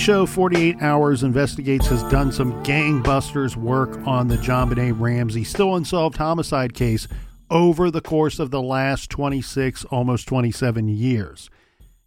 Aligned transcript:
Show 0.00 0.24
48 0.24 0.80
Hours 0.80 1.24
Investigates 1.24 1.86
has 1.88 2.02
done 2.04 2.32
some 2.32 2.54
gangbusters 2.64 3.54
work 3.54 3.98
on 4.06 4.28
the 4.28 4.38
JonBenét 4.38 4.98
Ramsey 4.98 5.44
still 5.44 5.76
unsolved 5.76 6.16
homicide 6.16 6.72
case 6.72 7.06
over 7.50 7.90
the 7.90 8.00
course 8.00 8.38
of 8.38 8.50
the 8.50 8.62
last 8.62 9.10
26, 9.10 9.84
almost 9.84 10.26
27 10.26 10.88
years. 10.88 11.50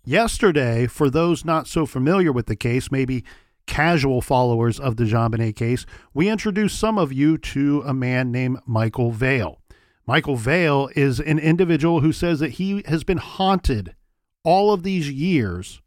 Yesterday, 0.03 0.87
for 0.87 1.11
those 1.11 1.45
not 1.45 1.67
so 1.67 1.85
familiar 1.85 2.31
with 2.31 2.47
the 2.47 2.55
case, 2.55 2.89
maybe 2.91 3.23
casual 3.67 4.23
followers 4.23 4.79
of 4.79 4.95
the 4.97 5.03
JonBenét 5.03 5.55
case, 5.55 5.85
we 6.15 6.29
introduced 6.29 6.79
some 6.79 6.97
of 6.97 7.13
you 7.13 7.37
to 7.37 7.83
a 7.85 7.93
man 7.93 8.31
named 8.31 8.57
Michael 8.65 9.11
Vale. 9.11 9.59
Michael 10.07 10.35
Vale 10.35 10.89
is 10.95 11.19
an 11.19 11.37
individual 11.37 11.99
who 11.99 12.11
says 12.11 12.39
that 12.39 12.53
he 12.53 12.81
has 12.87 13.03
been 13.03 13.19
haunted 13.19 13.93
all 14.43 14.73
of 14.73 14.81
these 14.81 15.11
years 15.11 15.83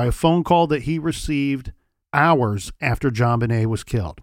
by 0.00 0.06
a 0.06 0.12
phone 0.12 0.42
call 0.42 0.66
that 0.66 0.84
he 0.84 0.98
received 0.98 1.72
hours 2.14 2.72
after 2.80 3.10
JonBenét 3.10 3.66
was 3.66 3.84
killed. 3.84 4.22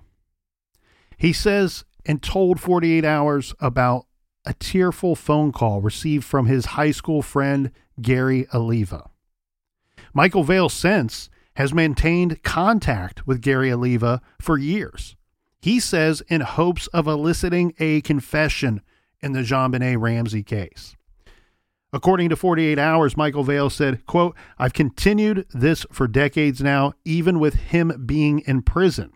He 1.17 1.31
says 1.31 1.85
and 2.03 2.19
told 2.23 2.59
48 2.59 3.05
Hours 3.05 3.53
about 3.59 4.07
a 4.43 4.55
tearful 4.55 5.15
phone 5.15 5.51
call 5.51 5.79
received 5.79 6.23
from 6.25 6.47
his 6.47 6.65
high 6.77 6.89
school 6.89 7.21
friend 7.21 7.71
Gary 8.01 8.47
Oliva. 8.55 9.11
Michael 10.15 10.43
Vale 10.43 10.67
since 10.67 11.29
has 11.57 11.75
maintained 11.75 12.41
contact 12.41 13.27
with 13.27 13.43
Gary 13.43 13.71
Oliva 13.71 14.19
for 14.41 14.57
years. 14.57 15.15
He 15.61 15.79
says 15.79 16.23
in 16.27 16.41
hopes 16.41 16.87
of 16.87 17.05
eliciting 17.05 17.75
a 17.77 18.01
confession 18.01 18.81
in 19.21 19.33
the 19.33 19.41
JonBenét 19.41 20.01
Ramsey 20.01 20.41
case. 20.41 20.96
According 21.93 22.29
to 22.29 22.35
48 22.35 22.77
Hours, 22.77 23.15
Michael 23.15 23.43
Vale 23.43 23.69
said, 23.69 24.05
quote, 24.05 24.35
I've 24.57 24.73
continued 24.73 25.45
this 25.53 25.85
for 25.91 26.07
decades 26.07 26.61
now, 26.61 26.93
even 27.05 27.39
with 27.39 27.53
him 27.55 28.03
being 28.05 28.39
in 28.39 28.61
prison. 28.61 29.11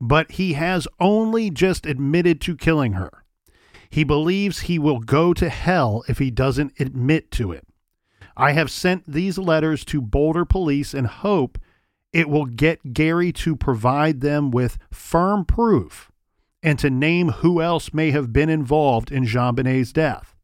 But 0.00 0.32
he 0.32 0.54
has 0.54 0.88
only 0.98 1.48
just 1.48 1.86
admitted 1.86 2.40
to 2.42 2.56
killing 2.56 2.94
her. 2.94 3.22
He 3.88 4.02
believes 4.02 4.60
he 4.60 4.78
will 4.78 4.98
go 4.98 5.32
to 5.34 5.48
hell 5.48 6.02
if 6.08 6.18
he 6.18 6.30
doesn't 6.30 6.72
admit 6.80 7.30
to 7.32 7.52
it. 7.52 7.66
I 8.36 8.52
have 8.52 8.70
sent 8.70 9.04
these 9.06 9.38
letters 9.38 9.84
to 9.86 10.00
Boulder 10.00 10.44
police 10.44 10.94
and 10.94 11.06
hope 11.06 11.58
it 12.12 12.28
will 12.28 12.46
get 12.46 12.94
Gary 12.94 13.32
to 13.32 13.54
provide 13.54 14.20
them 14.20 14.50
with 14.50 14.78
firm 14.90 15.44
proof 15.44 16.10
and 16.62 16.78
to 16.78 16.90
name 16.90 17.28
who 17.28 17.60
else 17.60 17.92
may 17.92 18.10
have 18.10 18.32
been 18.32 18.48
involved 18.48 19.12
in 19.12 19.24
JonBenét's 19.24 19.92
death. 19.92 20.34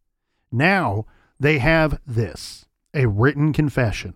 Now 0.52 1.06
they 1.40 1.58
have 1.58 2.00
this 2.06 2.66
a 2.94 3.06
written 3.06 3.52
confession. 3.52 4.14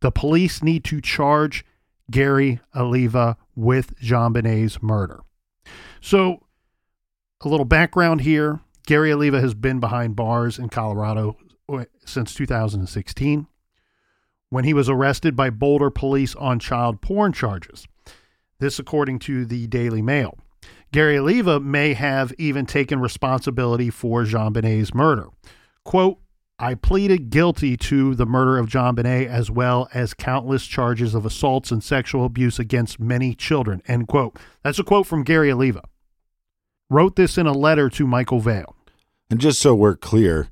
The 0.00 0.10
police 0.10 0.62
need 0.62 0.84
to 0.84 1.00
charge 1.00 1.64
Gary 2.10 2.60
Oliva 2.74 3.36
with 3.54 3.98
JonBenét's 4.00 4.82
murder. 4.82 5.20
So 6.00 6.46
a 7.42 7.48
little 7.48 7.66
background 7.66 8.22
here 8.22 8.60
Gary 8.86 9.12
Oliva 9.12 9.40
has 9.40 9.54
been 9.54 9.78
behind 9.78 10.16
bars 10.16 10.58
in 10.58 10.68
Colorado 10.68 11.36
uh, 11.68 11.84
since 12.04 12.34
2016 12.34 13.46
when 14.48 14.64
he 14.64 14.74
was 14.74 14.88
arrested 14.88 15.36
by 15.36 15.48
Boulder 15.48 15.90
police 15.90 16.34
on 16.34 16.58
child 16.58 17.00
porn 17.00 17.32
charges. 17.32 17.86
This, 18.58 18.78
according 18.78 19.20
to 19.20 19.44
the 19.44 19.66
Daily 19.68 20.02
Mail. 20.02 20.36
Gary 20.92 21.16
Oliva 21.16 21.60
may 21.60 21.94
have 21.94 22.32
even 22.36 22.66
taken 22.66 22.98
responsibility 22.98 23.90
for 23.90 24.24
JonBenét's 24.24 24.92
murder. 24.92 25.28
Quote, 25.84 26.18
I 26.60 26.74
pleaded 26.74 27.30
guilty 27.30 27.76
to 27.78 28.14
the 28.14 28.26
murder 28.26 28.58
of 28.58 28.68
JonBenét 28.68 29.26
as 29.26 29.50
well 29.50 29.88
as 29.94 30.14
countless 30.14 30.66
charges 30.66 31.14
of 31.14 31.24
assaults 31.24 31.70
and 31.70 31.82
sexual 31.82 32.24
abuse 32.24 32.58
against 32.58 33.00
many 33.00 33.34
children. 33.34 33.82
End 33.88 34.08
quote. 34.08 34.36
That's 34.62 34.78
a 34.78 34.84
quote 34.84 35.06
from 35.06 35.24
Gary 35.24 35.50
Oliva 35.50 35.82
wrote 36.90 37.16
this 37.16 37.38
in 37.38 37.46
a 37.46 37.52
letter 37.52 37.88
to 37.88 38.06
Michael 38.06 38.40
Vale. 38.40 38.76
And 39.30 39.40
just 39.40 39.60
so 39.60 39.74
we're 39.74 39.96
clear, 39.96 40.48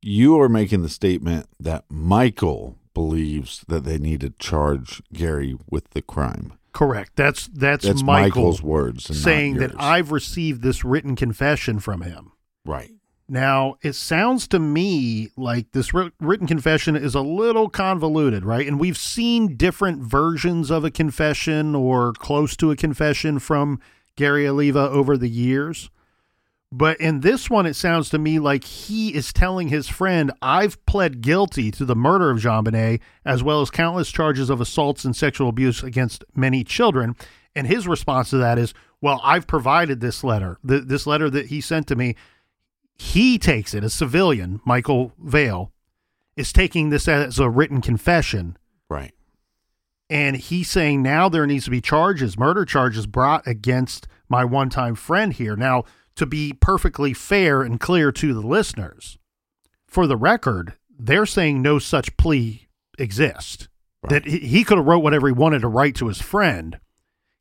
you 0.00 0.40
are 0.40 0.48
making 0.48 0.82
the 0.82 0.88
statement 0.88 1.46
that 1.60 1.84
Michael 1.88 2.78
believes 2.94 3.64
that 3.68 3.84
they 3.84 3.98
need 3.98 4.20
to 4.22 4.30
charge 4.38 5.02
Gary 5.12 5.56
with 5.70 5.90
the 5.90 6.02
crime. 6.02 6.54
Correct. 6.72 7.12
That's 7.14 7.48
that's, 7.48 7.84
That's 7.84 8.02
Michael 8.02 8.42
Michael's 8.42 8.62
words, 8.62 9.16
saying 9.16 9.56
that. 9.56 9.72
I've 9.76 10.12
received 10.12 10.62
this 10.62 10.84
written 10.84 11.14
confession 11.14 11.78
from 11.78 12.02
him. 12.02 12.32
Right. 12.64 12.92
Now, 13.32 13.76
it 13.80 13.92
sounds 13.92 14.48
to 14.48 14.58
me 14.58 15.28
like 15.36 15.70
this 15.70 15.94
written 15.94 16.48
confession 16.48 16.96
is 16.96 17.14
a 17.14 17.20
little 17.20 17.68
convoluted, 17.68 18.44
right? 18.44 18.66
And 18.66 18.80
we've 18.80 18.98
seen 18.98 19.56
different 19.56 20.02
versions 20.02 20.68
of 20.68 20.84
a 20.84 20.90
confession 20.90 21.76
or 21.76 22.12
close 22.12 22.56
to 22.56 22.72
a 22.72 22.76
confession 22.76 23.38
from 23.38 23.78
Gary 24.16 24.48
Oliva 24.48 24.90
over 24.90 25.16
the 25.16 25.28
years. 25.28 25.90
But 26.72 27.00
in 27.00 27.20
this 27.20 27.48
one, 27.48 27.66
it 27.66 27.74
sounds 27.74 28.10
to 28.10 28.18
me 28.18 28.40
like 28.40 28.64
he 28.64 29.14
is 29.14 29.32
telling 29.32 29.68
his 29.68 29.86
friend, 29.86 30.32
I've 30.42 30.84
pled 30.84 31.20
guilty 31.20 31.70
to 31.70 31.84
the 31.84 31.94
murder 31.94 32.30
of 32.30 32.38
JonBenét, 32.38 32.98
as 33.24 33.44
well 33.44 33.60
as 33.60 33.70
countless 33.70 34.10
charges 34.10 34.50
of 34.50 34.60
assaults 34.60 35.04
and 35.04 35.14
sexual 35.14 35.48
abuse 35.48 35.84
against 35.84 36.24
many 36.34 36.64
children. 36.64 37.14
And 37.54 37.68
his 37.68 37.86
response 37.86 38.30
to 38.30 38.38
that 38.38 38.58
is, 38.58 38.74
Well, 39.00 39.20
I've 39.22 39.46
provided 39.46 40.00
this 40.00 40.24
letter, 40.24 40.58
th- 40.66 40.84
this 40.86 41.06
letter 41.06 41.30
that 41.30 41.46
he 41.46 41.60
sent 41.60 41.86
to 41.86 41.96
me. 41.96 42.16
He 43.00 43.38
takes 43.38 43.72
it, 43.72 43.82
a 43.82 43.88
civilian, 43.88 44.60
Michael 44.62 45.14
Vale, 45.18 45.72
is 46.36 46.52
taking 46.52 46.90
this 46.90 47.08
as 47.08 47.38
a 47.38 47.48
written 47.48 47.80
confession. 47.80 48.58
Right. 48.90 49.14
And 50.10 50.36
he's 50.36 50.68
saying 50.68 51.02
now 51.02 51.30
there 51.30 51.46
needs 51.46 51.64
to 51.64 51.70
be 51.70 51.80
charges, 51.80 52.38
murder 52.38 52.66
charges 52.66 53.06
brought 53.06 53.46
against 53.46 54.06
my 54.28 54.44
one 54.44 54.68
time 54.68 54.94
friend 54.94 55.32
here. 55.32 55.56
Now, 55.56 55.84
to 56.16 56.26
be 56.26 56.52
perfectly 56.52 57.14
fair 57.14 57.62
and 57.62 57.80
clear 57.80 58.12
to 58.12 58.34
the 58.34 58.46
listeners, 58.46 59.16
for 59.86 60.06
the 60.06 60.18
record, 60.18 60.74
they're 60.90 61.24
saying 61.24 61.62
no 61.62 61.78
such 61.78 62.14
plea 62.18 62.68
exists. 62.98 63.68
Right. 64.02 64.10
That 64.10 64.26
he, 64.26 64.62
could 64.62 64.76
have 64.76 64.86
wrote 64.86 65.02
whatever 65.02 65.26
he 65.26 65.32
wanted 65.32 65.62
to 65.62 65.68
write 65.68 65.94
to 65.96 66.08
his 66.08 66.20
friend. 66.20 66.78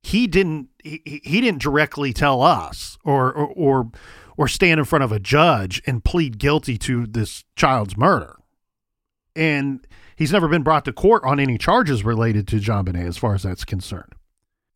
He 0.03 0.25
didn't. 0.25 0.69
He, 0.81 1.01
he 1.03 1.41
didn't 1.41 1.61
directly 1.61 2.13
tell 2.13 2.41
us 2.41 2.97
or, 3.03 3.33
or 3.33 3.51
or 3.55 3.91
or 4.39 4.47
stand 4.47 4.79
in 4.79 4.85
front 4.85 5.03
of 5.03 5.11
a 5.11 5.19
judge 5.19 5.81
and 5.85 6.05
plead 6.05 6.37
guilty 6.39 6.77
to 6.77 7.05
this 7.05 7.43
child's 7.57 7.97
murder. 7.97 8.37
And 9.35 9.85
he's 10.15 10.31
never 10.31 10.47
been 10.47 10.63
brought 10.63 10.85
to 10.85 10.93
court 10.93 11.25
on 11.25 11.41
any 11.41 11.57
charges 11.57 12.05
related 12.05 12.47
to 12.47 12.55
JonBenét, 12.55 13.05
as 13.05 13.17
far 13.17 13.35
as 13.35 13.43
that's 13.43 13.65
concerned. 13.65 14.13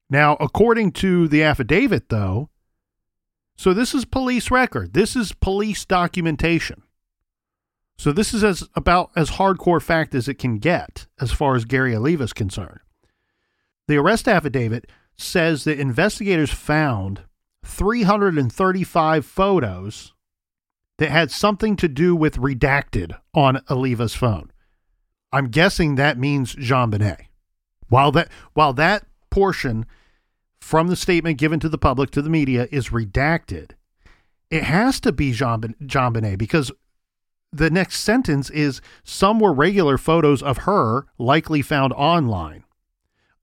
Now, 0.10 0.36
according 0.42 0.92
to 0.94 1.30
the 1.30 1.44
affidavit, 1.44 2.10
though, 2.10 2.50
so 3.56 3.74
this 3.74 3.96
is 3.96 4.04
police 4.04 4.52
record. 4.52 4.94
This 4.94 5.16
is 5.16 5.32
police 5.32 5.86
documentation. 5.86 6.84
So 7.98 8.12
this 8.12 8.34
is 8.34 8.44
as 8.44 8.68
about 8.76 9.12
as 9.16 9.32
hardcore 9.32 9.82
fact 9.82 10.14
as 10.14 10.28
it 10.28 10.40
can 10.40 10.58
get 10.58 11.08
as 11.22 11.32
far 11.32 11.56
as 11.56 11.64
Gary 11.64 11.96
Oliva 11.96 12.26
is 12.26 12.34
concerned. 12.34 12.82
The 13.88 13.96
arrest 13.96 14.28
affidavit 14.28 14.90
says 15.16 15.64
that 15.64 15.80
investigators 15.80 16.52
found 16.52 17.22
335 17.64 19.26
photos 19.26 20.14
that 20.98 21.10
had 21.10 21.32
something 21.32 21.76
to 21.78 21.88
do 21.88 22.16
with 22.16 22.38
redacted 22.38 23.18
on 23.34 23.62
Oliva's 23.70 24.16
phone. 24.16 24.52
I'm 25.32 25.50
guessing 25.50 25.96
that 25.96 26.18
means 26.18 26.56
JonBenét. 26.56 27.26
While 27.90 28.12
that 28.14 28.30
while 28.54 28.74
that 28.74 29.06
portion 29.30 29.86
from 30.60 30.88
the 30.88 30.96
statement 30.96 31.38
given 31.38 31.60
to 31.60 31.70
the 31.70 31.78
public 31.78 32.12
to 32.12 32.22
the 32.22 32.30
media 32.30 32.68
is 32.72 32.90
redacted, 32.90 33.72
it 34.50 34.64
has 34.64 35.00
to 35.02 35.12
be 35.12 35.32
Jean, 35.32 35.60
ben, 35.60 35.76
JonBenét 35.84 36.38
because 36.38 36.72
the 37.52 37.70
next 37.70 38.00
sentence 38.00 38.50
is 38.50 38.82
some 39.04 39.40
were 39.40 39.54
regular 39.54 39.98
photos 39.98 40.42
of 40.42 40.60
her 40.60 41.06
likely 41.18 41.62
found 41.62 41.94
online. 41.94 42.64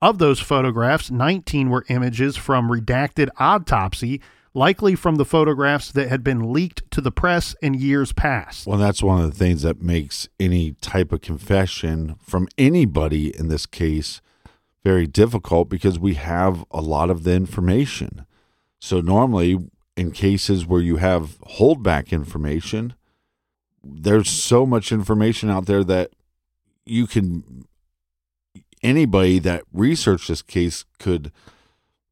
Of 0.01 0.17
those 0.17 0.39
photographs, 0.39 1.11
19 1.11 1.69
were 1.69 1.85
images 1.87 2.35
from 2.35 2.69
redacted 2.69 3.29
autopsy, 3.37 4.19
likely 4.53 4.95
from 4.95 5.15
the 5.15 5.25
photographs 5.25 5.91
that 5.91 6.09
had 6.09 6.23
been 6.23 6.51
leaked 6.51 6.89
to 6.91 7.01
the 7.01 7.11
press 7.11 7.55
in 7.61 7.75
years 7.75 8.11
past. 8.11 8.65
Well, 8.65 8.79
that's 8.79 9.03
one 9.03 9.23
of 9.23 9.29
the 9.29 9.37
things 9.37 9.61
that 9.61 9.81
makes 9.81 10.27
any 10.39 10.73
type 10.81 11.11
of 11.11 11.21
confession 11.21 12.15
from 12.19 12.47
anybody 12.57 13.37
in 13.37 13.47
this 13.47 13.67
case 13.67 14.21
very 14.83 15.05
difficult 15.05 15.69
because 15.69 15.99
we 15.99 16.15
have 16.15 16.65
a 16.71 16.81
lot 16.81 17.11
of 17.11 17.23
the 17.23 17.33
information. 17.33 18.25
So, 18.79 18.99
normally, 18.99 19.59
in 19.95 20.09
cases 20.09 20.65
where 20.65 20.81
you 20.81 20.97
have 20.97 21.37
holdback 21.41 22.11
information, 22.11 22.95
there's 23.83 24.29
so 24.29 24.65
much 24.65 24.91
information 24.91 25.51
out 25.51 25.67
there 25.67 25.83
that 25.83 26.09
you 26.85 27.05
can 27.05 27.65
anybody 28.83 29.39
that 29.39 29.63
researched 29.73 30.27
this 30.27 30.41
case 30.41 30.85
could 30.99 31.31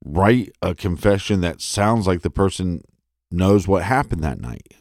write 0.04 0.52
a 0.62 0.74
confession 0.76 1.42
that 1.42 1.62
sounds 1.62 2.08
like 2.08 2.22
the 2.22 2.30
person 2.30 2.82
knows 3.32 3.68
what 3.68 3.84
happened 3.84 4.24
that 4.24 4.40
night. 4.40 4.74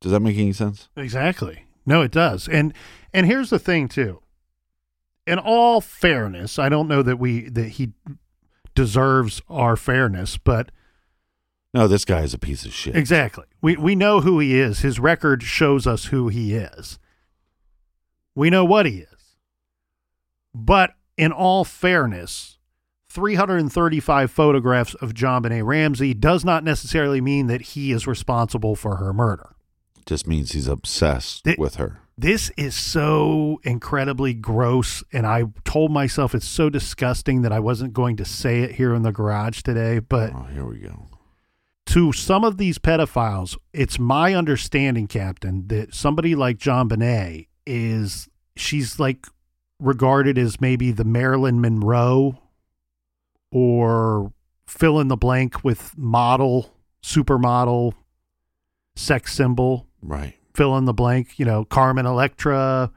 Does 0.00 0.12
that 0.12 0.20
make 0.20 0.36
any 0.36 0.52
sense? 0.52 0.88
Exactly. 0.96 1.64
No, 1.86 2.02
it 2.02 2.10
does. 2.12 2.48
And 2.48 2.72
and 3.12 3.26
here's 3.26 3.50
the 3.50 3.58
thing 3.58 3.88
too. 3.88 4.20
in 5.26 5.38
all 5.38 5.80
fairness, 5.80 6.58
I 6.58 6.68
don't 6.68 6.88
know 6.88 7.02
that 7.02 7.18
we 7.18 7.48
that 7.50 7.68
he 7.70 7.92
deserves 8.74 9.40
our 9.48 9.76
fairness, 9.76 10.36
but 10.36 10.70
No, 11.72 11.86
this 11.88 12.04
guy 12.04 12.20
is 12.22 12.34
a 12.34 12.38
piece 12.38 12.64
of 12.64 12.72
shit. 12.72 12.96
exactly. 12.96 13.44
We 13.62 13.76
we 13.76 13.94
know 13.94 14.20
who 14.20 14.38
he 14.40 14.58
is. 14.58 14.80
His 14.80 14.98
record 14.98 15.42
shows 15.42 15.86
us 15.86 16.06
who 16.06 16.28
he 16.28 16.54
is. 16.54 16.98
We 18.34 18.50
know 18.50 18.64
what 18.64 18.86
he 18.86 18.98
is. 18.98 19.36
But 20.54 20.94
in 21.16 21.32
all 21.32 21.64
fairness, 21.64 22.58
335 23.08 24.30
photographs 24.30 24.94
of 24.94 25.14
JonBenét 25.14 25.64
Ramsey 25.64 26.14
does 26.14 26.44
not 26.44 26.64
necessarily 26.64 27.20
mean 27.20 27.46
that 27.46 27.60
he 27.62 27.92
is 27.92 28.06
responsible 28.06 28.74
for 28.74 28.96
her 28.96 29.12
murder. 29.12 29.54
It 29.98 30.06
Just 30.06 30.26
means 30.26 30.52
he's 30.52 30.66
obsessed 30.68 31.44
Th- 31.44 31.56
with 31.58 31.76
her. 31.76 32.00
This 32.16 32.50
is 32.56 32.74
so 32.76 33.60
incredibly 33.64 34.34
gross, 34.34 35.02
and 35.12 35.26
I 35.26 35.44
told 35.64 35.90
myself 35.90 36.34
it's 36.34 36.46
so 36.46 36.70
disgusting 36.70 37.42
that 37.42 37.52
I 37.52 37.58
wasn't 37.58 37.92
going 37.92 38.16
to 38.16 38.24
say 38.24 38.60
it 38.60 38.72
here 38.76 38.94
in 38.94 39.02
the 39.02 39.10
garage 39.12 39.62
today. 39.62 39.98
But 39.98 40.32
Oh, 40.32 40.46
here 40.52 40.64
we 40.64 40.78
go. 40.78 41.08
to 41.86 42.12
some 42.12 42.44
of 42.44 42.56
these 42.56 42.78
pedophiles, 42.78 43.56
it's 43.72 43.98
my 43.98 44.32
understanding, 44.34 45.06
Captain, 45.08 45.66
that 45.68 45.92
somebody 45.94 46.34
like 46.36 46.58
JonBenét 46.58 47.48
is 47.66 48.28
she's 48.56 49.00
like 49.00 49.26
regarded 49.84 50.38
as 50.38 50.60
maybe 50.60 50.90
the 50.90 51.04
Marilyn 51.04 51.60
Monroe 51.60 52.38
or 53.52 54.32
fill 54.66 54.98
in 54.98 55.08
the 55.08 55.16
blank 55.16 55.62
with 55.62 55.96
model, 55.96 56.74
supermodel, 57.02 57.92
sex 58.96 59.32
symbol, 59.34 59.86
Right. 60.02 60.34
fill 60.54 60.76
in 60.78 60.84
the 60.86 60.92
blank, 60.94 61.38
you 61.38 61.44
know, 61.44 61.64
Carmen 61.64 62.06
Electra, 62.06 62.90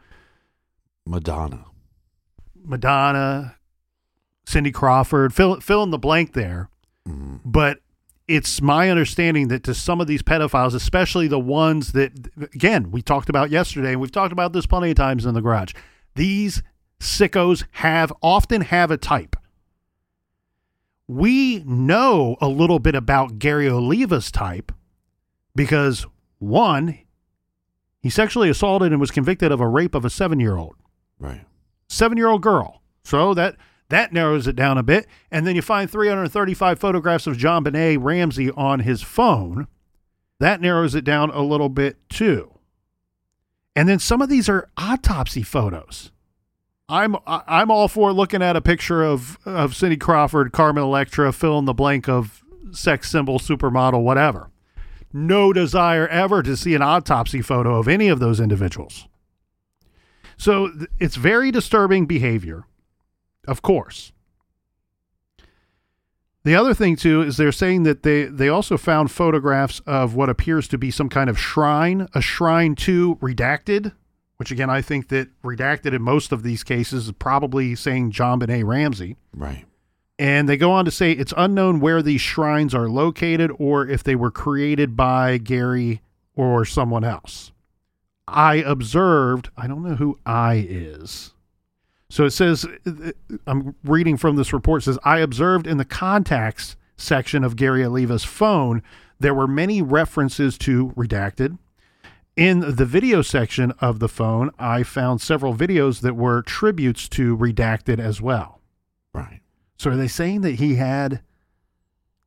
Madonna. 1.05 1.65
Madonna, 2.63 3.55
Cindy 4.45 4.71
Crawford, 4.71 5.33
fill 5.33 5.59
fill 5.59 5.83
in 5.83 5.89
the 5.91 5.97
blank 5.97 6.33
there. 6.33 6.69
Mm. 7.07 7.39
But 7.45 7.79
it's 8.27 8.61
my 8.61 8.89
understanding 8.89 9.47
that 9.47 9.63
to 9.63 9.73
some 9.73 10.01
of 10.01 10.07
these 10.07 10.21
pedophiles, 10.21 10.73
especially 10.73 11.27
the 11.27 11.39
ones 11.39 11.93
that 11.93 12.11
again 12.53 12.91
we 12.91 13.01
talked 13.01 13.29
about 13.29 13.49
yesterday, 13.51 13.91
and 13.93 14.01
we've 14.01 14.11
talked 14.11 14.33
about 14.33 14.51
this 14.53 14.65
plenty 14.65 14.89
of 14.91 14.97
times 14.97 15.25
in 15.25 15.33
the 15.33 15.41
garage, 15.41 15.73
these 16.15 16.61
sickos 16.99 17.63
have 17.71 18.11
often 18.21 18.61
have 18.61 18.91
a 18.91 18.97
type. 18.97 19.35
We 21.07 21.63
know 21.65 22.35
a 22.41 22.47
little 22.47 22.79
bit 22.79 22.95
about 22.95 23.39
Gary 23.39 23.69
Oliva's 23.69 24.29
type 24.31 24.71
because 25.55 26.05
one, 26.39 26.99
he 28.01 28.09
sexually 28.09 28.49
assaulted 28.49 28.91
and 28.91 28.99
was 28.99 29.11
convicted 29.11 29.51
of 29.51 29.61
a 29.61 29.67
rape 29.67 29.95
of 29.95 30.03
a 30.05 30.09
seven 30.09 30.39
year 30.39 30.57
old 30.57 30.75
Right. 31.19 31.45
seven 31.88 32.17
year 32.17 32.27
old 32.27 32.41
girl. 32.41 32.81
So 33.03 33.33
that 33.33 33.55
that 33.89 34.11
narrows 34.11 34.47
it 34.47 34.55
down 34.57 34.77
a 34.77 34.83
bit. 34.83 35.07
And 35.31 35.47
then 35.47 35.55
you 35.55 35.61
find 35.61 35.89
335 35.89 36.77
photographs 36.77 37.25
of 37.25 37.38
JonBenét 37.38 37.99
Ramsey 38.01 38.51
on 38.51 38.81
his 38.81 39.01
phone. 39.01 39.67
That 40.39 40.59
narrows 40.59 40.94
it 40.94 41.05
down 41.05 41.29
a 41.29 41.41
little 41.41 41.69
bit 41.69 41.97
too. 42.09 42.51
And 43.77 43.88
then 43.88 43.99
some 43.99 44.21
of 44.21 44.27
these 44.27 44.49
are 44.49 44.69
autopsy 44.75 45.41
photos. 45.41 46.11
I'm 46.89 47.17
I'm 47.25 47.69
all 47.69 47.89
for 47.89 48.13
looking 48.13 48.41
at 48.41 48.55
a 48.55 48.61
picture 48.61 49.03
of 49.03 49.37
of 49.45 49.75
Cindy 49.75 49.97
Crawford, 49.97 50.53
Carmen 50.53 50.83
Electra, 50.83 51.33
fill 51.33 51.59
in 51.59 51.65
the 51.65 51.73
blank 51.73 52.07
of 52.07 52.43
sex 52.71 53.09
symbol, 53.11 53.39
supermodel, 53.39 54.03
whatever. 54.03 54.49
No 55.11 55.51
desire 55.51 56.07
ever 56.07 56.41
to 56.43 56.55
see 56.55 56.75
an 56.75 56.81
autopsy 56.81 57.41
photo 57.41 57.77
of 57.77 57.87
any 57.87 58.07
of 58.07 58.19
those 58.19 58.39
individuals. 58.39 59.07
So 60.37 60.71
it's 60.99 61.15
very 61.15 61.51
disturbing 61.51 62.05
behavior, 62.05 62.65
of 63.47 63.61
course. 63.61 64.13
The 66.43 66.55
other 66.55 66.73
thing 66.73 66.95
too 66.95 67.21
is 67.21 67.35
they're 67.35 67.51
saying 67.51 67.83
that 67.83 68.03
they 68.03 68.23
they 68.25 68.47
also 68.47 68.77
found 68.77 69.11
photographs 69.11 69.81
of 69.85 70.15
what 70.15 70.29
appears 70.29 70.69
to 70.69 70.77
be 70.77 70.91
some 70.91 71.09
kind 71.09 71.29
of 71.29 71.37
shrine, 71.37 72.07
a 72.13 72.21
shrine 72.21 72.75
to 72.75 73.17
redacted, 73.17 73.91
which 74.37 74.51
again 74.51 74.69
I 74.69 74.81
think 74.81 75.09
that 75.09 75.29
redacted 75.41 75.93
in 75.93 76.01
most 76.01 76.31
of 76.31 76.43
these 76.43 76.63
cases 76.63 77.07
is 77.07 77.11
probably 77.13 77.75
saying 77.75 78.11
JonBenét 78.11 78.65
Ramsey. 78.65 79.17
Right. 79.33 79.65
And 80.19 80.49
they 80.49 80.57
go 80.57 80.71
on 80.71 80.85
to 80.85 80.91
say 80.91 81.11
it's 81.11 81.33
unknown 81.37 81.79
where 81.79 82.01
these 82.01 82.21
shrines 82.21 82.73
are 82.73 82.89
located 82.89 83.51
or 83.59 83.87
if 83.87 84.03
they 84.03 84.15
were 84.15 84.31
created 84.31 84.95
by 84.95 85.37
Gary 85.37 86.01
or 86.35 86.65
someone 86.65 87.03
else. 87.03 87.51
I 88.27 88.56
observed, 88.56 89.49
I 89.56 89.67
don't 89.67 89.83
know 89.83 89.95
who 89.95 90.19
I 90.25 90.65
is. 90.67 91.33
So 92.09 92.25
it 92.25 92.31
says, 92.31 92.65
I'm 93.45 93.75
reading 93.83 94.17
from 94.17 94.37
this 94.37 94.53
report, 94.53 94.81
it 94.81 94.85
says, 94.85 94.99
I 95.03 95.19
observed 95.19 95.67
in 95.67 95.77
the 95.77 95.85
contacts 95.85 96.75
section 96.95 97.44
of 97.44 97.56
Gary 97.56 97.83
Oliva's 97.83 98.23
phone, 98.23 98.81
there 99.19 99.33
were 99.33 99.47
many 99.47 99.81
references 99.81 100.57
to 100.59 100.89
redacted. 100.97 101.57
In 102.37 102.59
the 102.75 102.85
video 102.85 103.23
section 103.23 103.71
of 103.79 103.97
the 103.97 104.07
phone, 104.07 104.51
I 104.59 104.83
found 104.83 105.21
several 105.21 105.56
videos 105.56 106.01
that 106.01 106.15
were 106.15 106.44
tributes 106.44 107.09
to 107.09 107.35
redacted 107.35 107.97
as 107.97 108.21
well. 108.21 108.61
Right. 109.11 109.41
So 109.79 109.89
are 109.89 109.95
they 109.95 110.07
saying 110.07 110.41
that 110.41 110.59
he 110.59 110.75
had 110.75 111.21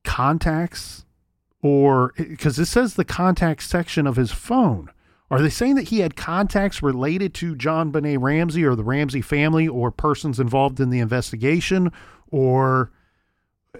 contacts 0.02 1.04
or 1.62 2.12
because 2.16 2.58
it 2.58 2.66
says 2.66 2.94
the 2.94 3.04
contact 3.04 3.62
section 3.62 4.08
of 4.08 4.16
his 4.16 4.32
phone? 4.32 4.90
Are 5.30 5.40
they 5.40 5.48
saying 5.48 5.76
that 5.76 5.90
he 5.90 6.00
had 6.00 6.16
contacts 6.16 6.82
related 6.82 7.32
to 7.34 7.54
JonBenét 7.54 8.20
Ramsey 8.20 8.64
or 8.64 8.74
the 8.74 8.82
Ramsey 8.82 9.20
family 9.20 9.68
or 9.68 9.92
persons 9.92 10.40
involved 10.40 10.80
in 10.80 10.90
the 10.90 10.98
investigation 10.98 11.92
or 12.32 12.90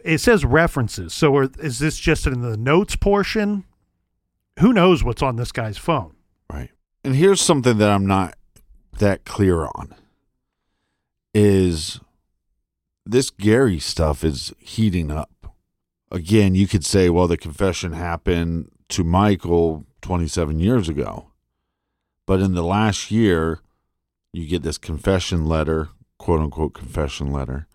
it 0.05 0.19
says 0.19 0.45
references. 0.45 1.13
So 1.13 1.37
are, 1.37 1.51
is 1.59 1.81
this 1.81 1.99
just 1.99 2.25
in 2.29 2.41
the 2.43 2.57
notes 2.57 2.95
portion? 2.95 3.65
Who 4.61 4.73
knows 4.73 5.03
what's 5.03 5.23
on 5.23 5.35
this 5.35 5.51
guy's 5.51 5.77
phone? 5.77 6.15
Right. 6.53 6.71
And 7.05 7.15
here's 7.15 7.41
something 7.41 7.79
that 7.79 7.91
I'm 7.91 8.07
not 8.07 8.35
that 8.99 9.25
clear 9.25 9.63
on 9.63 9.95
is 11.33 12.01
this 13.07 13.31
Gary 13.31 13.79
stuff 13.79 14.25
is 14.25 14.53
heating 14.59 15.11
up. 15.11 15.55
Again, 16.11 16.55
you 16.57 16.67
could 16.67 16.85
say, 16.85 17.09
well, 17.09 17.29
the 17.29 17.37
confession 17.37 17.93
happened 17.93 18.71
to 18.89 19.05
Michael 19.05 19.87
27 20.03 20.59
years 20.59 20.89
ago. 20.89 21.29
But 22.27 22.41
in 22.41 22.55
the 22.55 22.65
last 22.65 23.11
year, 23.11 23.61
you 24.33 24.47
get 24.47 24.63
this 24.63 24.79
confession 24.79 25.47
letter, 25.47 25.89
quote 26.19 26.41
unquote 26.41 26.75
confession 26.75 27.33
letter. 27.33 27.69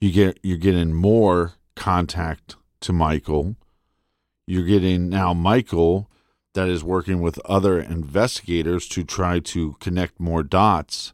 You 0.00 0.12
get 0.12 0.38
you're 0.42 0.58
getting 0.58 0.92
more 0.92 1.54
contact 1.76 2.56
to 2.80 2.92
Michael. 2.92 3.56
You're 4.46 4.66
getting 4.66 5.08
now 5.08 5.32
Michael 5.32 6.10
that 6.54 6.68
is 6.68 6.84
working 6.84 7.20
with 7.20 7.38
other 7.44 7.80
investigators 7.80 8.86
to 8.88 9.04
try 9.04 9.38
to 9.40 9.76
connect 9.80 10.20
more 10.20 10.42
dots. 10.42 11.12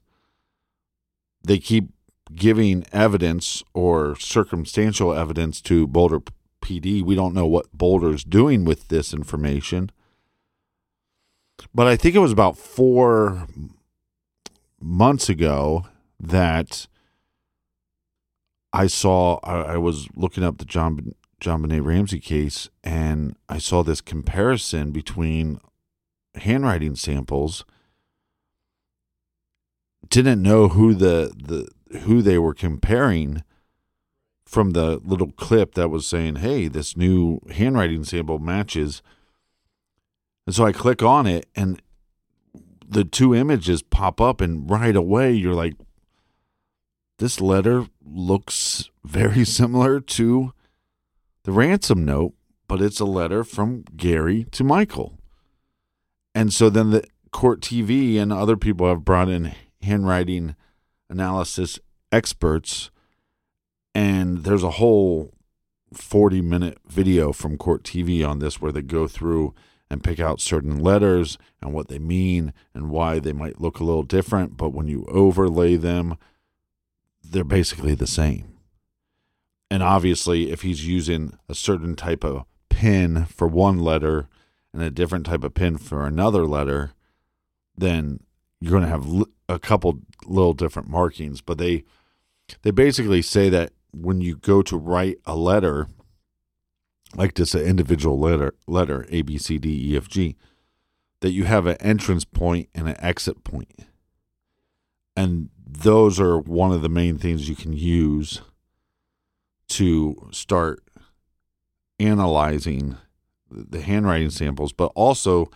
They 1.42 1.58
keep 1.58 1.90
giving 2.34 2.84
evidence 2.92 3.62
or 3.72 4.16
circumstantial 4.16 5.14
evidence 5.14 5.60
to 5.62 5.86
Boulder 5.86 6.20
PD. 6.60 7.02
We 7.02 7.14
don't 7.14 7.34
know 7.34 7.46
what 7.46 7.72
Boulder's 7.72 8.24
doing 8.24 8.64
with 8.64 8.88
this 8.88 9.14
information. 9.14 9.90
But 11.74 11.86
I 11.86 11.96
think 11.96 12.14
it 12.14 12.20
was 12.20 12.32
about 12.32 12.58
four 12.58 13.46
months 14.80 15.28
ago 15.28 15.86
that 16.20 16.86
I 18.72 18.86
saw, 18.86 19.38
I, 19.42 19.76
was 19.76 20.08
looking 20.14 20.44
up 20.44 20.58
the 20.58 20.64
John, 20.64 21.14
JonBenét 21.40 21.84
Ramsey 21.84 22.18
case, 22.18 22.68
and 22.82 23.36
I 23.48 23.58
saw 23.58 23.82
this 23.82 24.00
comparison 24.00 24.90
between 24.90 25.60
handwriting 26.34 26.96
samples. 26.96 27.64
Didn't 30.08 30.42
know 30.42 30.68
who 30.68 30.94
the, 30.94 31.32
the 31.36 31.68
who 32.00 32.22
they 32.22 32.38
were 32.38 32.54
comparing 32.54 33.44
from 34.44 34.70
the 34.70 35.00
little 35.04 35.30
clip 35.32 35.74
that 35.74 35.90
was 35.90 36.06
saying, 36.06 36.36
"Hey, 36.36 36.66
this 36.66 36.96
new 36.96 37.40
handwriting 37.50 38.04
sample 38.04 38.38
matches." 38.38 39.02
And 40.46 40.54
so 40.54 40.64
I 40.64 40.72
click 40.72 41.02
on 41.02 41.26
it, 41.26 41.46
and 41.54 41.80
the 42.86 43.04
two 43.04 43.34
images 43.34 43.82
pop 43.82 44.20
up, 44.20 44.40
and 44.40 44.68
right 44.68 44.96
away 44.96 45.32
you're 45.32 45.54
like, 45.54 45.74
"This 47.18 47.40
letter 47.40 47.86
looks 48.04 48.90
very 49.04 49.44
similar 49.58 50.00
to 50.00 50.52
the 51.48 51.54
ransom 51.54 52.04
note, 52.04 52.34
but 52.66 52.82
it's 52.82 53.00
a 53.00 53.06
letter 53.06 53.42
from 53.42 53.82
Gary 53.96 54.44
to 54.50 54.62
Michael." 54.62 55.18
And 56.34 56.52
so 56.52 56.68
then 56.68 56.90
the 56.90 57.02
court 57.32 57.62
TV 57.62 58.18
and 58.18 58.30
other 58.30 58.54
people 58.54 58.86
have 58.86 59.02
brought 59.02 59.30
in 59.30 59.54
handwriting 59.80 60.56
analysis 61.08 61.78
experts 62.12 62.90
and 63.94 64.44
there's 64.44 64.62
a 64.62 64.72
whole 64.72 65.32
40 65.94 66.42
minute 66.42 66.76
video 66.86 67.32
from 67.32 67.56
court 67.56 67.82
TV 67.82 68.22
on 68.22 68.40
this 68.40 68.60
where 68.60 68.72
they 68.72 68.82
go 68.82 69.08
through 69.08 69.54
and 69.88 70.04
pick 70.04 70.20
out 70.20 70.42
certain 70.42 70.78
letters 70.78 71.38
and 71.62 71.72
what 71.72 71.88
they 71.88 71.98
mean 71.98 72.52
and 72.74 72.90
why 72.90 73.18
they 73.18 73.32
might 73.32 73.58
look 73.58 73.80
a 73.80 73.84
little 73.84 74.02
different 74.02 74.58
but 74.58 74.74
when 74.74 74.86
you 74.86 75.06
overlay 75.08 75.76
them 75.76 76.14
they're 77.24 77.42
basically 77.42 77.94
the 77.94 78.06
same. 78.06 78.57
And 79.70 79.82
obviously, 79.82 80.50
if 80.50 80.62
he's 80.62 80.86
using 80.86 81.38
a 81.48 81.54
certain 81.54 81.94
type 81.94 82.24
of 82.24 82.44
pin 82.70 83.26
for 83.26 83.46
one 83.46 83.78
letter 83.78 84.28
and 84.72 84.82
a 84.82 84.90
different 84.90 85.26
type 85.26 85.44
of 85.44 85.54
pin 85.54 85.76
for 85.76 86.06
another 86.06 86.46
letter, 86.46 86.92
then 87.76 88.20
you're 88.60 88.70
going 88.70 88.82
to 88.82 88.88
have 88.88 89.06
a 89.48 89.58
couple 89.58 90.00
little 90.26 90.54
different 90.54 90.88
markings. 90.88 91.40
But 91.40 91.58
they 91.58 91.84
they 92.62 92.70
basically 92.70 93.22
say 93.22 93.48
that 93.50 93.72
when 93.92 94.20
you 94.20 94.36
go 94.36 94.62
to 94.62 94.76
write 94.76 95.18
a 95.26 95.36
letter, 95.36 95.86
like 97.14 97.34
just 97.34 97.54
an 97.54 97.62
individual 97.62 98.18
letter, 98.18 98.54
letter 98.66 99.06
A 99.10 99.22
B 99.22 99.36
C 99.36 99.58
D 99.58 99.92
E 99.92 99.96
F 99.96 100.08
G, 100.08 100.36
that 101.20 101.32
you 101.32 101.44
have 101.44 101.66
an 101.66 101.76
entrance 101.80 102.24
point 102.24 102.68
and 102.74 102.88
an 102.88 102.96
exit 103.00 103.44
point, 103.44 103.84
and 105.14 105.50
those 105.66 106.18
are 106.18 106.38
one 106.38 106.72
of 106.72 106.80
the 106.80 106.88
main 106.88 107.18
things 107.18 107.48
you 107.48 107.56
can 107.56 107.74
use 107.74 108.40
to 109.68 110.28
start 110.32 110.82
analyzing 112.00 112.96
the 113.50 113.80
handwriting 113.80 114.30
samples, 114.30 114.72
but 114.72 114.92
also 114.94 115.50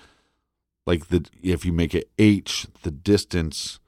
like 0.87 1.09
the 1.09 1.27
if 1.43 1.65
you 1.65 1.73
make 1.73 1.95
it 1.95 2.11
H, 2.19 2.67
the 2.83 2.91
distance, 2.91 3.79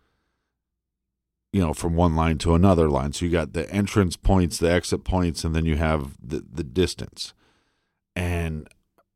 you 1.53 1.61
know, 1.61 1.73
from 1.73 1.95
one 1.95 2.15
line 2.15 2.39
to 2.39 2.55
another 2.55 2.89
line. 2.89 3.13
So 3.13 3.25
you 3.25 3.31
got 3.31 3.53
the 3.53 3.71
entrance 3.71 4.17
points, 4.17 4.59
the 4.59 4.71
exit 4.71 5.05
points, 5.05 5.45
and 5.45 5.55
then 5.55 5.65
you 5.65 5.77
have 5.77 6.17
the 6.23 6.45
the 6.51 6.65
distance. 6.65 7.35
And 8.15 8.69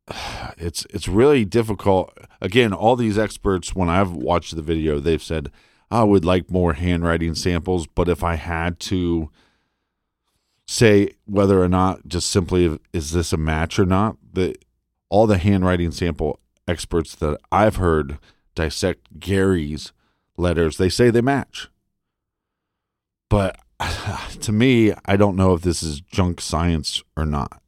it's 0.58 0.86
it's 0.90 1.08
really 1.08 1.44
difficult. 1.44 2.16
Again, 2.40 2.72
all 2.72 2.96
these 2.96 3.18
experts, 3.18 3.74
when 3.74 3.88
I've 3.88 4.12
watched 4.12 4.56
the 4.56 4.62
video, 4.62 4.98
they've 4.98 5.22
said 5.22 5.50
I 5.90 6.04
would 6.04 6.24
like 6.24 6.50
more 6.50 6.74
handwriting 6.74 7.34
samples, 7.34 7.86
but 7.86 8.08
if 8.08 8.22
I 8.22 8.34
had 8.34 8.78
to 8.80 9.30
say 10.68 11.10
whether 11.24 11.60
or 11.62 11.68
not 11.68 12.06
just 12.06 12.30
simply 12.30 12.78
is 12.92 13.10
this 13.10 13.32
a 13.32 13.36
match 13.36 13.78
or 13.78 13.86
not, 13.86 14.16
the 14.32 14.54
all 15.08 15.26
the 15.26 15.38
handwriting 15.38 15.90
sample 15.90 16.38
experts 16.68 17.14
that 17.16 17.40
I've 17.50 17.76
heard 17.76 18.18
dissect 18.54 19.18
Gary's 19.18 19.92
letters, 20.36 20.76
they 20.76 20.90
say 20.90 21.10
they 21.10 21.22
match. 21.22 21.68
But 23.30 23.58
to 24.40 24.52
me, 24.52 24.92
I 25.06 25.16
don't 25.16 25.36
know 25.36 25.54
if 25.54 25.62
this 25.62 25.82
is 25.82 26.00
junk 26.02 26.40
science 26.40 27.02
or 27.16 27.24
not. 27.24 27.62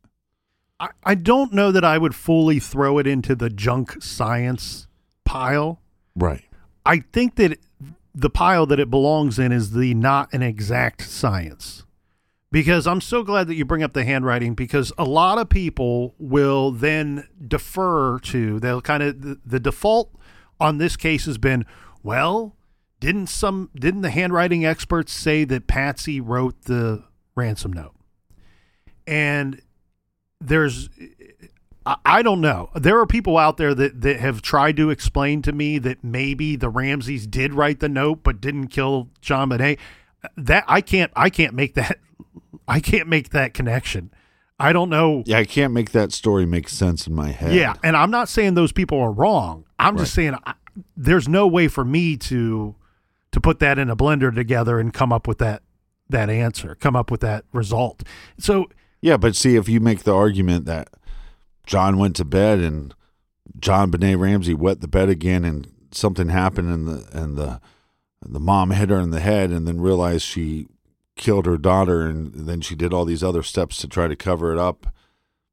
I, 0.78 0.88
I 1.02 1.14
don't 1.14 1.52
know 1.52 1.72
that 1.72 1.84
I 1.84 1.98
would 1.98 2.14
fully 2.14 2.58
throw 2.58 2.98
it 2.98 3.06
into 3.06 3.34
the 3.34 3.50
junk 3.50 4.02
science 4.02 4.86
pile. 5.24 5.80
Right. 6.14 6.44
I 6.84 7.00
think 7.12 7.36
that 7.36 7.58
the 8.14 8.30
pile 8.30 8.66
that 8.66 8.80
it 8.80 8.90
belongs 8.90 9.38
in 9.38 9.52
is 9.52 9.70
the 9.70 9.94
not 9.94 10.32
an 10.32 10.42
exact 10.42 11.02
science. 11.08 11.84
Because 12.52 12.86
I'm 12.86 13.00
so 13.00 13.22
glad 13.22 13.46
that 13.46 13.54
you 13.54 13.64
bring 13.64 13.82
up 13.82 13.92
the 13.92 14.04
handwriting 14.04 14.54
because 14.54 14.92
a 14.98 15.04
lot 15.04 15.38
of 15.38 15.48
people 15.48 16.14
will 16.18 16.72
then 16.72 17.28
defer 17.46 18.18
to, 18.18 18.58
they'll 18.58 18.80
kind 18.80 19.02
of, 19.02 19.22
the, 19.22 19.40
the 19.46 19.60
default 19.60 20.12
on 20.58 20.78
this 20.78 20.96
case 20.96 21.26
has 21.26 21.38
been, 21.38 21.64
well, 22.02 22.56
didn't 22.98 23.28
some, 23.28 23.70
didn't 23.74 24.02
the 24.02 24.10
handwriting 24.10 24.66
experts 24.66 25.12
say 25.12 25.44
that 25.44 25.68
Patsy 25.68 26.20
wrote 26.20 26.62
the 26.62 27.04
ransom 27.36 27.72
note? 27.72 27.94
And 29.06 29.62
there's 30.40 30.88
I 32.04 32.22
don't 32.22 32.42
know. 32.42 32.70
There 32.74 32.98
are 32.98 33.06
people 33.06 33.38
out 33.38 33.56
there 33.56 33.74
that, 33.74 34.02
that 34.02 34.20
have 34.20 34.42
tried 34.42 34.76
to 34.76 34.90
explain 34.90 35.40
to 35.42 35.52
me 35.52 35.78
that 35.78 36.04
maybe 36.04 36.54
the 36.54 36.68
Ramseys 36.68 37.26
did 37.26 37.54
write 37.54 37.80
the 37.80 37.88
note 37.88 38.22
but 38.22 38.40
didn't 38.40 38.68
kill 38.68 39.08
JonBenét. 39.22 39.78
That 40.36 40.64
I 40.68 40.82
can't 40.82 41.10
I 41.16 41.30
can't 41.30 41.54
make 41.54 41.74
that 41.74 41.98
I 42.68 42.80
can't 42.80 43.08
make 43.08 43.30
that 43.30 43.54
connection. 43.54 44.10
I 44.58 44.72
don't 44.74 44.90
know. 44.90 45.22
Yeah, 45.26 45.38
I 45.38 45.44
can't 45.44 45.72
make 45.72 45.92
that 45.92 46.12
story 46.12 46.44
make 46.44 46.68
sense 46.68 47.06
in 47.06 47.14
my 47.14 47.30
head. 47.30 47.54
Yeah, 47.54 47.74
and 47.82 47.96
I'm 47.96 48.10
not 48.10 48.28
saying 48.28 48.54
those 48.54 48.72
people 48.72 49.00
are 49.00 49.10
wrong. 49.10 49.64
I'm 49.78 49.94
right. 49.94 50.02
just 50.02 50.14
saying 50.14 50.34
I, 50.44 50.54
there's 50.96 51.28
no 51.28 51.46
way 51.46 51.68
for 51.68 51.84
me 51.84 52.16
to 52.18 52.76
to 53.32 53.40
put 53.40 53.58
that 53.60 53.78
in 53.78 53.88
a 53.88 53.96
blender 53.96 54.34
together 54.34 54.78
and 54.78 54.92
come 54.92 55.12
up 55.12 55.26
with 55.26 55.38
that 55.38 55.62
that 56.10 56.28
answer, 56.28 56.74
come 56.74 56.96
up 56.96 57.10
with 57.10 57.20
that 57.20 57.44
result. 57.52 58.02
So 58.38 58.66
yeah, 59.00 59.16
but 59.16 59.34
see 59.34 59.56
if 59.56 59.68
you 59.68 59.80
make 59.80 60.02
the 60.02 60.14
argument 60.14 60.66
that 60.66 60.88
John 61.66 61.96
went 61.96 62.16
to 62.16 62.24
bed 62.24 62.58
and 62.58 62.94
JonBenét 63.58 64.18
Ramsey 64.18 64.54
wet 64.54 64.80
the 64.80 64.88
bed 64.88 65.08
again 65.08 65.44
and 65.44 65.72
something 65.92 66.28
happened 66.28 66.70
and 66.70 66.86
the 66.86 67.08
and 67.12 67.36
the 67.36 67.60
the 68.22 68.40
mom 68.40 68.70
hit 68.70 68.90
her 68.90 69.00
in 69.00 69.10
the 69.10 69.20
head 69.20 69.50
and 69.50 69.66
then 69.66 69.80
realized 69.80 70.22
she 70.22 70.66
killed 71.20 71.46
her 71.46 71.58
daughter 71.58 72.06
and 72.06 72.32
then 72.34 72.60
she 72.60 72.74
did 72.74 72.92
all 72.92 73.04
these 73.04 73.22
other 73.22 73.42
steps 73.42 73.76
to 73.76 73.86
try 73.86 74.08
to 74.08 74.16
cover 74.16 74.52
it 74.52 74.58
up 74.58 74.86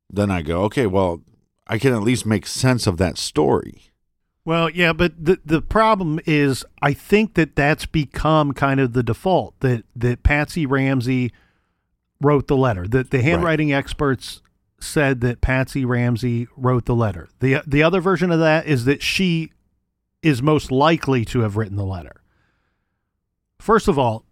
then 0.09 0.31
i 0.31 0.41
go 0.41 0.63
okay 0.63 0.87
well 0.87 1.21
i 1.67 1.77
can 1.77 1.93
at 1.93 2.01
least 2.01 2.25
make 2.25 2.47
sense 2.47 2.87
of 2.87 2.97
that 2.97 3.17
story 3.17 3.91
well 4.45 4.69
yeah 4.69 4.93
but 4.93 5.13
the 5.23 5.39
the 5.45 5.61
problem 5.61 6.19
is 6.25 6.63
i 6.81 6.93
think 6.93 7.33
that 7.33 7.55
that's 7.55 7.85
become 7.85 8.53
kind 8.53 8.79
of 8.79 8.93
the 8.93 9.03
default 9.03 9.59
that 9.59 9.83
that 9.93 10.23
patsy 10.23 10.65
ramsey 10.65 11.31
wrote 12.21 12.47
the 12.47 12.57
letter 12.57 12.87
that 12.87 13.11
the 13.11 13.21
handwriting 13.21 13.71
right. 13.71 13.77
experts 13.77 14.41
said 14.79 15.21
that 15.21 15.41
Patsy 15.41 15.85
Ramsey 15.85 16.47
wrote 16.55 16.85
the 16.85 16.95
letter. 16.95 17.29
The 17.39 17.61
the 17.65 17.83
other 17.83 18.01
version 18.01 18.31
of 18.31 18.39
that 18.39 18.67
is 18.67 18.85
that 18.85 19.01
she 19.01 19.51
is 20.21 20.41
most 20.41 20.71
likely 20.71 21.25
to 21.25 21.39
have 21.39 21.57
written 21.57 21.77
the 21.77 21.85
letter. 21.85 22.21
First 23.59 23.87
of 23.87 23.97
all, 23.97 24.26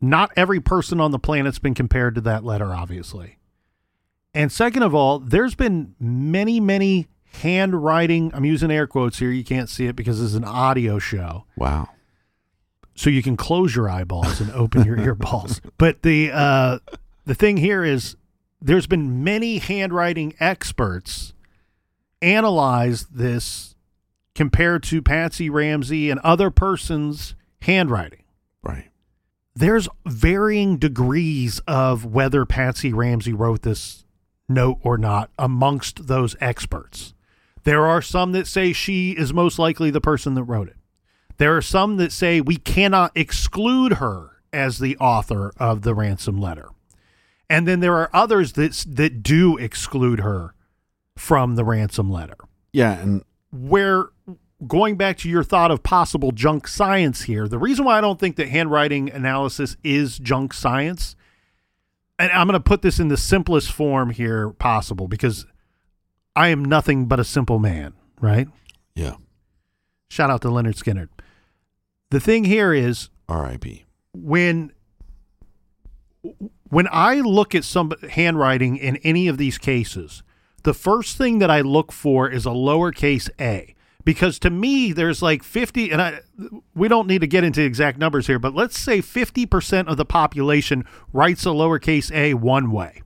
not 0.00 0.30
every 0.36 0.60
person 0.60 1.00
on 1.00 1.10
the 1.10 1.18
planet's 1.18 1.58
been 1.58 1.74
compared 1.74 2.14
to 2.14 2.20
that 2.22 2.44
letter 2.44 2.74
obviously. 2.74 3.38
And 4.34 4.52
second 4.52 4.82
of 4.82 4.94
all, 4.94 5.18
there's 5.18 5.54
been 5.54 5.94
many 5.98 6.60
many 6.60 7.08
handwriting, 7.32 8.30
I'm 8.34 8.44
using 8.44 8.70
air 8.70 8.86
quotes 8.86 9.18
here, 9.18 9.30
you 9.30 9.44
can't 9.44 9.68
see 9.68 9.86
it 9.86 9.96
because 9.96 10.22
it's 10.22 10.34
an 10.34 10.44
audio 10.44 10.98
show. 10.98 11.44
Wow. 11.56 11.88
So 12.94 13.10
you 13.10 13.22
can 13.22 13.36
close 13.36 13.76
your 13.76 13.88
eyeballs 13.88 14.40
and 14.40 14.50
open 14.52 14.84
your 14.84 14.96
earballs. 15.14 15.60
But 15.78 16.02
the 16.02 16.30
uh 16.32 16.78
the 17.24 17.34
thing 17.34 17.58
here 17.58 17.84
is 17.84 18.16
there's 18.60 18.86
been 18.86 19.22
many 19.22 19.58
handwriting 19.58 20.34
experts 20.40 21.32
analyze 22.20 23.06
this 23.06 23.74
compared 24.34 24.82
to 24.84 25.02
Patsy 25.02 25.50
Ramsey 25.50 26.10
and 26.10 26.20
other 26.20 26.50
persons' 26.50 27.34
handwriting. 27.62 28.22
Right. 28.62 28.88
There's 29.58 29.88
varying 30.06 30.76
degrees 30.76 31.60
of 31.66 32.04
whether 32.04 32.46
Patsy 32.46 32.92
Ramsey 32.92 33.32
wrote 33.32 33.62
this 33.62 34.04
note 34.48 34.78
or 34.82 34.96
not 34.96 35.30
amongst 35.36 36.06
those 36.06 36.36
experts. 36.40 37.12
There 37.64 37.84
are 37.84 38.00
some 38.00 38.30
that 38.32 38.46
say 38.46 38.72
she 38.72 39.10
is 39.10 39.34
most 39.34 39.58
likely 39.58 39.90
the 39.90 40.00
person 40.00 40.34
that 40.34 40.44
wrote 40.44 40.68
it. 40.68 40.76
There 41.38 41.56
are 41.56 41.62
some 41.62 41.96
that 41.96 42.12
say 42.12 42.40
we 42.40 42.54
cannot 42.54 43.10
exclude 43.16 43.94
her 43.94 44.30
as 44.52 44.78
the 44.78 44.96
author 44.98 45.52
of 45.56 45.82
the 45.82 45.92
ransom 45.92 46.40
letter. 46.40 46.68
And 47.50 47.66
then 47.66 47.80
there 47.80 47.96
are 47.96 48.10
others 48.12 48.52
that 48.52 48.84
that 48.86 49.24
do 49.24 49.56
exclude 49.56 50.20
her 50.20 50.54
from 51.16 51.56
the 51.56 51.64
ransom 51.64 52.12
letter. 52.12 52.36
Yeah, 52.72 52.92
and 52.92 53.24
where 53.50 54.10
going 54.66 54.96
back 54.96 55.16
to 55.18 55.28
your 55.28 55.44
thought 55.44 55.70
of 55.70 55.82
possible 55.82 56.32
junk 56.32 56.66
science 56.66 57.22
here, 57.22 57.46
the 57.46 57.58
reason 57.58 57.84
why 57.84 57.98
I 57.98 58.00
don't 58.00 58.18
think 58.18 58.36
that 58.36 58.48
handwriting 58.48 59.10
analysis 59.10 59.76
is 59.84 60.18
junk 60.18 60.52
science, 60.52 61.14
and 62.18 62.32
I'm 62.32 62.46
going 62.46 62.54
to 62.54 62.60
put 62.60 62.82
this 62.82 62.98
in 62.98 63.08
the 63.08 63.16
simplest 63.16 63.70
form 63.70 64.10
here 64.10 64.50
possible 64.50 65.06
because 65.06 65.46
I 66.34 66.48
am 66.48 66.64
nothing 66.64 67.06
but 67.06 67.20
a 67.20 67.24
simple 67.24 67.58
man, 67.58 67.94
right? 68.20 68.48
Yeah. 68.94 69.14
Shout 70.08 70.30
out 70.30 70.42
to 70.42 70.48
Lynyrd 70.48 70.74
Skynyrd. 70.74 71.08
The 72.10 72.20
thing 72.20 72.44
here 72.44 72.72
is 72.72 73.10
R.I.P. 73.28 73.84
When 74.14 74.72
when 76.70 76.88
I 76.90 77.20
look 77.20 77.54
at 77.54 77.64
some 77.64 77.92
handwriting 78.10 78.76
in 78.76 78.96
any 78.98 79.28
of 79.28 79.38
these 79.38 79.56
cases, 79.56 80.22
the 80.64 80.74
first 80.74 81.16
thing 81.16 81.38
that 81.38 81.50
I 81.50 81.60
look 81.60 81.92
for 81.92 82.28
is 82.28 82.44
a 82.44 82.50
lowercase 82.50 83.30
a 83.40 83.74
because 84.08 84.38
to 84.38 84.48
me 84.48 84.90
there's 84.90 85.20
like 85.20 85.42
50 85.42 85.90
and 85.90 86.00
I 86.00 86.20
we 86.74 86.88
don't 86.88 87.06
need 87.06 87.20
to 87.20 87.26
get 87.26 87.44
into 87.44 87.62
exact 87.62 87.98
numbers 87.98 88.26
here, 88.26 88.38
but 88.38 88.54
let's 88.54 88.78
say 88.78 89.02
50% 89.02 89.86
of 89.86 89.98
the 89.98 90.06
population 90.06 90.86
writes 91.12 91.44
a 91.44 91.50
lowercase 91.50 92.10
a 92.10 92.32
one 92.32 92.70
way. 92.70 93.02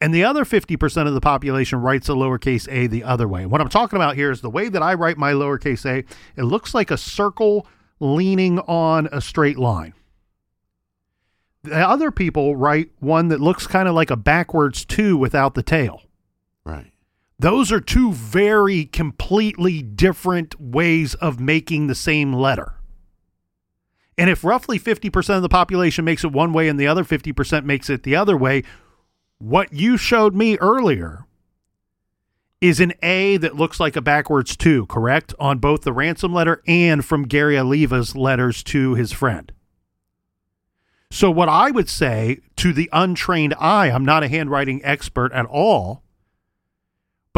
And 0.00 0.14
the 0.14 0.24
other 0.24 0.46
50% 0.46 1.06
of 1.06 1.12
the 1.12 1.20
population 1.20 1.82
writes 1.82 2.08
a 2.08 2.12
lowercase 2.12 2.66
a 2.72 2.86
the 2.86 3.04
other 3.04 3.28
way. 3.28 3.44
What 3.44 3.60
I'm 3.60 3.68
talking 3.68 3.98
about 3.98 4.16
here 4.16 4.30
is 4.30 4.40
the 4.40 4.48
way 4.48 4.70
that 4.70 4.82
I 4.82 4.94
write 4.94 5.18
my 5.18 5.32
lowercase 5.32 5.84
a, 5.84 6.02
it 6.34 6.44
looks 6.44 6.72
like 6.72 6.90
a 6.90 6.96
circle 6.96 7.66
leaning 8.00 8.58
on 8.60 9.06
a 9.12 9.20
straight 9.20 9.58
line 9.58 9.92
the 11.64 11.86
other 11.86 12.10
people 12.10 12.56
write 12.56 12.88
one 13.00 13.28
that 13.28 13.40
looks 13.40 13.66
kind 13.66 13.86
of 13.86 13.94
like 13.94 14.10
a 14.10 14.16
backwards 14.16 14.86
two 14.86 15.18
without 15.18 15.54
the 15.54 15.62
tail. 15.62 16.00
Those 17.38 17.70
are 17.70 17.80
two 17.80 18.12
very 18.12 18.84
completely 18.84 19.80
different 19.82 20.60
ways 20.60 21.14
of 21.14 21.38
making 21.38 21.86
the 21.86 21.94
same 21.94 22.32
letter. 22.32 22.74
And 24.16 24.28
if 24.28 24.42
roughly 24.42 24.80
50% 24.80 25.36
of 25.36 25.42
the 25.42 25.48
population 25.48 26.04
makes 26.04 26.24
it 26.24 26.32
one 26.32 26.52
way 26.52 26.68
and 26.68 26.80
the 26.80 26.88
other 26.88 27.04
50% 27.04 27.64
makes 27.64 27.88
it 27.88 28.02
the 28.02 28.16
other 28.16 28.36
way, 28.36 28.64
what 29.38 29.72
you 29.72 29.96
showed 29.96 30.34
me 30.34 30.58
earlier 30.58 31.26
is 32.60 32.80
an 32.80 32.92
A 33.04 33.36
that 33.36 33.54
looks 33.54 33.78
like 33.78 33.94
a 33.94 34.00
backwards 34.00 34.56
two, 34.56 34.86
correct? 34.86 35.32
On 35.38 35.58
both 35.58 35.82
the 35.82 35.92
ransom 35.92 36.32
letter 36.32 36.60
and 36.66 37.04
from 37.04 37.28
Gary 37.28 37.56
Oliva's 37.56 38.16
letters 38.16 38.64
to 38.64 38.94
his 38.94 39.12
friend. 39.12 39.52
So, 41.10 41.30
what 41.30 41.48
I 41.48 41.70
would 41.70 41.88
say 41.88 42.40
to 42.56 42.72
the 42.72 42.90
untrained 42.92 43.54
eye, 43.58 43.90
I'm 43.90 44.04
not 44.04 44.24
a 44.24 44.28
handwriting 44.28 44.84
expert 44.84 45.32
at 45.32 45.46
all, 45.46 46.02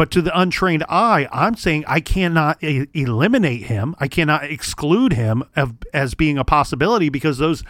but 0.01 0.09
to 0.09 0.21
the 0.23 0.35
untrained 0.35 0.83
eye, 0.89 1.27
I'm 1.31 1.55
saying 1.55 1.83
I 1.85 1.99
cannot 1.99 2.63
e- 2.63 2.87
eliminate 2.91 3.65
him. 3.65 3.93
I 3.99 4.07
cannot 4.07 4.45
exclude 4.45 5.13
him 5.13 5.43
of, 5.55 5.75
as 5.93 6.15
being 6.15 6.39
a 6.39 6.43
possibility 6.43 7.09
because 7.09 7.37
those 7.37 7.63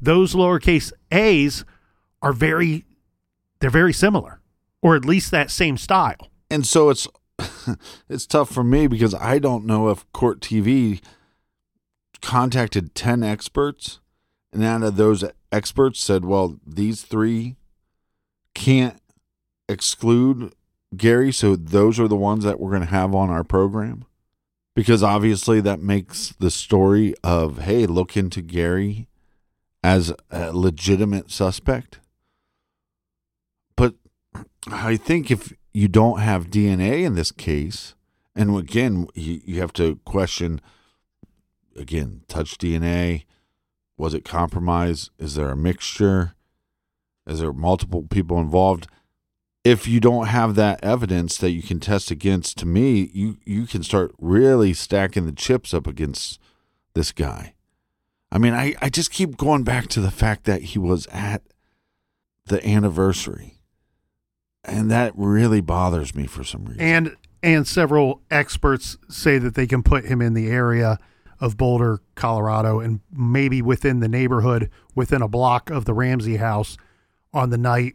those 0.00 0.32
lowercase 0.32 0.92
a's 1.10 1.64
are 2.22 2.32
very 2.32 2.84
they're 3.58 3.68
very 3.68 3.92
similar, 3.92 4.40
or 4.80 4.94
at 4.94 5.04
least 5.04 5.32
that 5.32 5.50
same 5.50 5.76
style. 5.76 6.30
And 6.52 6.64
so 6.64 6.88
it's 6.88 7.08
it's 8.08 8.28
tough 8.28 8.48
for 8.48 8.62
me 8.62 8.86
because 8.86 9.12
I 9.12 9.40
don't 9.40 9.64
know 9.64 9.88
if 9.88 10.06
Court 10.12 10.38
TV 10.38 11.00
contacted 12.22 12.94
10 12.94 13.24
experts 13.24 13.98
and 14.52 14.62
out 14.62 14.84
of 14.84 14.94
those 14.94 15.24
experts 15.50 15.98
said, 15.98 16.24
well, 16.24 16.60
these 16.64 17.02
three 17.02 17.56
can't 18.54 19.02
exclude 19.68 20.52
Gary, 20.94 21.32
so 21.32 21.56
those 21.56 21.98
are 21.98 22.08
the 22.08 22.16
ones 22.16 22.44
that 22.44 22.60
we're 22.60 22.70
going 22.70 22.82
to 22.82 22.86
have 22.86 23.14
on 23.14 23.30
our 23.30 23.44
program. 23.44 24.04
Because 24.74 25.02
obviously 25.02 25.60
that 25.62 25.80
makes 25.80 26.34
the 26.38 26.50
story 26.50 27.14
of, 27.24 27.58
hey, 27.58 27.86
look 27.86 28.16
into 28.16 28.42
Gary 28.42 29.08
as 29.82 30.12
a 30.30 30.52
legitimate 30.52 31.30
suspect. 31.30 31.98
But 33.74 33.94
I 34.66 34.96
think 34.96 35.30
if 35.30 35.54
you 35.72 35.88
don't 35.88 36.20
have 36.20 36.50
DNA 36.50 37.04
in 37.04 37.14
this 37.14 37.32
case, 37.32 37.94
and 38.34 38.54
again, 38.56 39.06
you, 39.14 39.40
you 39.44 39.60
have 39.60 39.72
to 39.74 39.96
question 40.04 40.60
again, 41.76 42.22
touch 42.28 42.58
DNA. 42.58 43.24
Was 43.96 44.14
it 44.14 44.24
compromised? 44.24 45.10
Is 45.18 45.34
there 45.34 45.50
a 45.50 45.56
mixture? 45.56 46.34
Is 47.26 47.40
there 47.40 47.52
multiple 47.52 48.02
people 48.02 48.38
involved? 48.38 48.88
If 49.66 49.88
you 49.88 49.98
don't 49.98 50.28
have 50.28 50.54
that 50.54 50.82
evidence 50.84 51.38
that 51.38 51.50
you 51.50 51.60
can 51.62 51.80
test 51.80 52.12
against, 52.12 52.56
to 52.58 52.66
me, 52.66 53.10
you, 53.12 53.38
you 53.44 53.66
can 53.66 53.82
start 53.82 54.14
really 54.20 54.72
stacking 54.72 55.26
the 55.26 55.32
chips 55.32 55.74
up 55.74 55.88
against 55.88 56.38
this 56.94 57.10
guy. 57.10 57.54
I 58.30 58.38
mean, 58.38 58.54
I, 58.54 58.76
I 58.80 58.90
just 58.90 59.10
keep 59.10 59.36
going 59.36 59.64
back 59.64 59.88
to 59.88 60.00
the 60.00 60.12
fact 60.12 60.44
that 60.44 60.62
he 60.62 60.78
was 60.78 61.08
at 61.08 61.42
the 62.46 62.64
anniversary. 62.64 63.58
And 64.64 64.88
that 64.90 65.12
really 65.16 65.60
bothers 65.60 66.14
me 66.14 66.26
for 66.26 66.44
some 66.44 66.64
reason. 66.66 66.80
And 66.80 67.16
and 67.42 67.66
several 67.66 68.22
experts 68.30 68.96
say 69.08 69.38
that 69.38 69.54
they 69.54 69.66
can 69.66 69.82
put 69.82 70.04
him 70.04 70.20
in 70.20 70.34
the 70.34 70.48
area 70.48 70.98
of 71.40 71.56
Boulder, 71.56 72.00
Colorado, 72.14 72.80
and 72.80 73.00
maybe 73.12 73.62
within 73.62 74.00
the 74.00 74.08
neighborhood, 74.08 74.70
within 74.94 75.22
a 75.22 75.28
block 75.28 75.70
of 75.70 75.84
the 75.84 75.94
Ramsey 75.94 76.36
house 76.36 76.76
on 77.32 77.50
the 77.50 77.58
night, 77.58 77.94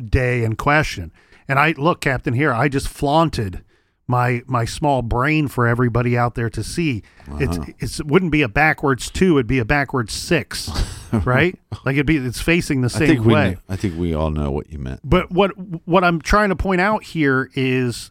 day 0.00 0.44
in 0.44 0.56
question. 0.56 1.12
And 1.48 1.58
I 1.58 1.72
look, 1.76 2.00
Captain, 2.00 2.34
here, 2.34 2.52
I 2.52 2.68
just 2.68 2.88
flaunted 2.88 3.64
my 4.10 4.42
my 4.46 4.64
small 4.64 5.02
brain 5.02 5.48
for 5.48 5.66
everybody 5.66 6.18
out 6.18 6.34
there 6.34 6.50
to 6.50 6.62
see. 6.62 7.02
It's 7.38 7.56
uh-huh. 7.56 7.72
it's 7.78 8.00
it 8.00 8.06
wouldn't 8.06 8.32
be 8.32 8.42
a 8.42 8.48
backwards 8.48 9.10
two, 9.10 9.38
it'd 9.38 9.46
be 9.46 9.60
a 9.60 9.64
backwards 9.64 10.12
six, 10.12 10.68
right? 11.12 11.58
like 11.84 11.94
it'd 11.94 12.06
be 12.06 12.16
it's 12.16 12.40
facing 12.40 12.82
the 12.82 12.86
I 12.94 12.98
same 12.98 13.08
think 13.08 13.24
way. 13.24 13.44
kn- 13.52 13.58
I 13.68 13.76
think 13.76 13.98
we 13.98 14.12
all 14.12 14.30
know 14.30 14.50
what 14.50 14.70
you 14.70 14.78
meant. 14.78 15.00
But 15.04 15.30
what 15.30 15.52
what 15.86 16.04
I'm 16.04 16.20
trying 16.20 16.50
to 16.50 16.56
point 16.56 16.80
out 16.80 17.04
here 17.04 17.50
is 17.54 18.10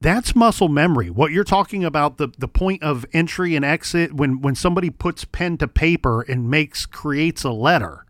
that's 0.00 0.36
muscle 0.36 0.68
memory. 0.68 1.10
What 1.10 1.32
you're 1.32 1.44
talking 1.44 1.84
about 1.84 2.16
the 2.16 2.28
the 2.38 2.48
point 2.48 2.82
of 2.82 3.04
entry 3.12 3.56
and 3.56 3.64
exit 3.64 4.14
when 4.14 4.40
when 4.40 4.54
somebody 4.54 4.90
puts 4.90 5.24
pen 5.24 5.58
to 5.58 5.66
paper 5.66 6.22
and 6.22 6.48
makes 6.48 6.86
creates 6.86 7.42
a 7.42 7.50
letter. 7.50 8.05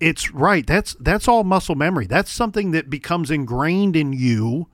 It's 0.00 0.32
right. 0.32 0.66
That's 0.66 0.96
that's 0.98 1.28
all 1.28 1.44
muscle 1.44 1.74
memory. 1.74 2.06
That's 2.06 2.30
something 2.30 2.70
that 2.70 2.88
becomes 2.88 3.30
ingrained 3.30 3.94
in 3.94 4.12
you 4.14 4.68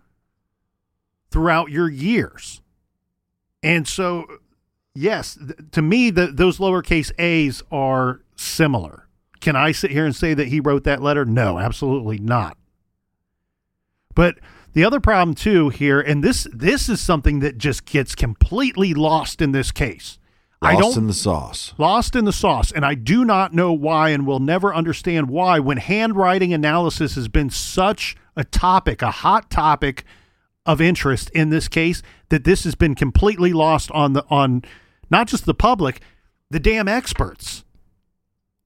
throughout 1.30 1.70
your 1.70 1.90
years. 1.90 2.62
And 3.62 3.88
so 3.88 4.26
yes, 4.94 5.34
th- 5.34 5.70
to 5.72 5.82
me 5.82 6.10
the, 6.10 6.28
those 6.28 6.58
lowercase 6.58 7.10
a's 7.18 7.62
are 7.72 8.22
similar. 8.36 9.08
Can 9.40 9.56
I 9.56 9.72
sit 9.72 9.90
here 9.90 10.06
and 10.06 10.14
say 10.14 10.32
that 10.32 10.48
he 10.48 10.60
wrote 10.60 10.84
that 10.84 11.02
letter? 11.02 11.24
No, 11.24 11.58
absolutely 11.58 12.18
not. 12.18 12.56
But 14.14 14.38
the 14.72 14.84
other 14.84 15.00
problem 15.00 15.34
too 15.34 15.70
here, 15.70 16.00
and 16.00 16.22
this 16.22 16.46
this 16.52 16.88
is 16.88 17.00
something 17.00 17.40
that 17.40 17.58
just 17.58 17.84
gets 17.84 18.14
completely 18.14 18.94
lost 18.94 19.42
in 19.42 19.52
this 19.52 19.72
case. 19.72 20.18
I 20.66 20.74
Lost 20.74 20.94
don't 20.94 21.04
in 21.04 21.06
the 21.06 21.14
sauce. 21.14 21.74
lost 21.78 22.16
in 22.16 22.24
the 22.24 22.32
sauce, 22.32 22.72
and 22.72 22.84
I 22.84 22.94
do 22.94 23.24
not 23.24 23.54
know 23.54 23.72
why, 23.72 24.10
and 24.10 24.26
will 24.26 24.40
never 24.40 24.74
understand 24.74 25.30
why. 25.30 25.58
When 25.60 25.76
handwriting 25.78 26.52
analysis 26.52 27.14
has 27.14 27.28
been 27.28 27.50
such 27.50 28.16
a 28.36 28.44
topic, 28.44 29.00
a 29.02 29.10
hot 29.10 29.50
topic 29.50 30.04
of 30.64 30.80
interest 30.80 31.30
in 31.30 31.50
this 31.50 31.68
case, 31.68 32.02
that 32.30 32.44
this 32.44 32.64
has 32.64 32.74
been 32.74 32.94
completely 32.94 33.52
lost 33.52 33.90
on 33.92 34.12
the 34.14 34.24
on 34.28 34.62
not 35.08 35.28
just 35.28 35.46
the 35.46 35.54
public, 35.54 36.00
the 36.50 36.60
damn 36.60 36.88
experts. 36.88 37.64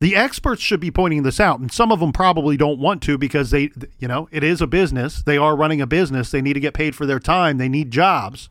The 0.00 0.16
experts 0.16 0.62
should 0.62 0.80
be 0.80 0.90
pointing 0.90 1.24
this 1.24 1.38
out, 1.38 1.60
and 1.60 1.70
some 1.70 1.92
of 1.92 2.00
them 2.00 2.12
probably 2.12 2.56
don't 2.56 2.78
want 2.78 3.02
to 3.02 3.18
because 3.18 3.50
they, 3.50 3.70
you 3.98 4.08
know, 4.08 4.28
it 4.32 4.42
is 4.42 4.62
a 4.62 4.66
business. 4.66 5.22
They 5.22 5.36
are 5.36 5.54
running 5.54 5.82
a 5.82 5.86
business. 5.86 6.30
They 6.30 6.40
need 6.40 6.54
to 6.54 6.60
get 6.60 6.72
paid 6.72 6.96
for 6.96 7.04
their 7.04 7.20
time. 7.20 7.58
They 7.58 7.68
need 7.68 7.90
jobs. 7.90 8.48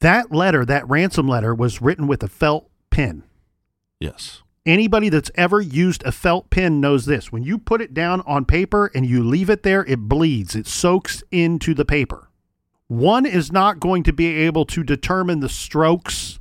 That 0.00 0.32
letter, 0.32 0.64
that 0.64 0.88
ransom 0.88 1.28
letter, 1.28 1.54
was 1.54 1.82
written 1.82 2.06
with 2.06 2.22
a 2.22 2.28
felt 2.28 2.68
pen. 2.90 3.22
Yes. 3.98 4.42
Anybody 4.66 5.08
that's 5.08 5.30
ever 5.34 5.60
used 5.60 6.02
a 6.04 6.12
felt 6.12 6.50
pen 6.50 6.80
knows 6.80 7.06
this. 7.06 7.32
When 7.32 7.42
you 7.42 7.58
put 7.58 7.80
it 7.80 7.94
down 7.94 8.22
on 8.22 8.44
paper 8.44 8.90
and 8.94 9.06
you 9.06 9.22
leave 9.22 9.50
it 9.50 9.62
there, 9.62 9.84
it 9.84 10.00
bleeds, 10.00 10.54
it 10.54 10.66
soaks 10.66 11.22
into 11.30 11.74
the 11.74 11.84
paper. 11.84 12.28
One 12.88 13.24
is 13.24 13.52
not 13.52 13.78
going 13.78 14.02
to 14.04 14.12
be 14.12 14.26
able 14.26 14.64
to 14.66 14.82
determine 14.82 15.40
the 15.40 15.48
strokes 15.48 16.40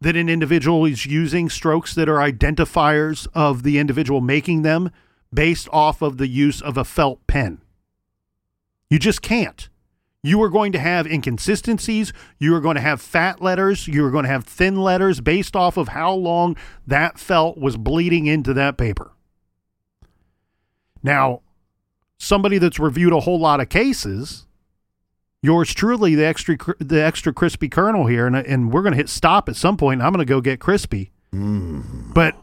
that 0.00 0.16
an 0.16 0.28
individual 0.28 0.84
is 0.84 1.04
using, 1.04 1.48
strokes 1.48 1.94
that 1.94 2.08
are 2.08 2.18
identifiers 2.18 3.26
of 3.34 3.64
the 3.64 3.78
individual 3.78 4.20
making 4.20 4.62
them 4.62 4.90
based 5.32 5.68
off 5.72 6.00
of 6.00 6.16
the 6.16 6.28
use 6.28 6.62
of 6.62 6.76
a 6.76 6.84
felt 6.84 7.26
pen. 7.26 7.60
You 8.88 8.98
just 8.98 9.20
can't. 9.20 9.68
You 10.22 10.42
are 10.42 10.48
going 10.48 10.72
to 10.72 10.78
have 10.78 11.06
inconsistencies. 11.06 12.12
You 12.38 12.54
are 12.54 12.60
going 12.60 12.74
to 12.74 12.80
have 12.80 13.00
fat 13.00 13.40
letters. 13.40 13.86
You 13.86 14.04
are 14.04 14.10
going 14.10 14.24
to 14.24 14.30
have 14.30 14.44
thin 14.44 14.76
letters 14.76 15.20
based 15.20 15.54
off 15.54 15.76
of 15.76 15.88
how 15.88 16.12
long 16.12 16.56
that 16.86 17.18
felt 17.18 17.56
was 17.56 17.76
bleeding 17.76 18.26
into 18.26 18.52
that 18.54 18.76
paper. 18.76 19.12
Now, 21.02 21.42
somebody 22.18 22.58
that's 22.58 22.80
reviewed 22.80 23.12
a 23.12 23.20
whole 23.20 23.38
lot 23.38 23.60
of 23.60 23.68
cases, 23.68 24.46
yours 25.40 25.72
truly, 25.72 26.16
the 26.16 26.26
extra 26.26 26.56
the 26.80 27.00
extra 27.00 27.32
crispy 27.32 27.68
kernel 27.68 28.06
here, 28.06 28.26
and 28.26 28.34
and 28.34 28.72
we're 28.72 28.82
going 28.82 28.92
to 28.92 28.98
hit 28.98 29.08
stop 29.08 29.48
at 29.48 29.54
some 29.54 29.76
point. 29.76 30.00
And 30.00 30.06
I'm 30.06 30.12
going 30.12 30.26
to 30.26 30.28
go 30.28 30.40
get 30.40 30.58
crispy. 30.58 31.12
Mm-hmm. 31.32 32.12
But 32.12 32.36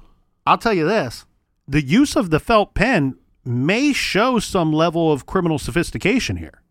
I'll 0.48 0.58
tell 0.58 0.74
you 0.74 0.88
this: 0.88 1.26
the 1.68 1.84
use 1.84 2.16
of 2.16 2.30
the 2.30 2.40
felt 2.40 2.74
pen 2.74 3.18
may 3.44 3.92
show 3.92 4.40
some 4.40 4.72
level 4.72 5.12
of 5.12 5.26
criminal 5.26 5.60
sophistication 5.60 6.38
here. 6.38 6.62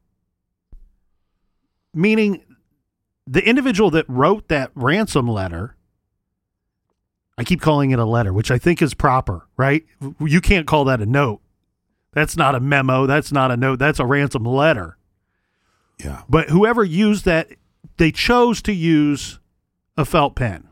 Meaning, 1.95 2.43
the 3.27 3.47
individual 3.47 3.91
that 3.91 4.05
wrote 4.09 4.49
that 4.49 4.71
ransom 4.75 5.29
letter, 5.29 5.77
I 7.39 7.45
keep 7.45 7.61
calling 7.61 7.91
it 7.91 7.99
a 7.99 8.05
letter, 8.05 8.33
which 8.33 8.51
I 8.51 8.59
think 8.59 8.83
is 8.83 8.95
proper, 8.95 9.47
right? 9.57 9.85
You 10.21 10.41
can't 10.41 10.67
call 10.67 10.85
that 10.85 11.01
a 11.01 11.07
note. 11.07 11.41
That's 12.13 12.37
not 12.37 12.55
a 12.55 12.61
memo. 12.61 13.07
That's 13.07 13.33
not 13.33 13.51
a 13.51 13.57
note. 13.57 13.79
That's 13.79 13.99
a 13.99 14.07
ransom 14.07 14.45
letter. 14.45 14.97
Yeah. 15.99 16.23
But 16.29 16.51
whoever 16.51 16.85
used 16.85 17.25
that, 17.25 17.49
they 17.97 18.13
chose 18.13 18.63
to 18.63 18.73
use 18.73 19.41
a 19.97 20.05
felt 20.05 20.37
pen. 20.37 20.69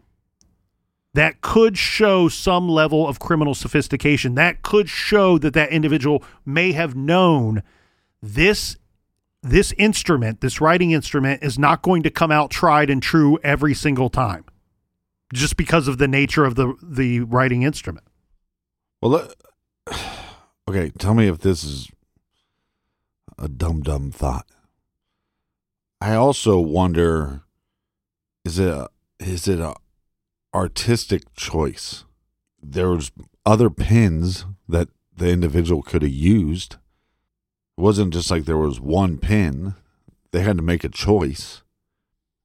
That 1.14 1.40
could 1.40 1.76
show 1.76 2.28
some 2.28 2.68
level 2.68 3.06
of 3.06 3.18
criminal 3.18 3.54
sophistication. 3.54 4.34
That 4.34 4.62
could 4.62 4.88
show 4.88 5.36
that 5.38 5.52
that 5.54 5.70
individual 5.70 6.22
may 6.46 6.72
have 6.72 6.94
known 6.94 7.62
this 8.22 8.76
this 9.42 9.72
instrument, 9.72 10.40
this 10.40 10.60
writing 10.60 10.92
instrument, 10.92 11.42
is 11.42 11.58
not 11.58 11.82
going 11.82 12.02
to 12.04 12.10
come 12.10 12.30
out 12.30 12.50
tried 12.50 12.90
and 12.90 13.02
true 13.02 13.38
every 13.42 13.74
single 13.74 14.08
time, 14.08 14.44
just 15.32 15.56
because 15.56 15.88
of 15.88 15.98
the 15.98 16.08
nature 16.08 16.44
of 16.44 16.54
the 16.54 16.74
the 16.82 17.20
writing 17.20 17.62
instrument. 17.62 18.06
Well, 19.00 19.32
okay. 20.68 20.90
Tell 20.98 21.14
me 21.14 21.28
if 21.28 21.38
this 21.38 21.64
is 21.64 21.90
a 23.38 23.48
dumb, 23.48 23.82
dumb 23.82 24.10
thought. 24.10 24.46
I 26.00 26.14
also 26.14 26.58
wonder: 26.58 27.42
is 28.44 28.58
it 28.58 28.68
a, 28.68 28.88
is 29.18 29.48
it 29.48 29.60
a 29.60 29.74
artistic 30.54 31.34
choice. 31.34 32.04
There 32.62 32.90
was 32.90 33.10
other 33.44 33.70
pins 33.70 34.44
that 34.68 34.88
the 35.16 35.30
individual 35.30 35.82
could 35.82 36.02
have 36.02 36.12
used. 36.12 36.76
It 37.82 37.84
wasn't 37.84 38.12
just 38.12 38.30
like 38.30 38.44
there 38.44 38.56
was 38.56 38.80
one 38.80 39.18
pin. 39.18 39.74
They 40.30 40.42
had 40.42 40.56
to 40.56 40.62
make 40.62 40.84
a 40.84 40.88
choice. 40.88 41.62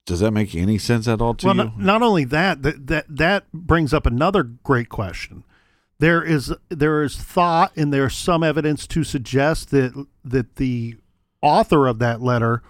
Does 0.07 0.19
that 0.19 0.31
make 0.31 0.55
any 0.55 0.79
sense 0.79 1.07
at 1.07 1.21
all 1.21 1.35
to 1.35 1.45
well, 1.45 1.55
you? 1.55 1.63
not, 1.63 1.79
not 1.79 2.01
only 2.01 2.23
that, 2.23 2.63
that 2.63 2.87
that 2.87 3.05
that 3.07 3.51
brings 3.53 3.93
up 3.93 4.07
another 4.07 4.41
great 4.41 4.89
question. 4.89 5.43
There 5.99 6.23
is 6.23 6.55
there 6.69 7.03
is 7.03 7.15
thought 7.15 7.71
and 7.77 7.93
there's 7.93 8.17
some 8.17 8.41
evidence 8.41 8.87
to 8.87 9.03
suggest 9.03 9.69
that 9.69 10.07
that 10.25 10.55
the 10.55 10.95
author 11.43 11.85
of 11.85 11.99
that 11.99 12.19
letter 12.19 12.63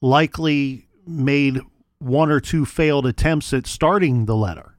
likely 0.00 0.88
made 1.06 1.60
one 2.00 2.32
or 2.32 2.40
two 2.40 2.66
failed 2.66 3.06
attempts 3.06 3.52
at 3.52 3.64
starting 3.68 4.26
the 4.26 4.34
letter. 4.34 4.74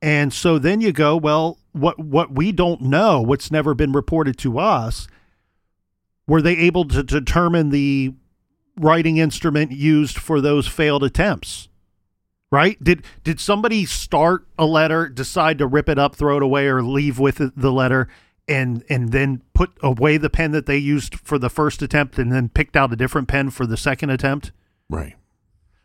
And 0.00 0.32
so 0.32 0.60
then 0.60 0.80
you 0.80 0.92
go, 0.92 1.16
well, 1.16 1.58
what 1.72 1.98
what 1.98 2.30
we 2.30 2.52
don't 2.52 2.82
know, 2.82 3.20
what's 3.20 3.50
never 3.50 3.74
been 3.74 3.90
reported 3.90 4.38
to 4.38 4.60
us, 4.60 5.08
were 6.26 6.42
they 6.42 6.56
able 6.56 6.84
to 6.86 7.02
determine 7.02 7.70
the 7.70 8.14
writing 8.78 9.16
instrument 9.16 9.72
used 9.72 10.18
for 10.18 10.40
those 10.40 10.66
failed 10.66 11.04
attempts? 11.04 11.68
Right? 12.50 12.82
Did 12.82 13.04
did 13.24 13.40
somebody 13.40 13.84
start 13.84 14.46
a 14.58 14.66
letter, 14.66 15.08
decide 15.08 15.58
to 15.58 15.66
rip 15.66 15.88
it 15.88 15.98
up, 15.98 16.14
throw 16.14 16.36
it 16.36 16.42
away, 16.42 16.66
or 16.66 16.82
leave 16.82 17.18
with 17.18 17.40
the 17.56 17.72
letter, 17.72 18.08
and 18.46 18.84
and 18.88 19.10
then 19.10 19.42
put 19.52 19.72
away 19.82 20.16
the 20.16 20.30
pen 20.30 20.52
that 20.52 20.66
they 20.66 20.76
used 20.76 21.16
for 21.16 21.38
the 21.38 21.50
first 21.50 21.82
attempt, 21.82 22.18
and 22.18 22.32
then 22.32 22.48
picked 22.48 22.76
out 22.76 22.92
a 22.92 22.96
different 22.96 23.26
pen 23.26 23.50
for 23.50 23.66
the 23.66 23.76
second 23.76 24.10
attempt? 24.10 24.52
right. 24.88 25.14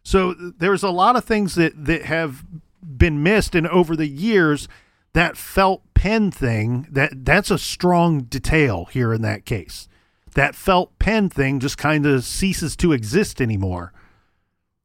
So 0.03 0.33
there's 0.33 0.83
a 0.83 0.89
lot 0.89 1.15
of 1.15 1.25
things 1.25 1.55
that 1.55 1.85
that 1.85 2.05
have 2.05 2.43
been 2.81 3.21
missed, 3.23 3.55
and 3.55 3.67
over 3.67 3.95
the 3.95 4.07
years, 4.07 4.67
that 5.13 5.37
felt 5.37 5.81
pen 5.93 6.31
thing 6.31 6.87
that 6.91 7.25
that's 7.25 7.51
a 7.51 7.57
strong 7.57 8.21
detail 8.21 8.85
here 8.85 9.13
in 9.13 9.21
that 9.23 9.45
case. 9.45 9.87
That 10.35 10.55
felt 10.55 10.97
pen 10.99 11.29
thing 11.29 11.59
just 11.59 11.77
kind 11.77 12.05
of 12.05 12.23
ceases 12.23 12.75
to 12.77 12.93
exist 12.93 13.41
anymore 13.41 13.91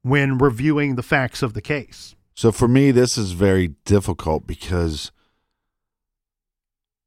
when 0.02 0.38
reviewing 0.38 0.96
the 0.96 1.02
facts 1.02 1.42
of 1.42 1.54
the 1.54 1.62
case. 1.62 2.14
So 2.34 2.52
for 2.52 2.68
me, 2.68 2.90
this 2.90 3.16
is 3.16 3.32
very 3.32 3.68
difficult 3.84 4.46
because 4.46 5.10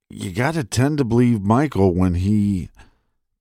you 0.10 0.32
got 0.32 0.56
to 0.56 0.64
tend 0.64 0.98
to 0.98 1.06
believe 1.06 1.42
Michael 1.42 1.94
when 1.94 2.16
he 2.16 2.70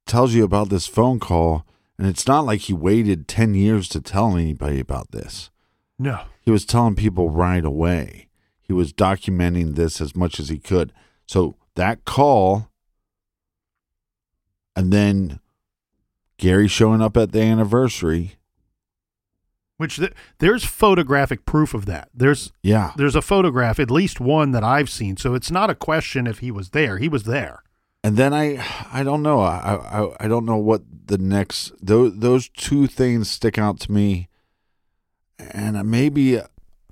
tells 0.07 0.35
you 0.35 0.45
about 0.45 0.69
this 0.69 0.87
phone 0.87 1.19
call. 1.19 1.65
And 1.99 2.07
it's 2.07 2.27
not 2.27 2.45
like 2.45 2.61
he 2.63 2.73
waited 2.73 3.27
10 3.27 3.55
years 3.55 3.89
to 3.89 4.01
tell 4.01 4.37
anybody 4.37 4.79
about 4.79 5.11
this. 5.11 5.51
No. 5.99 6.21
He 6.43 6.51
was 6.51 6.65
telling 6.65 6.95
people 6.95 7.31
right 7.31 7.65
away. 7.65 8.29
He 8.61 8.73
was 8.73 8.93
documenting 8.93 9.75
this 9.75 10.01
as 10.01 10.15
much 10.15 10.39
as 10.39 10.49
he 10.49 10.59
could. 10.59 10.93
So 11.27 11.57
that 11.75 12.05
call, 12.05 12.68
and 14.79 14.93
then 14.93 15.41
Gary 16.37 16.69
showing 16.69 17.03
up 17.03 17.17
at 17.17 17.33
the 17.33 17.43
anniversary. 17.43 18.37
Which 19.77 19.97
th- 19.97 20.13
there's 20.39 20.65
photographic 20.65 21.45
proof 21.45 21.75
of 21.75 21.87
that. 21.87 22.09
There's 22.15 22.53
Yeah. 22.63 22.93
there's 22.97 23.15
a 23.17 23.23
photograph, 23.23 23.79
at 23.79 23.91
least 23.91 24.21
one 24.21 24.53
that 24.53 24.65
I've 24.65 24.89
seen. 24.91 25.17
So 25.17 25.35
it's 25.35 25.51
not 25.51 25.71
a 25.71 25.75
question 25.75 26.27
if 26.27 26.39
he 26.39 26.51
was 26.51 26.71
there. 26.71 26.99
He 26.99 27.09
was 27.09 27.25
there. 27.25 27.63
And 28.05 28.17
then 28.17 28.33
I, 28.33 28.65
I 28.93 29.03
don't 29.03 29.23
know. 29.23 29.41
I, 29.41 29.75
I, 29.75 30.25
I 30.25 30.29
don't 30.29 30.45
know 30.45 30.57
what 30.57 30.83
the 31.07 31.19
next. 31.19 31.73
Those 31.85 32.17
those 32.19 32.49
two 32.49 32.87
things 32.87 33.29
stick 33.31 33.59
out 33.59 33.81
to 33.81 33.93
me. 33.93 34.29
And 35.39 35.89
maybe 35.89 36.37
a, 36.37 36.49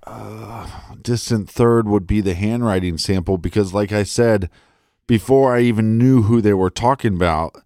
a 0.07 0.97
distant 1.01 1.49
third 1.51 1.89
would 1.89 2.07
be 2.07 2.21
the 2.21 2.35
handwriting 2.35 2.99
sample 2.99 3.39
because, 3.39 3.73
like 3.75 3.93
I 3.93 4.03
said, 4.05 4.51
before 5.07 5.55
I 5.57 5.61
even 5.61 5.99
knew 5.99 6.23
who 6.23 6.41
they 6.41 6.55
were 6.55 6.71
talking 6.71 7.15
about, 7.15 7.63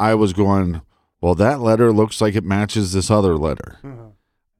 I 0.00 0.14
was 0.14 0.32
going, 0.32 0.80
"Well, 1.20 1.34
that 1.36 1.60
letter 1.60 1.92
looks 1.92 2.20
like 2.20 2.34
it 2.34 2.44
matches 2.44 2.92
this 2.92 3.10
other 3.10 3.36
letter." 3.36 3.78
Uh-huh. 3.84 4.08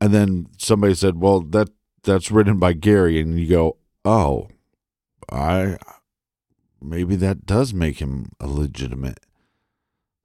And 0.01 0.15
then 0.15 0.47
somebody 0.59 0.95
said, 0.95 1.21
"Well, 1.21 1.41
that 1.41 1.71
that's 2.05 2.31
written 2.31 2.59
by 2.59 2.75
Gary," 2.75 3.21
and 3.21 3.41
you 3.41 3.49
go, 3.49 3.77
"Oh, 4.05 4.49
I 5.33 5.79
maybe 6.81 7.17
that 7.17 7.47
does 7.47 7.75
make 7.75 7.99
him 7.99 8.33
a 8.39 8.47
legitimate 8.47 9.21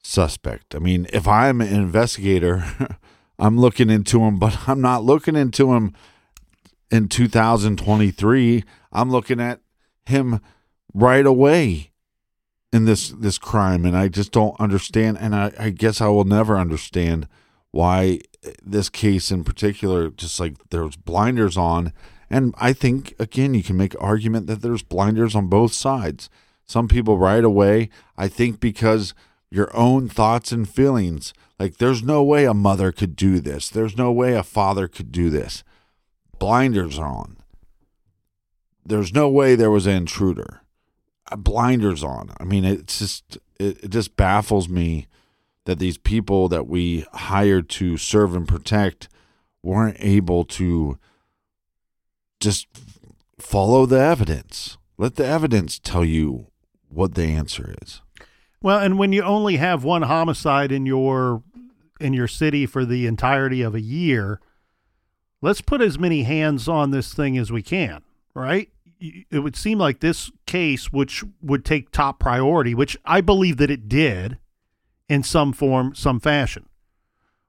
suspect. 0.04 0.76
I 0.76 0.80
mean, 0.80 1.08
if 1.12 1.28
I'm 1.28 1.62
an 1.62 1.74
investigator, 1.74 2.66
I'm 3.40 3.58
looking 3.58 3.90
into 3.90 4.22
him, 4.22 4.38
but 4.38 4.68
I'm 4.68 4.82
not 4.82 5.04
looking 5.04 5.36
into 5.36 5.74
him 5.74 5.94
in 6.92 7.10
2023. 7.10 8.64
I'm 8.92 9.10
looking 9.10 9.42
at 9.42 9.60
him 10.06 10.40
right 10.94 11.26
away 11.26 11.92
in 12.72 12.86
this 12.86 13.10
this 13.10 13.38
crime, 13.38 13.86
and 13.86 13.96
I 13.96 14.08
just 14.08 14.32
don't 14.32 14.60
understand. 14.60 15.18
And 15.20 15.36
I, 15.36 15.52
I 15.58 15.70
guess 15.70 16.02
I 16.02 16.08
will 16.08 16.26
never 16.26 16.58
understand 16.58 17.28
why 17.72 18.20
this 18.64 18.90
case 18.90 19.32
in 19.32 19.44
particular, 19.44 20.10
just 20.10 20.40
like 20.40 20.56
there's 20.70 20.96
blinders 20.96 21.58
on. 21.58 21.94
And 22.30 22.54
I 22.58 22.74
think 22.74 23.14
again, 23.20 23.54
you 23.54 23.64
can 23.64 23.78
make 23.78 23.96
argument 24.02 24.48
that 24.48 24.62
there's 24.62 24.84
blinders 24.84 25.36
on 25.36 25.48
both 25.48 25.74
sides. 25.74 26.30
Some 26.66 26.88
people 26.88 27.18
right 27.18 27.44
away, 27.44 27.90
I 28.18 28.28
think 28.28 28.60
because 28.60 29.14
your 29.52 29.76
own 29.76 30.10
thoughts 30.10 30.52
and 30.52 30.68
feelings, 30.68 31.34
like 31.60 31.78
there's 31.78 32.04
no 32.04 32.24
way 32.24 32.46
a 32.46 32.54
mother 32.54 32.92
could 32.92 33.16
do 33.16 33.40
this. 33.40 33.70
There's 33.70 33.98
no 33.98 34.12
way 34.12 34.34
a 34.36 34.44
father 34.44 34.88
could 34.88 35.12
do 35.12 35.30
this. 35.30 35.64
Blinders 36.40 37.00
are 37.00 37.08
on. 37.08 37.38
There's 38.86 39.14
no 39.14 39.30
way 39.30 39.56
there 39.56 39.72
was 39.72 39.88
an 39.88 39.96
intruder. 39.96 40.62
Blinders 41.38 42.04
on. 42.04 42.32
I 42.40 42.44
mean, 42.44 42.66
it's 42.66 43.00
just 43.00 43.38
it, 43.60 43.84
it 43.84 43.90
just 43.90 44.16
baffles 44.16 44.70
me 44.70 45.08
that 45.66 45.80
these 45.80 45.98
people 45.98 46.48
that 46.50 46.68
we 46.68 47.06
hired 47.14 47.70
to 47.70 47.98
serve 47.98 48.36
and 48.36 48.48
protect 48.48 49.10
weren't 49.64 49.98
able 50.00 50.44
to 50.46 50.98
just 52.40 52.68
follow 53.40 53.86
the 53.86 54.00
evidence. 54.00 54.78
Let 54.98 55.16
the 55.16 55.26
evidence 55.26 55.80
tell 55.80 56.06
you 56.06 56.48
what 56.90 57.16
the 57.16 57.24
answer 57.24 57.76
is. 57.82 58.02
Well, 58.62 58.80
and 58.80 58.98
when 58.98 59.12
you 59.12 59.24
only 59.24 59.58
have 59.58 59.84
one 59.84 60.04
homicide 60.04 60.72
in 60.72 60.86
your 60.86 61.44
in 62.00 62.14
your 62.14 62.28
city 62.28 62.66
for 62.66 62.86
the 62.86 63.08
entirety 63.08 63.62
of 63.62 63.74
a 63.74 63.82
year, 63.82 64.40
let's 65.42 65.62
put 65.62 65.82
as 65.82 65.98
many 65.98 66.24
hands 66.24 66.68
on 66.68 66.92
this 66.92 67.14
thing 67.14 67.38
as 67.38 67.52
we 67.52 67.62
can, 67.62 68.02
right? 68.34 68.70
It 69.00 69.40
would 69.40 69.56
seem 69.56 69.78
like 69.78 70.00
this 70.00 70.32
case 70.46 70.92
which 70.92 71.24
would 71.42 71.66
take 71.66 71.92
top 71.92 72.20
priority, 72.20 72.74
which 72.74 72.98
I 73.06 73.22
believe 73.22 73.58
that 73.58 73.72
it 73.72 73.90
did 73.90 74.38
in 75.10 75.24
some 75.24 75.54
form, 75.54 75.94
some 75.96 76.20
fashion. 76.20 76.68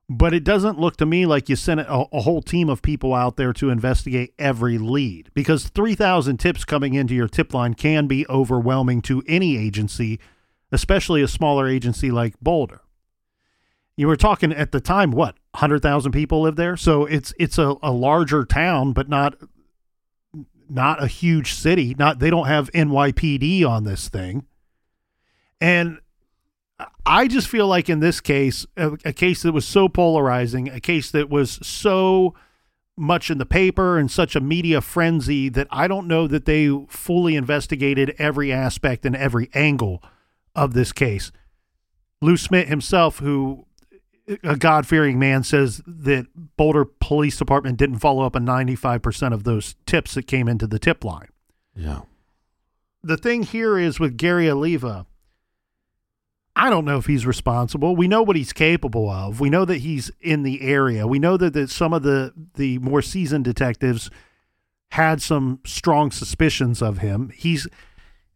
But 0.09 0.35
it 0.35 0.45
doesn't 0.45 0.79
look 0.79 0.97
to 0.99 1.07
me 1.07 1.27
like 1.27 1.49
you 1.49 1.57
sent 1.57 1.81
a, 1.81 2.07
a 2.13 2.21
whole 2.21 2.43
team 2.43 2.69
of 2.69 2.81
people 2.81 3.13
out 3.13 3.37
there 3.37 3.53
to 3.55 3.71
investigate 3.71 4.35
every 4.39 4.79
lead 4.79 5.31
because 5.35 5.69
3,000 5.69 6.37
tips 6.39 6.65
coming 6.65 6.95
into 6.95 7.15
your 7.15 7.27
tip 7.27 7.53
line 7.53 7.75
can 7.75 8.07
be 8.07 8.27
overwhelming 8.29 9.03
to 9.03 9.23
any 9.27 9.57
agency, 9.57 10.21
especially 10.71 11.23
a 11.23 11.29
smaller 11.29 11.67
agency 11.67 12.13
like 12.13 12.39
Boulder. 12.41 12.83
You 13.97 14.07
were 14.07 14.17
talking 14.17 14.53
at 14.53 14.71
the 14.73 14.81
time, 14.81 15.11
what, 15.11 15.37
100,000 15.53 16.13
people 16.13 16.43
live 16.43 16.57
there? 16.57 16.77
So 16.77 17.07
it's 17.07 17.33
it's 17.39 17.59
a, 17.59 17.77
a 17.83 17.91
larger 17.91 18.45
town, 18.45 18.93
but 18.93 19.09
not 19.09 19.35
not 20.69 21.03
a 21.03 21.07
huge 21.07 21.55
city. 21.55 21.95
Not 21.99 22.19
they 22.19 22.31
don't 22.31 22.47
have 22.47 22.71
NYPD 22.73 23.67
on 23.67 23.85
this 23.85 24.09
thing. 24.09 24.47
And 25.61 25.99
I 27.05 27.29
just 27.29 27.49
feel 27.49 27.67
like 27.67 27.89
in 27.89 28.01
this 28.01 28.21
case, 28.21 28.67
a, 28.77 28.93
a 29.05 29.13
case 29.13 29.43
that 29.43 29.53
was 29.53 29.67
so 29.67 29.89
polarizing, 29.89 30.69
a 30.69 30.81
case 30.81 31.11
that 31.13 31.31
was 31.31 31.59
so 31.67 32.35
much 32.97 33.31
in 33.31 33.39
the 33.39 33.47
paper 33.47 33.99
and 33.99 34.11
such 34.11 34.35
a 34.35 34.41
media 34.41 34.81
frenzy 34.81 35.49
that 35.51 35.69
I 35.71 35.87
don't 35.87 36.09
know 36.09 36.27
that 36.27 36.47
they 36.47 36.69
fully 36.89 37.37
investigated 37.37 38.15
every 38.19 38.53
aspect 38.53 39.05
and 39.05 39.15
every 39.15 39.51
angle 39.55 40.03
of 40.55 40.73
this 40.73 40.93
case. 40.93 41.31
Lou 42.23 42.37
Smit 42.37 42.69
himself, 42.69 43.19
who 43.19 43.67
a 44.43 44.57
God 44.57 44.87
fearing 44.87 45.19
man, 45.19 45.43
says 45.45 45.83
that 45.87 46.27
Boulder 46.57 46.85
Police 46.85 47.37
Department 47.37 47.79
didn't 47.79 47.99
follow 48.01 48.25
up 48.25 48.35
on 48.37 48.45
95% 48.45 49.33
of 49.33 49.45
those 49.45 49.77
tips 49.87 50.15
that 50.15 50.27
came 50.27 50.49
into 50.49 50.67
the 50.67 50.79
tip 50.79 51.05
line 51.05 51.29
Yeah. 51.77 52.01
the 53.03 53.17
thing 53.17 53.45
here 53.45 53.79
is 53.79 54.01
with 54.01 54.17
Gary 54.17 54.51
Oliva, 54.51 55.07
I 56.57 56.71
don't 56.71 56.85
know 56.87 56.97
if 56.97 57.07
he's 57.07 57.27
responsible. 57.27 57.95
We 57.95 58.09
know 58.09 58.23
what 58.23 58.35
he's 58.35 58.53
capable 58.55 59.11
of. 59.11 59.41
We 59.41 59.51
know 59.51 59.65
that 59.67 59.79
he's 59.79 60.11
in 60.23 60.43
the 60.43 60.63
area. 60.63 61.07
We 61.07 61.19
know 61.19 61.37
that, 61.37 61.53
that 61.53 61.69
some 61.71 61.93
of 61.93 62.03
the, 62.03 62.33
the 62.55 62.79
more 62.79 63.03
seasoned 63.03 63.45
detectives 63.45 64.11
had 64.93 65.21
some 65.21 65.61
strong 65.67 66.11
suspicions 66.11 66.81
of 66.81 66.99
him. 66.99 67.31
He's 67.35 67.69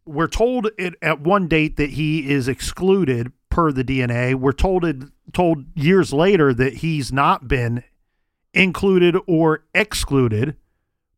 we're 0.05 0.27
told 0.27 0.69
it, 0.77 0.95
at 1.01 1.21
one 1.21 1.47
date 1.47 1.77
that 1.77 1.91
he 1.91 2.29
is 2.29 2.47
excluded 2.47 3.31
per 3.51 3.71
the 3.71 3.83
DNA. 3.83 4.33
We're 4.33 4.53
told 4.53 4.83
it, 4.83 4.97
told 5.33 5.65
years 5.75 6.11
later 6.11 6.53
that 6.55 6.75
he's 6.75 7.13
not 7.13 7.47
been 7.47 7.83
included 8.53 9.15
or 9.27 9.65
excluded 9.75 10.55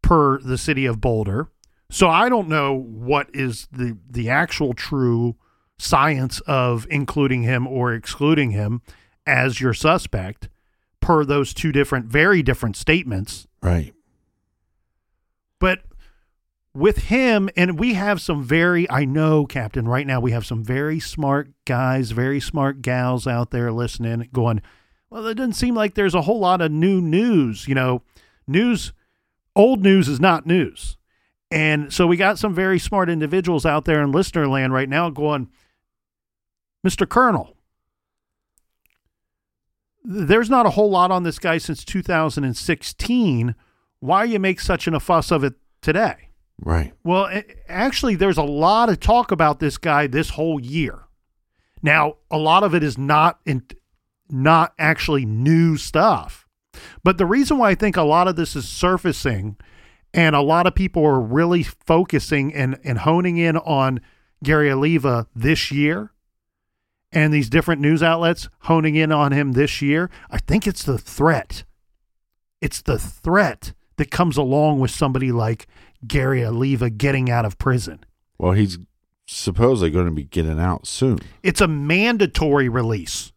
per 0.01 0.39
the 0.39 0.57
city 0.57 0.85
of 0.85 0.99
Boulder. 0.99 1.49
So 1.89 2.09
I 2.09 2.27
don't 2.27 2.49
know 2.49 2.73
what 2.75 3.29
is 3.33 3.67
the 3.71 3.97
the 4.09 4.29
actual 4.29 4.73
true 4.73 5.35
science 5.77 6.41
of 6.41 6.85
including 6.89 7.43
him 7.43 7.67
or 7.67 7.93
excluding 7.93 8.51
him 8.51 8.81
as 9.25 9.61
your 9.61 9.73
suspect 9.73 10.49
per 10.99 11.23
those 11.23 11.53
two 11.53 11.71
different 11.71 12.07
very 12.07 12.41
different 12.41 12.75
statements. 12.75 13.47
Right. 13.61 13.93
But 15.59 15.83
with 16.75 16.97
him, 16.97 17.49
and 17.55 17.77
we 17.77 17.93
have 17.93 18.19
some 18.19 18.43
very, 18.43 18.89
I 18.89 19.05
know, 19.05 19.45
Captain, 19.45 19.87
right 19.87 20.07
now 20.07 20.19
we 20.19 20.31
have 20.31 20.45
some 20.45 20.63
very 20.63 20.99
smart 20.99 21.49
guys, 21.65 22.11
very 22.11 22.39
smart 22.39 22.81
gals 22.81 23.27
out 23.27 23.51
there 23.51 23.71
listening, 23.71 24.29
going, 24.33 24.61
well, 25.09 25.27
it 25.27 25.35
doesn't 25.35 25.53
seem 25.53 25.75
like 25.75 25.93
there's 25.93 26.15
a 26.15 26.23
whole 26.23 26.39
lot 26.39 26.61
of 26.61 26.71
new 26.71 26.99
news. 26.99 27.67
You 27.67 27.75
know, 27.75 28.01
news, 28.47 28.91
old 29.55 29.83
news 29.83 30.07
is 30.07 30.19
not 30.19 30.47
news. 30.47 30.97
And 31.51 31.93
so 31.93 32.07
we 32.07 32.17
got 32.17 32.39
some 32.39 32.55
very 32.55 32.79
smart 32.79 33.09
individuals 33.09 33.63
out 33.63 33.85
there 33.85 34.01
in 34.01 34.11
listener 34.11 34.47
land 34.47 34.73
right 34.73 34.89
now 34.89 35.11
going, 35.11 35.49
Mr. 36.85 37.07
Colonel, 37.07 37.55
there's 40.03 40.49
not 40.49 40.65
a 40.65 40.71
whole 40.71 40.89
lot 40.89 41.11
on 41.11 41.21
this 41.21 41.37
guy 41.37 41.59
since 41.59 41.85
2016. 41.85 43.53
Why 43.99 44.23
you 44.23 44.39
make 44.39 44.59
such 44.59 44.87
an 44.87 44.95
a 44.95 44.99
fuss 44.99 45.29
of 45.29 45.43
it 45.43 45.53
today? 45.83 46.29
Right. 46.65 46.93
Well, 47.03 47.29
actually, 47.67 48.15
there's 48.15 48.37
a 48.37 48.43
lot 48.43 48.89
of 48.89 48.99
talk 48.99 49.31
about 49.31 49.59
this 49.59 49.77
guy 49.77 50.07
this 50.07 50.31
whole 50.31 50.59
year. 50.59 50.99
Now, 51.81 52.15
a 52.31 52.37
lot 52.37 52.63
of 52.63 52.73
it 52.73 52.83
is 52.83 52.97
not 52.97 53.39
in, 53.45 53.63
not 54.29 54.73
actually 54.79 55.25
new 55.25 55.75
stuff, 55.75 56.47
but 57.03 57.17
the 57.17 57.25
reason 57.25 57.57
why 57.57 57.71
I 57.71 57.75
think 57.75 57.97
a 57.97 58.03
lot 58.03 58.29
of 58.29 58.37
this 58.37 58.55
is 58.55 58.67
surfacing, 58.67 59.57
and 60.13 60.35
a 60.35 60.41
lot 60.41 60.65
of 60.65 60.73
people 60.73 61.05
are 61.05 61.19
really 61.19 61.63
focusing 61.63 62.53
and 62.53 62.79
and 62.83 62.99
honing 62.99 63.37
in 63.37 63.57
on 63.57 63.99
Gary 64.41 64.71
Oliva 64.71 65.27
this 65.35 65.69
year, 65.69 66.13
and 67.11 67.33
these 67.33 67.49
different 67.49 67.81
news 67.81 68.01
outlets 68.01 68.47
honing 68.61 68.95
in 68.95 69.11
on 69.11 69.33
him 69.33 69.51
this 69.51 69.81
year. 69.81 70.09
I 70.31 70.37
think 70.37 70.65
it's 70.65 70.83
the 70.83 70.97
threat. 70.97 71.65
It's 72.61 72.81
the 72.81 72.97
threat 72.97 73.73
that 73.97 74.09
comes 74.09 74.37
along 74.37 74.79
with 74.79 74.91
somebody 74.91 75.31
like 75.33 75.67
Gary 76.07 76.43
Oliva 76.45 76.89
getting 76.89 77.29
out 77.29 77.45
of 77.45 77.57
prison. 77.57 78.03
Well, 78.37 78.53
he's 78.53 78.77
supposedly 79.25 79.89
going 79.89 80.05
to 80.05 80.11
be 80.11 80.25
getting 80.25 80.59
out 80.59 80.85
soon. 80.87 81.19
It's 81.43 81.61
a 81.61 81.67
mandatory 81.67 82.69
release. 82.69 83.31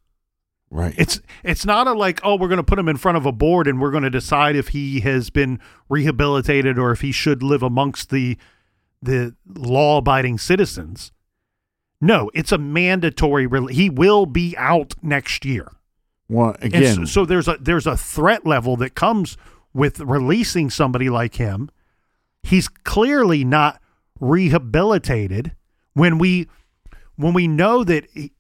Right. 0.70 0.94
It's 0.98 1.20
it's 1.44 1.64
not 1.64 1.87
a 1.87 1.92
like 1.92 2.20
oh 2.24 2.35
we're 2.37 2.48
going 2.48 2.57
to 2.57 2.64
put 2.64 2.79
him 2.79 2.88
in 2.88 2.96
front 2.96 3.16
of 3.16 3.24
a 3.24 3.31
board 3.31 3.68
and 3.68 3.81
we're 3.81 3.92
going 3.92 4.02
to 4.02 4.11
decide 4.11 4.57
if 4.57 4.68
he 4.68 4.98
has 5.00 5.31
been 5.31 5.61
rehabilitated 5.88 6.76
or 6.76 6.90
if 6.90 7.02
he 7.02 7.12
should 7.12 7.42
live 7.42 7.62
amongst 7.62 8.11
the 8.11 8.37
the 9.00 9.35
law 9.55 9.98
abiding 9.98 10.38
citizens. 10.38 11.12
No, 12.00 12.31
it's 12.35 12.50
a 12.50 12.59
mandatory 12.59 13.46
release. 13.46 13.76
He 13.76 13.88
will 13.88 14.26
be 14.26 14.57
out 14.59 14.94
next 15.02 15.44
year. 15.44 15.70
well, 16.29 16.57
again, 16.61 16.96
so, 16.96 17.05
so 17.05 17.24
there's 17.24 17.46
a 17.46 17.57
there's 17.61 17.87
a 17.87 17.96
threat 17.96 18.44
level 18.44 18.76
that 18.79 18.94
comes 18.96 19.37
with 19.72 20.00
releasing 20.00 20.68
somebody 20.68 21.09
like 21.09 21.37
him. 21.37 21.70
He's 22.47 22.69
clearly 22.69 23.45
not 23.45 23.81
rehabilitated 24.21 25.53
when 25.95 26.19
we 26.19 26.49
when 27.17 27.35
we 27.35 27.49
know 27.49 27.83
that 27.83 28.07
he- 28.13 28.33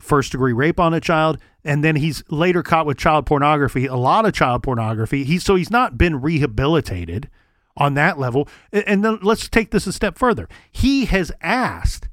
first 0.00 0.32
degree 0.32 0.52
rape 0.52 0.78
on 0.78 0.92
a 0.92 1.00
child 1.00 1.38
and 1.64 1.82
then 1.82 1.96
he's 1.96 2.22
later 2.28 2.62
caught 2.62 2.86
with 2.86 2.98
child 2.98 3.24
pornography, 3.26 3.86
a 3.86 3.96
lot 3.96 4.26
of 4.26 4.34
child 4.34 4.62
pornography. 4.62 5.24
He's 5.24 5.44
so 5.44 5.54
he's 5.54 5.70
not 5.70 5.96
been 5.96 6.20
rehabilitated 6.20 7.30
on 7.76 7.94
that 7.94 8.18
level. 8.18 8.48
And 8.70 9.02
then 9.02 9.18
let's 9.22 9.48
take 9.48 9.70
this 9.70 9.86
a 9.86 9.92
step 9.92 10.18
further. 10.18 10.46
He 10.70 11.06
has 11.06 11.32
asked 11.40 12.08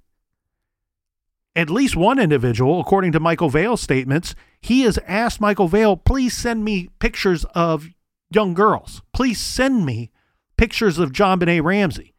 at 1.54 1.69
least 1.69 1.98
one 1.98 2.17
individual, 2.17 2.80
according 2.80 3.12
to 3.12 3.19
Michael 3.19 3.50
Vale's 3.50 3.82
statements, 3.82 4.36
he 4.62 4.82
has 4.82 4.98
asked 5.06 5.41
Michael 5.41 5.67
Vale, 5.67 5.98
please 5.98 6.36
send 6.36 6.63
me 6.63 6.89
pictures 7.00 7.45
of 7.56 7.89
young 8.32 8.54
girls. 8.54 9.02
Please 9.13 9.39
send 9.39 9.86
me 9.86 10.12
pictures 10.57 10.99
of 10.99 11.11
JonBenét 11.11 11.63
Ramsey. 11.63 12.13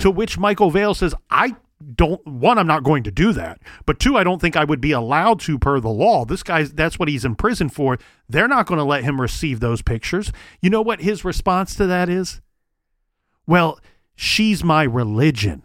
To 0.00 0.10
which 0.10 0.38
Michael 0.38 0.70
Vale 0.70 0.94
says, 0.94 1.14
I 1.30 1.56
don't, 1.94 2.24
one, 2.26 2.58
I'm 2.58 2.66
not 2.66 2.84
going 2.84 3.02
to 3.02 3.10
do 3.10 3.32
that. 3.32 3.60
But 3.84 3.98
two, 3.98 4.16
I 4.16 4.24
don't 4.24 4.40
think 4.40 4.56
I 4.56 4.64
would 4.64 4.80
be 4.80 4.92
allowed 4.92 5.40
to 5.40 5.58
per 5.58 5.80
the 5.80 5.90
law. 5.90 6.24
This 6.24 6.42
guy's, 6.42 6.72
that's 6.72 6.98
what 6.98 7.08
he's 7.08 7.24
in 7.24 7.34
prison 7.34 7.68
for. 7.68 7.98
They're 8.28 8.48
not 8.48 8.66
going 8.66 8.78
to 8.78 8.84
let 8.84 9.04
him 9.04 9.20
receive 9.20 9.60
those 9.60 9.82
pictures. 9.82 10.32
You 10.62 10.70
know 10.70 10.82
what 10.82 11.00
his 11.00 11.24
response 11.24 11.74
to 11.76 11.86
that 11.86 12.08
is? 12.08 12.40
Well, 13.46 13.78
she's 14.14 14.64
my 14.64 14.84
religion. 14.84 15.62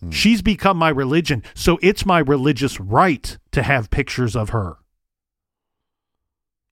Hmm. 0.00 0.10
She's 0.10 0.42
become 0.42 0.76
my 0.76 0.90
religion. 0.90 1.44
So 1.54 1.78
it's 1.82 2.04
my 2.04 2.18
religious 2.18 2.80
right 2.80 3.38
to 3.52 3.62
have 3.62 3.90
pictures 3.90 4.34
of 4.34 4.50
her. 4.50 4.78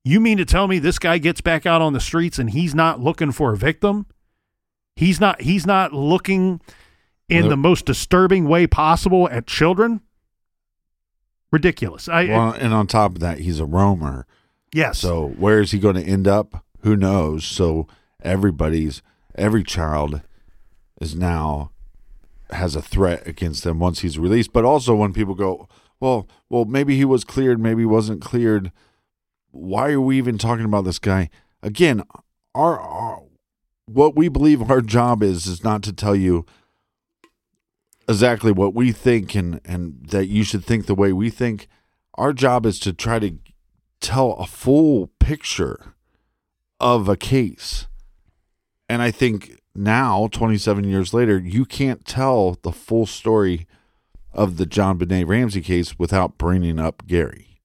You 0.05 0.21
mean 0.21 0.39
to 0.39 0.45
tell 0.45 0.69
me 0.69 0.79
this 0.79 0.99
guy 0.99 1.19
gets 1.19 1.41
back 1.41 1.67
out 1.67 1.83
on 1.83 1.93
the 1.93 2.01
streets 2.01 2.39
and 2.39 2.51
he's 2.51 2.75
not 2.75 3.01
looking 3.01 3.33
for 3.33 3.53
a 3.53 3.57
victim? 3.57 4.07
He's 4.97 5.21
not 5.21 5.43
he's 5.43 5.67
not 5.67 5.93
looking 5.93 6.61
in 7.29 7.43
Well, 7.43 7.51
the 7.51 7.57
most 7.57 7.85
disturbing 7.87 8.49
way 8.49 8.67
possible 8.67 9.29
at 9.31 9.47
children? 9.47 10.01
Ridiculous. 11.53 12.09
I 12.09 12.25
well, 12.25 12.51
and 12.53 12.75
on 12.75 12.87
top 12.87 13.13
of 13.13 13.21
that, 13.21 13.39
he's 13.41 13.61
a 13.61 13.65
roamer. 13.65 14.27
yes. 14.73 14.99
So 14.99 15.29
where 15.29 15.61
is 15.61 15.71
he 15.71 15.79
going 15.79 15.95
to 15.97 16.03
end 16.03 16.27
up? 16.27 16.65
Who 16.81 16.97
knows? 16.97 17.45
So 17.45 17.87
everybody's 18.23 19.03
every 19.37 19.63
child 19.63 20.23
is 21.01 21.15
now 21.15 21.71
has 22.51 22.75
a 22.75 22.83
threat 22.83 23.27
against 23.27 23.65
them 23.65 23.79
once 23.79 24.01
he's 24.01 24.19
released. 24.19 24.53
But 24.53 24.65
also 24.65 24.95
when 24.95 25.13
people 25.13 25.35
go, 25.35 25.69
well, 26.01 26.29
well, 26.49 26.65
maybe 26.65 26.97
he 26.97 27.05
was 27.05 27.25
cleared, 27.25 27.61
maybe 27.61 27.83
he 27.83 27.87
wasn't 27.87 28.21
cleared. 28.23 28.73
Why 29.51 29.91
are 29.93 30.01
we 30.01 30.19
even 30.19 30.39
talking 30.39 30.65
about 30.65 30.85
this 30.85 30.99
guy? 30.99 31.29
Again, 31.63 32.03
our, 32.55 32.79
our 32.79 33.06
what 33.87 34.17
we 34.17 34.29
believe 34.29 34.71
our 34.71 34.81
job 34.81 35.23
is 35.23 35.47
is 35.47 35.65
not 35.65 35.83
to 35.85 35.93
tell 35.93 36.15
you 36.15 36.45
exactly 38.09 38.53
what 38.53 38.75
we 38.75 38.93
think 38.93 39.35
and 39.35 39.61
and 39.65 40.07
that 40.09 40.27
you 40.27 40.45
should 40.45 40.65
think 40.65 40.87
the 40.87 40.95
way 40.95 41.13
we 41.13 41.31
think. 41.31 41.69
Our 42.15 42.33
job 42.33 42.67
is 42.67 42.79
to 42.81 42.93
try 42.93 43.19
to 43.19 43.39
tell 44.01 44.33
a 44.33 44.47
full 44.47 45.09
picture 45.19 45.95
of 46.81 47.09
a 47.09 47.17
case. 47.17 47.87
And 48.89 49.03
I 49.03 49.11
think 49.11 49.61
now, 49.75 50.29
27 50.33 50.85
years 50.85 51.13
later, 51.13 51.39
you 51.39 51.65
can't 51.65 52.05
tell 52.07 52.57
the 52.63 52.73
full 52.73 53.05
story 53.05 53.67
of 54.33 54.57
the 54.57 54.67
JonBenét 54.67 55.27
Ramsey 55.27 55.61
case 55.61 55.99
without 55.99 56.39
bringing 56.39 56.79
up 56.79 57.07
Gary. 57.07 57.61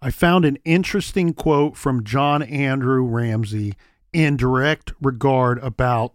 I 0.00 0.10
found 0.10 0.44
an 0.44 0.58
interesting 0.64 1.34
quote 1.34 1.76
from 1.76 2.04
John 2.04 2.42
Andrew 2.42 3.04
Ramsey 3.04 3.74
in 4.12 4.36
direct 4.36 4.92
regard 5.00 5.58
about 5.58 6.14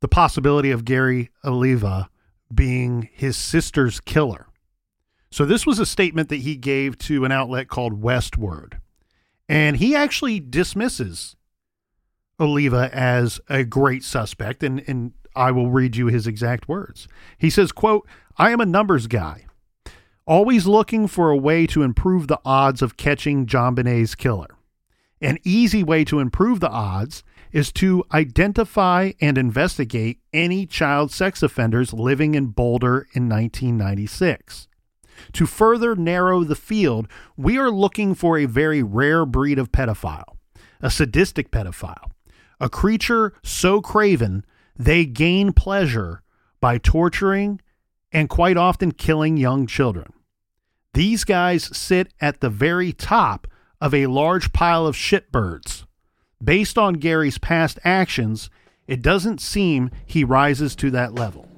the 0.00 0.08
possibility 0.08 0.70
of 0.70 0.84
Gary 0.84 1.30
Oliva 1.44 2.08
being 2.52 3.08
his 3.12 3.36
sister's 3.36 4.00
killer. 4.00 4.46
So, 5.30 5.46
this 5.46 5.66
was 5.66 5.78
a 5.78 5.86
statement 5.86 6.28
that 6.28 6.40
he 6.40 6.56
gave 6.56 6.98
to 7.00 7.24
an 7.24 7.32
outlet 7.32 7.68
called 7.68 8.02
Westword. 8.02 8.74
And 9.48 9.76
he 9.76 9.94
actually 9.94 10.40
dismisses 10.40 11.36
Oliva 12.38 12.90
as 12.92 13.40
a 13.48 13.64
great 13.64 14.04
suspect. 14.04 14.62
And, 14.62 14.82
and 14.86 15.12
I 15.34 15.50
will 15.50 15.70
read 15.70 15.96
you 15.96 16.06
his 16.06 16.26
exact 16.26 16.68
words. 16.68 17.08
He 17.38 17.48
says, 17.48 17.72
quote, 17.72 18.06
I 18.36 18.50
am 18.50 18.60
a 18.60 18.66
numbers 18.66 19.06
guy 19.06 19.46
always 20.26 20.66
looking 20.66 21.06
for 21.06 21.30
a 21.30 21.36
way 21.36 21.66
to 21.66 21.82
improve 21.82 22.28
the 22.28 22.40
odds 22.44 22.82
of 22.82 22.96
catching 22.96 23.46
JonBenét's 23.46 24.14
killer. 24.14 24.48
An 25.22 25.38
easy 25.44 25.84
way 25.84 26.04
to 26.06 26.18
improve 26.18 26.58
the 26.58 26.68
odds 26.68 27.22
is 27.52 27.70
to 27.74 28.02
identify 28.12 29.12
and 29.20 29.38
investigate 29.38 30.18
any 30.32 30.66
child 30.66 31.12
sex 31.12 31.44
offenders 31.44 31.92
living 31.92 32.34
in 32.34 32.46
Boulder 32.46 33.06
in 33.12 33.28
1996. 33.28 34.66
To 35.34 35.46
further 35.46 35.94
narrow 35.94 36.42
the 36.42 36.56
field, 36.56 37.06
we 37.36 37.56
are 37.56 37.70
looking 37.70 38.16
for 38.16 38.36
a 38.36 38.46
very 38.46 38.82
rare 38.82 39.24
breed 39.24 39.60
of 39.60 39.70
pedophile, 39.70 40.36
a 40.80 40.90
sadistic 40.90 41.52
pedophile, 41.52 42.10
a 42.58 42.68
creature 42.68 43.32
so 43.44 43.80
craven 43.80 44.44
they 44.76 45.04
gain 45.04 45.52
pleasure 45.52 46.22
by 46.60 46.78
torturing 46.78 47.60
and 48.10 48.28
quite 48.28 48.56
often 48.56 48.90
killing 48.90 49.36
young 49.36 49.68
children. 49.68 50.12
These 50.94 51.22
guys 51.22 51.76
sit 51.76 52.12
at 52.20 52.40
the 52.40 52.50
very 52.50 52.92
top 52.92 53.46
of 53.82 53.92
a 53.92 54.06
large 54.06 54.52
pile 54.52 54.86
of 54.86 54.94
shitbirds. 54.94 55.86
Based 56.42 56.78
on 56.78 56.94
Gary's 56.94 57.38
past 57.38 57.80
actions, 57.82 58.48
it 58.86 59.02
doesn't 59.02 59.40
seem 59.40 59.90
he 60.06 60.22
rises 60.22 60.76
to 60.76 60.90
that 60.92 61.16
level. 61.16 61.48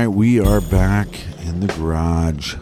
Right, 0.00 0.08
we 0.08 0.40
are 0.40 0.60
back 0.62 1.08
in 1.40 1.60
the 1.60 1.66
garage, 1.66 2.54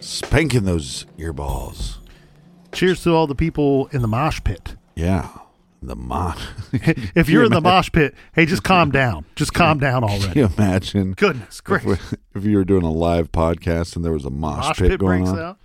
spanking 0.00 0.64
those 0.64 1.06
earballs. 1.18 1.96
Cheers 2.72 3.02
to 3.04 3.10
all 3.14 3.26
the 3.26 3.34
people 3.34 3.86
in 3.86 4.02
the 4.02 4.08
mosh 4.08 4.42
pit. 4.44 4.76
Yeah, 4.94 5.30
the 5.80 5.96
mosh. 5.96 6.44
If 7.14 7.28
you're 7.30 7.44
in 7.44 7.52
the 7.52 7.60
mosh 7.62 7.90
pit, 7.90 8.14
hey, 8.34 8.44
just 8.44 8.64
calm 8.64 8.90
down. 8.90 9.24
Just 9.34 9.54
calm 9.54 9.78
down 9.78 10.02
Can 10.02 10.10
already. 10.10 10.40
you 10.40 10.46
imagine 10.56 11.12
Goodness 11.12 11.60
gracious. 11.62 11.92
if, 12.12 12.14
if 12.34 12.44
you 12.44 12.58
were 12.58 12.64
doing 12.64 12.82
a 12.84 12.92
live 12.92 13.32
podcast 13.32 13.96
and 13.96 14.04
there 14.04 14.12
was 14.12 14.24
a 14.26 14.30
mosh, 14.30 14.66
Mosh 14.68 14.78
pit, 14.78 14.90
pit 14.90 15.00
going 15.00 15.26
on? 15.26 15.38
out. 15.38 15.58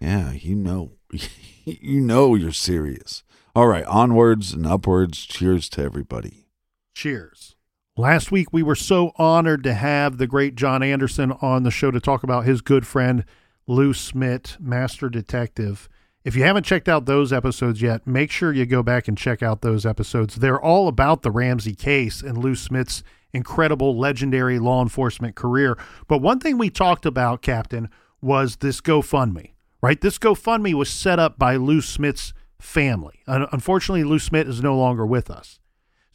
Yeah, 0.00 0.32
you 0.32 0.56
know, 0.56 0.92
you 1.64 2.00
know 2.00 2.34
you're 2.34 2.50
serious. 2.52 3.22
All 3.54 3.68
right, 3.68 3.84
onwards 3.84 4.52
and 4.52 4.66
upwards. 4.66 5.24
Cheers 5.26 5.68
to 5.70 5.82
everybody. 5.82 6.48
Cheers. 6.94 7.54
Last 7.98 8.30
week, 8.30 8.52
we 8.52 8.62
were 8.62 8.74
so 8.74 9.12
honored 9.16 9.62
to 9.62 9.72
have 9.72 10.18
the 10.18 10.26
great 10.26 10.54
John 10.54 10.82
Anderson 10.82 11.32
on 11.40 11.62
the 11.62 11.70
show 11.70 11.90
to 11.90 11.98
talk 11.98 12.22
about 12.22 12.44
his 12.44 12.60
good 12.60 12.86
friend, 12.86 13.24
Lou 13.66 13.94
Smit, 13.94 14.58
Master 14.60 15.08
Detective. 15.08 15.88
If 16.22 16.36
you 16.36 16.42
haven't 16.42 16.66
checked 16.66 16.90
out 16.90 17.06
those 17.06 17.32
episodes 17.32 17.80
yet, 17.80 18.06
make 18.06 18.30
sure 18.30 18.52
you 18.52 18.66
go 18.66 18.82
back 18.82 19.08
and 19.08 19.16
check 19.16 19.42
out 19.42 19.62
those 19.62 19.86
episodes. 19.86 20.34
They're 20.34 20.60
all 20.60 20.88
about 20.88 21.22
the 21.22 21.30
Ramsey 21.30 21.74
case 21.74 22.20
and 22.20 22.36
Lou 22.36 22.54
Smit's 22.54 23.02
incredible, 23.32 23.96
legendary 23.96 24.58
law 24.58 24.82
enforcement 24.82 25.34
career. 25.34 25.78
But 26.06 26.18
one 26.20 26.38
thing 26.38 26.58
we 26.58 26.68
talked 26.68 27.06
about, 27.06 27.40
Captain, 27.40 27.88
was 28.20 28.56
this 28.56 28.82
GoFundMe, 28.82 29.52
right? 29.80 30.02
This 30.02 30.18
GoFundMe 30.18 30.74
was 30.74 30.90
set 30.90 31.18
up 31.18 31.38
by 31.38 31.56
Lou 31.56 31.80
Smit's 31.80 32.34
family. 32.60 33.22
Unfortunately, 33.26 34.04
Lou 34.04 34.18
Smit 34.18 34.46
is 34.46 34.62
no 34.62 34.76
longer 34.76 35.06
with 35.06 35.30
us. 35.30 35.60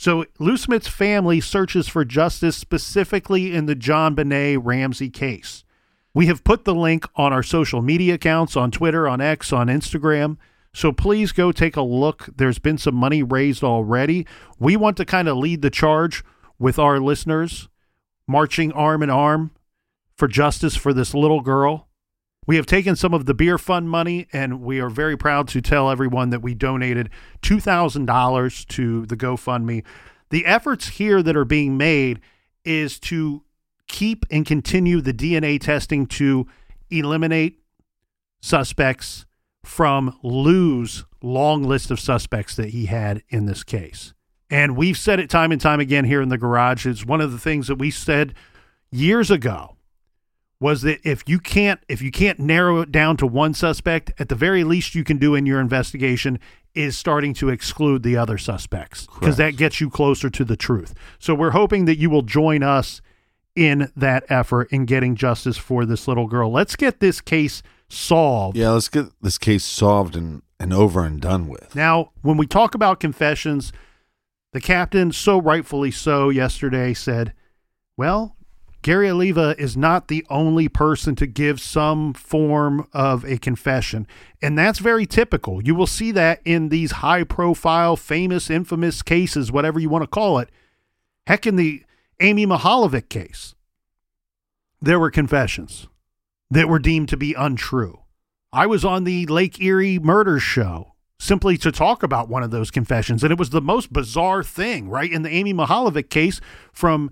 So 0.02 0.26
Lou 0.40 0.58
Smit's 0.58 0.88
family 0.88 1.40
searches 1.40 1.88
for 1.88 2.04
justice 2.04 2.58
specifically 2.58 3.54
in 3.54 3.68
the 3.68 3.76
JonBenét 3.76 4.60
Ramsey 4.64 5.12
case. 5.12 5.64
We 6.12 6.26
have 6.26 6.44
put 6.44 6.66
the 6.66 6.74
link 6.74 7.06
on 7.16 7.32
our 7.32 7.44
social 7.44 7.84
media 7.84 8.16
accounts 8.16 8.58
on 8.58 8.72
Twitter, 8.72 9.08
on 9.08 9.22
X, 9.22 9.54
on 9.54 9.68
Instagram. 9.68 10.38
So 10.74 10.92
please 10.92 11.32
go 11.32 11.52
take 11.52 11.76
a 11.76 11.84
look. 11.84 12.30
There's 12.36 12.58
been 12.58 12.80
some 12.80 12.96
money 12.96 13.22
raised 13.22 13.64
already. 13.64 14.26
We 14.58 14.76
want 14.76 14.98
to 14.98 15.06
kind 15.06 15.28
of 15.28 15.38
lead 15.38 15.62
the 15.62 15.70
charge 15.70 16.24
with 16.58 16.80
our 16.80 17.00
listeners, 17.00 17.70
marching 18.28 18.72
arm 18.72 19.04
in 19.04 19.12
arm 19.12 19.52
for 20.16 20.28
justice 20.28 20.76
for 20.76 20.96
this 20.96 21.14
little 21.14 21.42
girl. 21.42 21.90
We 22.48 22.56
have 22.56 22.66
taken 22.66 22.96
some 22.96 23.14
of 23.14 23.28
the 23.28 23.36
beer 23.36 23.60
fund 23.60 23.88
money, 23.90 24.28
and 24.34 24.62
we 24.62 24.80
are 24.80 24.90
very 24.90 25.16
proud 25.16 25.48
to 25.50 25.62
tell 25.62 25.92
everyone 25.92 26.32
that 26.32 26.42
we 26.42 26.56
donated 26.56 27.10
$2,000 27.44 28.68
to 28.68 29.06
the 29.06 29.16
GoFundMe. 29.16 29.84
The 30.32 30.46
efforts 30.46 30.88
here 30.90 31.22
that 31.22 31.38
are 31.38 31.46
being 31.46 31.78
made 31.78 32.20
is 32.66 33.00
to 33.02 33.44
keep 33.88 34.26
and 34.32 34.44
continue 34.44 35.02
the 35.02 35.14
DNA 35.14 35.60
testing 35.60 36.08
to 36.08 36.48
eliminate 36.90 37.60
suspects 38.42 39.28
from 39.64 40.18
Lou's 40.24 41.06
long 41.22 41.62
list 41.62 41.92
of 41.92 42.00
suspects 42.00 42.56
that 42.56 42.70
he 42.70 42.88
had 42.88 43.22
in 43.30 43.46
this 43.46 43.64
case. 43.64 44.14
And 44.50 44.76
we've 44.76 44.98
said 44.98 45.20
it 45.20 45.30
time 45.30 45.52
and 45.52 45.62
time 45.62 45.80
again 45.80 46.06
here 46.06 46.22
in 46.22 46.30
the 46.30 46.38
garage. 46.38 46.88
It's 46.88 47.06
one 47.06 47.22
of 47.22 47.32
the 47.32 47.38
things 47.38 47.68
that 47.68 47.76
we 47.76 47.92
said 47.92 48.34
years 48.90 49.30
ago 49.30 49.78
was 50.62 50.84
that 50.84 51.00
if 51.04 51.24
you 51.28 51.39
can't 51.39 51.82
if 51.89 52.02
you 52.02 52.12
can't 52.12 52.39
narrow 52.39 52.80
it 52.80 52.91
down 52.91 53.17
to 53.17 53.28
one 53.28 53.54
suspect, 53.54 54.13
at 54.19 54.30
the 54.30 54.36
very 54.36 54.63
least 54.63 54.95
you 54.95 55.04
can 55.04 55.17
do 55.17 55.36
in 55.36 55.45
your 55.45 55.60
investigation 55.60 56.39
is 56.74 56.97
starting 56.97 57.34
to 57.34 57.50
exclude 57.50 58.04
the 58.04 58.15
other 58.15 58.38
suspects 58.38 59.08
because 59.19 59.36
that 59.36 59.58
gets 59.58 59.82
you 59.82 59.89
closer 59.89 60.30
to 60.30 60.45
the 60.45 60.56
truth. 60.56 60.93
So 61.19 61.36
we're 61.36 61.52
hoping 61.52 61.86
that 61.86 61.97
you 61.97 62.10
will 62.10 62.21
join 62.21 62.63
us 62.63 63.02
in 63.56 63.91
that 63.97 64.24
effort 64.30 64.71
in 64.71 64.86
getting 64.86 65.15
justice 65.15 65.58
for 65.58 65.84
this 65.86 66.08
little 66.08 66.28
girl. 66.28 66.52
Let's 66.52 66.78
get 66.78 67.02
this 67.02 67.19
case 67.19 67.62
solved. 67.89 68.56
Yeah, 68.56 68.69
let's 68.69 68.88
get 68.88 69.08
this 69.21 69.38
case 69.38 69.65
solved 69.65 70.15
and, 70.15 70.43
and 70.60 70.71
over 70.71 71.04
and 71.04 71.19
done 71.19 71.50
with. 71.50 71.76
Now, 71.76 72.12
when 72.21 72.38
we 72.38 72.47
talk 72.47 72.74
about 72.74 73.02
confessions, 73.02 73.74
the 74.54 74.62
captain, 74.62 75.12
so 75.12 75.41
rightfully 75.41 75.91
so, 75.91 76.30
yesterday 76.30 76.93
said, 76.93 77.34
well, 77.97 78.38
Gary 78.82 79.10
Oliva 79.10 79.56
is 79.60 79.78
not 79.78 80.08
the 80.08 80.26
only 80.30 80.67
person 80.67 81.15
to 81.15 81.28
give 81.28 81.62
some 81.62 82.13
form 82.13 82.88
of 82.94 83.24
a 83.26 83.38
confession. 83.38 84.08
And 84.41 84.58
that's 84.58 84.80
very 84.80 85.06
typical. 85.06 85.63
You 85.63 85.76
will 85.76 85.88
see 85.88 86.12
that 86.13 86.41
in 86.46 86.70
these 86.70 86.91
high 86.94 87.24
profile, 87.24 87.96
famous, 87.96 88.50
infamous 88.50 89.04
cases, 89.04 89.52
whatever 89.52 89.80
you 89.80 89.89
want 89.89 90.04
to 90.04 90.08
call 90.08 90.39
it. 90.39 90.50
Heck, 91.28 91.46
in 91.46 91.58
the 91.58 91.84
Amy 92.20 92.48
Mihaljevic 92.48 93.10
case, 93.10 93.54
there 94.82 95.00
were 95.00 95.12
confessions 95.12 95.88
that 96.50 96.67
were 96.67 96.80
deemed 96.80 97.10
to 97.10 97.17
be 97.17 97.36
untrue. 97.36 98.00
I 98.52 98.65
was 98.65 98.84
on 98.84 99.04
the 99.04 99.28
Lake 99.28 99.62
Erie 99.62 100.00
murder 100.00 100.39
show 100.39 100.94
simply 101.20 101.56
to 101.56 101.72
talk 101.72 102.02
about 102.02 102.30
one 102.30 102.41
of 102.41 102.50
those 102.50 102.72
confessions. 102.72 103.24
And 103.24 103.32
it 103.32 103.38
was 103.38 103.52
the 103.52 103.62
most 103.62 103.94
bizarre 103.94 104.44
thing, 104.44 104.89
right? 104.89 105.12
In 105.12 105.22
the 105.22 105.30
Amy 105.30 105.54
Mihaljevic 105.54 106.10
case 106.10 106.41
from 106.74 107.12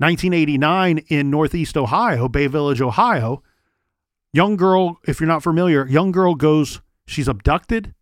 1989 0.00 1.04
in 1.08 1.30
Northeast 1.30 1.76
Ohio, 1.76 2.26
Bay 2.26 2.46
Village, 2.46 2.80
Ohio, 2.80 3.42
young 4.32 4.56
girl, 4.56 4.98
if 5.06 5.20
you're 5.20 5.28
not 5.28 5.42
familiar, 5.42 5.86
young 5.86 6.10
girl 6.10 6.34
goes, 6.34 6.80
she's 7.06 7.28
abducted, 7.28 7.94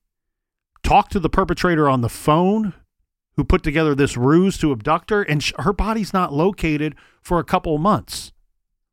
talked 0.85 1.11
to 1.11 1.19
the 1.19 1.29
perpetrator 1.29 1.89
on 1.89 2.01
the 2.01 2.09
phone 2.09 2.73
who 3.37 3.43
put 3.43 3.65
together 3.65 3.97
this 3.97 4.17
ruse 4.17 4.57
to 4.59 4.71
abduct 4.71 5.11
her, 5.11 5.23
and 5.23 5.43
sh- 5.43 5.53
her 5.59 5.73
body's 5.73 6.13
not 6.13 6.33
located 6.33 6.95
for 7.21 7.41
a 7.41 7.45
couple 7.45 7.77
months. 7.79 8.33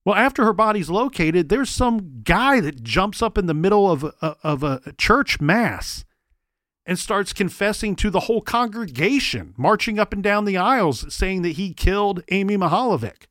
Well, 0.04 0.16
after 0.16 0.44
her 0.44 0.54
body's 0.54 0.90
located, 0.90 1.50
there's 1.50 1.70
some 1.70 2.22
guy 2.24 2.60
that 2.60 2.82
jumps 2.82 3.22
up 3.22 3.38
in 3.38 3.46
the 3.46 3.54
middle 3.54 3.92
of 3.92 4.04
a, 4.04 4.36
of 4.44 4.64
a 4.64 4.94
church 4.98 5.40
mass 5.40 6.06
and 6.86 7.00
starts 7.00 7.34
confessing 7.34 7.96
to 7.96 8.10
the 8.10 8.22
whole 8.22 8.42
congregation, 8.42 9.54
marching 9.58 9.98
up 9.98 10.14
and 10.14 10.22
down 10.22 10.46
the 10.46 10.58
aisles, 10.58 11.12
saying 11.14 11.42
that 11.42 11.54
he 11.54 11.74
killed 11.74 12.24
Amy 12.30 12.58
Mihaljevic. 12.58 13.26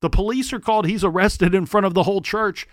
The 0.00 0.10
police 0.10 0.52
are 0.52 0.60
called. 0.60 0.86
He's 0.86 1.04
arrested 1.04 1.54
in 1.54 1.66
front 1.66 1.86
of 1.86 1.94
the 1.94 2.02
whole 2.04 2.22
church, 2.22 2.66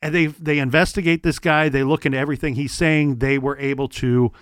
and 0.00 0.14
they 0.14 0.26
they 0.26 0.58
investigate 0.58 1.22
this 1.22 1.38
guy. 1.38 1.68
They 1.68 1.82
look 1.82 2.06
into 2.06 2.18
everything 2.18 2.54
he's 2.54 2.72
saying. 2.72 3.16
They 3.16 3.38
were 3.38 3.58
able 3.58 3.88
to 3.88 4.32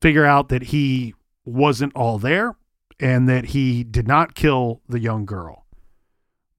figure 0.00 0.24
out 0.24 0.48
that 0.48 0.64
he 0.64 1.14
wasn't 1.44 1.94
all 1.94 2.18
there 2.18 2.56
and 2.98 3.28
that 3.28 3.46
he 3.46 3.84
did 3.84 4.08
not 4.08 4.34
kill 4.34 4.80
the 4.88 4.98
young 4.98 5.24
girl. 5.24 5.66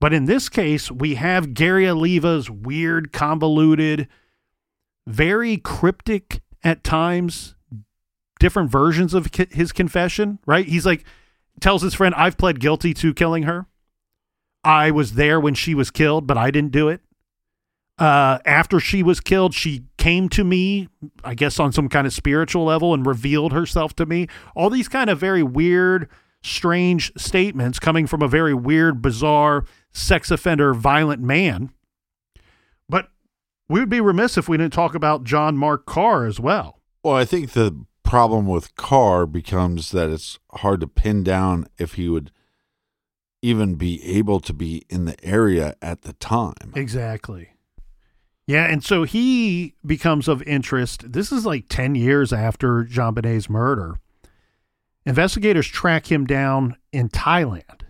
But 0.00 0.14
in 0.14 0.26
this 0.26 0.48
case, 0.48 0.90
we 0.90 1.16
have 1.16 1.54
Gary 1.54 1.88
Oliva's 1.88 2.48
weird, 2.48 3.12
convoluted, 3.12 4.08
very 5.06 5.56
cryptic 5.56 6.40
at 6.64 6.84
times, 6.84 7.54
different 8.38 8.70
versions 8.70 9.14
of 9.14 9.28
his 9.50 9.72
confession, 9.72 10.38
right? 10.46 10.66
He's 10.66 10.86
like, 10.86 11.04
tells 11.60 11.82
his 11.82 11.94
friend, 11.94 12.14
I've 12.14 12.38
pled 12.38 12.60
guilty 12.60 12.94
to 12.94 13.14
killing 13.14 13.44
her. 13.44 13.66
I 14.64 14.90
was 14.90 15.14
there 15.14 15.40
when 15.40 15.54
she 15.54 15.74
was 15.74 15.90
killed, 15.90 16.26
but 16.26 16.36
I 16.36 16.50
didn't 16.50 16.72
do 16.72 16.88
it. 16.88 17.00
Uh, 17.98 18.38
after 18.44 18.78
she 18.78 19.02
was 19.02 19.18
killed, 19.18 19.54
she 19.54 19.84
came 19.96 20.28
to 20.28 20.44
me, 20.44 20.88
I 21.24 21.34
guess 21.34 21.58
on 21.58 21.72
some 21.72 21.88
kind 21.88 22.06
of 22.06 22.12
spiritual 22.12 22.64
level, 22.64 22.94
and 22.94 23.04
revealed 23.04 23.52
herself 23.52 23.94
to 23.96 24.06
me. 24.06 24.28
All 24.54 24.70
these 24.70 24.88
kind 24.88 25.10
of 25.10 25.18
very 25.18 25.42
weird, 25.42 26.08
strange 26.42 27.12
statements 27.16 27.80
coming 27.80 28.06
from 28.06 28.22
a 28.22 28.28
very 28.28 28.54
weird, 28.54 29.02
bizarre, 29.02 29.64
sex 29.92 30.30
offender, 30.30 30.74
violent 30.74 31.22
man. 31.22 31.72
We 33.68 33.80
would 33.80 33.90
be 33.90 34.00
remiss 34.00 34.38
if 34.38 34.48
we 34.48 34.56
didn't 34.56 34.72
talk 34.72 34.94
about 34.94 35.24
John 35.24 35.56
Mark 35.56 35.84
Karr 35.84 36.26
as 36.26 36.40
well. 36.40 36.80
Well, 37.02 37.14
I 37.14 37.24
think 37.24 37.52
the 37.52 37.84
problem 38.02 38.46
with 38.46 38.74
Karr 38.74 39.26
becomes 39.26 39.90
that 39.90 40.08
it's 40.08 40.38
hard 40.52 40.80
to 40.80 40.86
pin 40.86 41.22
down 41.22 41.66
if 41.76 41.94
he 41.94 42.08
would 42.08 42.30
even 43.42 43.74
be 43.74 44.02
able 44.04 44.40
to 44.40 44.52
be 44.52 44.84
in 44.88 45.04
the 45.04 45.22
area 45.24 45.74
at 45.82 46.02
the 46.02 46.14
time. 46.14 46.72
Exactly. 46.74 47.50
Yeah, 48.46 48.64
and 48.64 48.82
so 48.82 49.02
he 49.04 49.74
becomes 49.84 50.26
of 50.26 50.42
interest. 50.44 51.12
This 51.12 51.30
is 51.30 51.44
like 51.44 51.66
10 51.68 51.94
years 51.94 52.32
after 52.32 52.82
JonBenét's 52.84 53.50
murder. 53.50 53.96
Investigators 55.04 55.66
track 55.66 56.10
him 56.10 56.26
down 56.26 56.76
in 56.90 57.10
Thailand. 57.10 57.82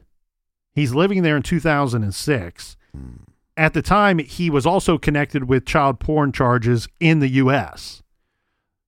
He's 0.75 0.95
living 0.95 1.23
there 1.23 1.37
in 1.37 1.45
2006. 1.45 2.77
Hmm. 2.93 3.28
At 3.59 3.75
the 3.75 3.83
time, 3.83 4.21
he 4.21 4.51
was 4.51 4.67
also 4.67 4.99
connected 4.99 5.49
with 5.49 5.67
child 5.67 5.99
porn 5.99 6.31
charges 6.31 6.87
in 7.01 7.19
the 7.19 7.29
U.S. 7.29 8.05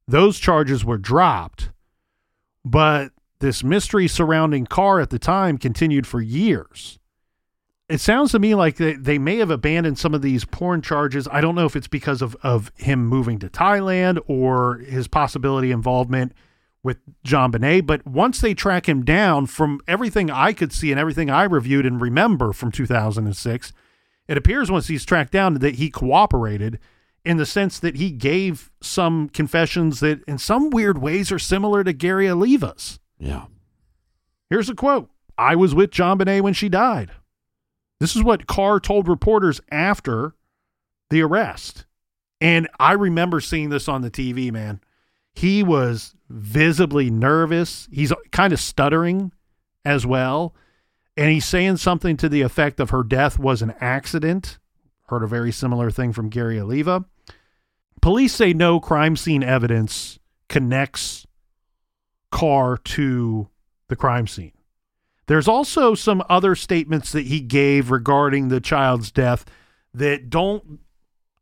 Those 0.07 0.39
charges 0.39 0.85
were 0.85 0.97
dropped, 0.97 1.71
but 2.65 3.11
this 3.41 3.65
mystery 3.65 4.07
surrounding 4.07 4.67
Karr 4.67 5.01
at 5.01 5.11
the 5.11 5.19
time 5.19 5.59
continued 5.59 6.07
for 6.07 6.21
years. 6.21 7.01
It 7.89 7.99
sounds 8.01 8.31
to 8.31 8.39
me 8.39 8.55
like 8.55 8.77
they, 8.77 8.93
they 8.93 9.19
may 9.19 9.39
have 9.39 9.51
abandoned 9.51 9.99
some 9.99 10.15
of 10.15 10.23
these 10.23 10.45
porn 10.45 10.83
charges. 10.83 11.27
I 11.33 11.41
don't 11.41 11.57
know 11.57 11.67
if 11.67 11.75
it's 11.75 11.89
because 11.89 12.23
of, 12.23 12.37
of 12.45 12.71
him 12.77 13.05
moving 13.05 13.41
to 13.41 13.49
Thailand 13.49 14.21
or 14.29 14.79
his 14.79 15.09
possibility 15.09 15.73
involvement 15.73 16.33
with 16.85 16.99
JonBenét. 17.27 17.89
But 17.89 18.07
once 18.07 18.41
they 18.41 18.55
track 18.55 18.89
him 18.89 19.05
down, 19.05 19.47
from 19.47 19.81
everything 19.89 20.31
I 20.31 20.53
could 20.53 20.73
see 20.73 20.93
and 20.93 21.01
everything 21.01 21.29
I 21.29 21.43
reviewed 21.43 21.85
and 21.85 22.01
remember 22.01 22.53
from 22.53 22.71
2006, 22.71 23.73
it 24.31 24.37
appears 24.37 24.71
once 24.71 24.87
he's 24.87 25.05
tracked 25.05 25.33
down 25.33 25.55
that 25.55 25.75
he 25.75 25.91
cooperated 25.91 26.79
in 27.25 27.37
the 27.37 27.45
sense 27.45 27.81
that 27.81 27.97
he 27.97 28.13
gave 28.13 28.71
some 28.81 29.29
confessions 29.29 29.99
that 29.99 30.23
in 30.29 30.39
some 30.39 30.71
weird 30.71 30.99
ways 30.99 31.33
are 31.33 31.39
similar 31.41 31.83
to 31.83 31.93
Gary 31.93 32.29
Oliva's. 32.29 33.01
Yeah. 33.19 33.47
Here's 34.49 34.69
a 34.69 34.75
quote 34.77 35.11
I 35.37 35.57
was 35.57 35.75
with 35.75 35.91
JonBenét 35.91 36.43
when 36.43 36.55
she 36.55 36.69
died. 36.69 37.11
This 37.99 38.15
is 38.15 38.23
what 38.23 38.47
Karr 38.47 38.79
told 38.79 39.09
reporters 39.09 39.61
after 39.69 40.37
the 41.11 41.23
arrest. 41.23 41.87
And 42.41 42.69
I 42.79 42.93
remember 42.93 43.41
seeing 43.41 43.71
this 43.71 43.89
on 43.89 44.03
the 44.03 44.13
TV, 44.13 44.53
man. 44.53 44.81
He 45.35 45.65
was 45.65 46.15
visibly 46.29 47.11
nervous. 47.11 47.89
He's 47.91 48.13
kind 48.31 48.53
of 48.53 48.61
stuttering 48.61 49.33
as 49.85 50.07
well. 50.07 50.55
And 51.17 51.31
he's 51.31 51.45
saying 51.45 51.79
something 51.79 52.17
to 52.19 52.29
the 52.29 52.43
effect 52.43 52.81
of 52.81 52.91
her 52.91 53.03
death 53.03 53.39
was 53.39 53.63
an 53.63 53.75
accident. 53.81 54.59
Heard 55.09 55.23
a 55.23 55.29
very 55.29 55.53
similar 55.53 55.91
thing 55.91 56.13
from 56.13 56.29
Gary 56.29 56.59
Oliva. 56.59 57.05
Police 58.01 58.35
say 58.35 58.53
no 58.53 58.81
crime 58.81 59.17
scene 59.17 59.43
evidence 59.43 60.19
connects 60.49 61.27
Karr 62.31 62.79
to 62.79 63.49
the 63.89 63.97
crime 63.97 64.27
scene. 64.27 64.53
There's 65.27 65.49
also 65.49 65.95
some 65.95 66.25
other 66.29 66.55
statements 66.55 67.13
that 67.13 67.27
he 67.27 67.41
gave 67.41 67.91
regarding 67.91 68.49
the 68.49 68.61
child's 68.61 69.11
death 69.11 69.45
that 69.95 70.31
don't 70.31 70.81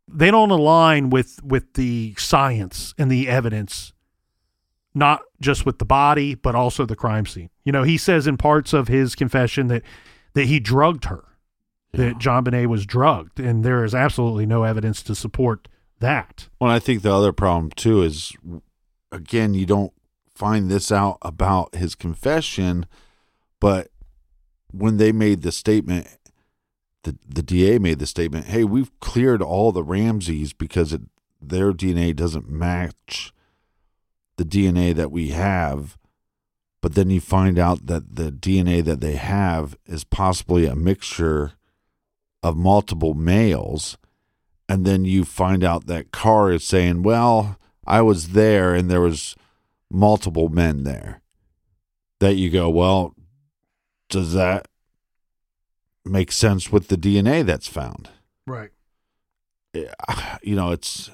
they 0.07 0.31
don't 0.31 0.51
align 0.51 1.11
with 1.11 1.43
with 1.43 1.75
the 1.75 2.15
science 2.19 2.95
and 2.99 3.11
the 3.11 3.29
evidence 3.29 3.93
not 4.99 5.21
just 5.41 5.65
with 5.65 5.79
the 5.79 5.85
body 5.85 6.35
but 6.35 6.55
also 6.55 6.85
the 6.85 6.97
crime 6.97 7.25
scene 7.27 7.49
you 7.65 7.73
know 7.73 7.83
he 7.85 7.97
says 7.97 8.27
in 8.27 8.37
parts 8.37 8.73
of 8.73 8.89
his 8.89 9.15
confession 9.15 9.69
that 9.69 9.83
that 10.35 10.47
he 10.47 10.59
drugged 10.61 11.07
her 11.07 11.25
Yeah. 11.93 12.01
that 12.09 12.19
JonBenét 12.19 12.67
was 12.67 12.85
drugged 12.87 13.39
and 13.41 13.65
there 13.65 13.85
is 13.85 13.95
absolutely 13.95 14.47
no 14.47 14.65
evidence 14.65 15.03
to 15.05 15.15
support 15.15 15.69
that 16.01 16.49
Well, 16.61 16.71
I 16.71 16.79
think 16.79 17.03
the 17.03 17.13
other 17.15 17.33
problem 17.33 17.71
too 17.73 18.03
is, 18.03 18.33
again, 19.11 19.55
you 19.55 19.67
don't 19.67 19.93
find 20.35 20.71
this 20.71 20.93
out 20.93 21.19
about 21.23 21.75
his 21.75 21.95
confession, 21.97 22.87
but 23.59 23.89
when 24.71 24.99
they 24.99 25.11
made 25.11 25.43
the 25.43 25.51
statement, 25.51 26.07
the 27.03 27.17
the 27.29 27.43
DA 27.43 27.79
made 27.81 27.99
the 27.99 28.07
statement, 28.07 28.47
"Hey, 28.47 28.63
we've 28.65 28.93
cleared 29.01 29.43
all 29.43 29.73
the 29.73 29.83
Ramseys 29.83 30.53
because 30.53 30.93
it, 30.93 31.01
their 31.41 31.73
DNA 31.73 32.15
doesn't 32.15 32.49
match 32.49 33.33
the 34.39 34.45
DNA 34.45 34.95
that 34.95 35.13
we 35.13 35.29
have." 35.29 35.97
But 36.81 36.95
then 36.95 37.11
you 37.11 37.21
find 37.21 37.59
out 37.59 37.87
that 37.87 38.17
the 38.17 38.31
DNA 38.31 38.83
that 38.85 39.01
they 39.01 39.17
have 39.17 39.77
is 39.87 40.05
possibly 40.05 40.65
a 40.65 40.77
mixture 40.77 41.53
of 42.43 42.57
multiple 42.57 43.15
males 43.15 43.99
and 44.69 44.85
then 44.85 45.05
you 45.05 45.25
find 45.25 45.65
out 45.65 45.87
that 45.87 46.13
Karr 46.13 46.53
is 46.53 46.65
saying, 46.65 47.03
"Well, 47.03 47.59
I 47.87 48.03
was 48.03 48.29
there, 48.31 48.75
and 48.75 48.91
there 48.91 49.01
was 49.01 49.35
multiple 49.91 50.49
men 50.51 50.85
there." 50.85 51.23
That 52.21 52.35
you 52.35 52.51
go, 52.51 52.69
well, 52.69 53.15
does 54.11 54.35
that 54.35 54.69
make 56.05 56.33
sense 56.33 56.71
with 56.71 56.89
the 56.89 56.97
DNA 56.97 57.45
that's 57.45 57.69
found? 57.69 58.11
right 58.47 58.71
Yeah, 59.73 59.95
You 60.43 60.57
know, 60.57 60.73
it's 60.73 61.11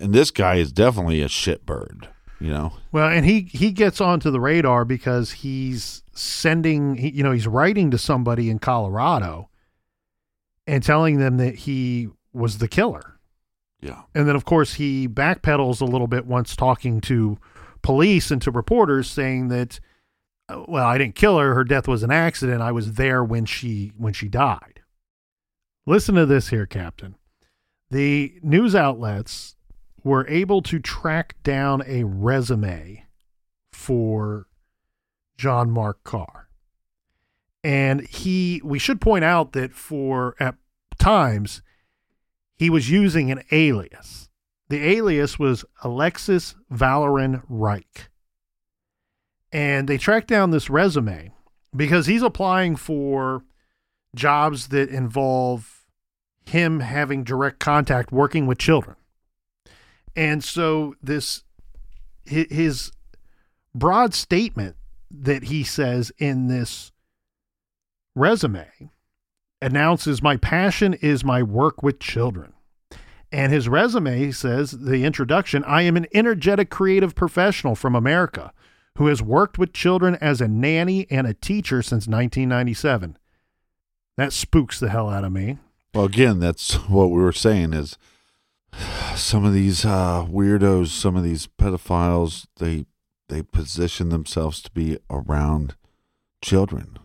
and 0.00 0.12
this 0.12 0.30
guy 0.30 0.56
is 0.56 0.72
definitely 0.72 1.22
a 1.22 1.28
shitbird. 1.28 2.08
You 2.38 2.50
know, 2.50 2.72
Well, 2.92 3.08
and 3.08 3.24
he 3.24 3.42
he 3.42 3.72
gets 3.72 3.98
onto 4.00 4.30
the 4.30 4.40
radar 4.40 4.84
because 4.84 5.32
he's 5.32 6.02
sending, 6.12 6.96
he, 6.96 7.08
you 7.10 7.22
know, 7.22 7.32
he's 7.32 7.46
writing 7.46 7.90
to 7.92 7.98
somebody 7.98 8.50
in 8.50 8.58
Colorado 8.58 9.48
and 10.66 10.82
telling 10.82 11.18
them 11.18 11.38
that 11.38 11.54
he 11.54 12.08
was 12.34 12.58
the 12.58 12.68
killer. 12.68 13.18
yeah, 13.80 14.02
And 14.14 14.28
then, 14.28 14.36
of 14.36 14.44
course, 14.44 14.74
he 14.74 15.08
backpedals 15.08 15.80
a 15.80 15.86
little 15.86 16.08
bit 16.08 16.26
once 16.26 16.54
talking 16.54 17.00
to 17.02 17.38
police 17.80 18.30
and 18.30 18.42
to 18.42 18.50
reporters, 18.50 19.10
saying 19.10 19.48
that, 19.48 19.80
uh, 20.48 20.64
well, 20.68 20.86
I 20.86 20.98
didn't 20.98 21.14
kill 21.14 21.38
her. 21.38 21.54
Her 21.54 21.64
death 21.64 21.88
was 21.88 22.02
an 22.02 22.10
accident. 22.10 22.60
I 22.60 22.72
was 22.72 22.94
there 22.94 23.24
when 23.24 23.46
she 23.46 23.92
when 23.96 24.12
she 24.12 24.28
died. 24.28 24.80
Listen 25.86 26.16
to 26.16 26.26
this 26.26 26.48
here, 26.48 26.66
Captain. 26.66 27.14
The 27.90 28.38
news 28.42 28.74
outlets 28.74 29.55
were 30.06 30.28
able 30.28 30.62
to 30.62 30.78
track 30.78 31.34
down 31.42 31.82
a 31.84 32.04
resume 32.04 33.04
for 33.72 34.46
John 35.36 35.68
Mark 35.68 36.04
Karr. 36.04 36.48
And 37.64 38.02
he, 38.02 38.60
we 38.62 38.78
should 38.78 39.00
point 39.00 39.24
out 39.24 39.50
that 39.54 39.72
for 39.72 40.36
at 40.38 40.54
times, 40.96 41.60
he 42.54 42.70
was 42.70 42.88
using 42.88 43.32
an 43.32 43.42
alias. 43.50 44.28
The 44.68 44.80
alias 44.80 45.40
was 45.40 45.64
Alexis 45.82 46.54
Valoran 46.72 47.42
Reich. 47.48 48.08
And 49.50 49.88
they 49.88 49.98
tracked 49.98 50.28
down 50.28 50.52
this 50.52 50.70
resume 50.70 51.32
because 51.74 52.06
he's 52.06 52.22
applying 52.22 52.76
for 52.76 53.42
jobs 54.14 54.68
that 54.68 54.88
involve 54.88 55.84
him 56.44 56.78
having 56.78 57.24
direct 57.24 57.58
contact 57.58 58.12
working 58.12 58.46
with 58.46 58.58
children. 58.58 58.94
And 60.16 60.42
so 60.42 60.94
this 61.02 61.44
his 62.24 62.90
broad 63.74 64.14
statement 64.14 64.74
that 65.10 65.44
he 65.44 65.62
says 65.62 66.10
in 66.18 66.48
this 66.48 66.90
resume 68.16 68.66
announces 69.62 70.22
my 70.22 70.36
passion 70.36 70.94
is 70.94 71.22
my 71.22 71.42
work 71.42 71.82
with 71.82 72.00
children. 72.00 72.52
And 73.30 73.52
his 73.52 73.68
resume 73.68 74.30
says 74.32 74.70
the 74.72 75.04
introduction 75.04 75.62
I 75.64 75.82
am 75.82 75.96
an 75.96 76.06
energetic 76.14 76.70
creative 76.70 77.14
professional 77.14 77.74
from 77.74 77.94
America 77.94 78.52
who 78.96 79.08
has 79.08 79.22
worked 79.22 79.58
with 79.58 79.72
children 79.72 80.16
as 80.20 80.40
a 80.40 80.48
nanny 80.48 81.06
and 81.10 81.26
a 81.26 81.34
teacher 81.34 81.82
since 81.82 82.06
1997. 82.06 83.18
That 84.16 84.32
spooks 84.32 84.80
the 84.80 84.88
hell 84.88 85.10
out 85.10 85.24
of 85.24 85.32
me. 85.32 85.58
Well, 85.94 86.06
again, 86.06 86.40
that's 86.40 86.74
what 86.88 87.10
we 87.10 87.20
were 87.20 87.32
saying 87.32 87.74
is 87.74 87.98
some 89.14 89.44
of 89.44 89.52
these 89.52 89.84
uh, 89.84 90.24
weirdos, 90.28 90.88
some 90.88 91.16
of 91.16 91.24
these 91.24 91.46
pedophiles, 91.46 92.46
they 92.56 92.86
they 93.28 93.42
position 93.42 94.10
themselves 94.10 94.62
to 94.62 94.70
be 94.70 94.98
around 95.10 95.74
children. 96.42 96.98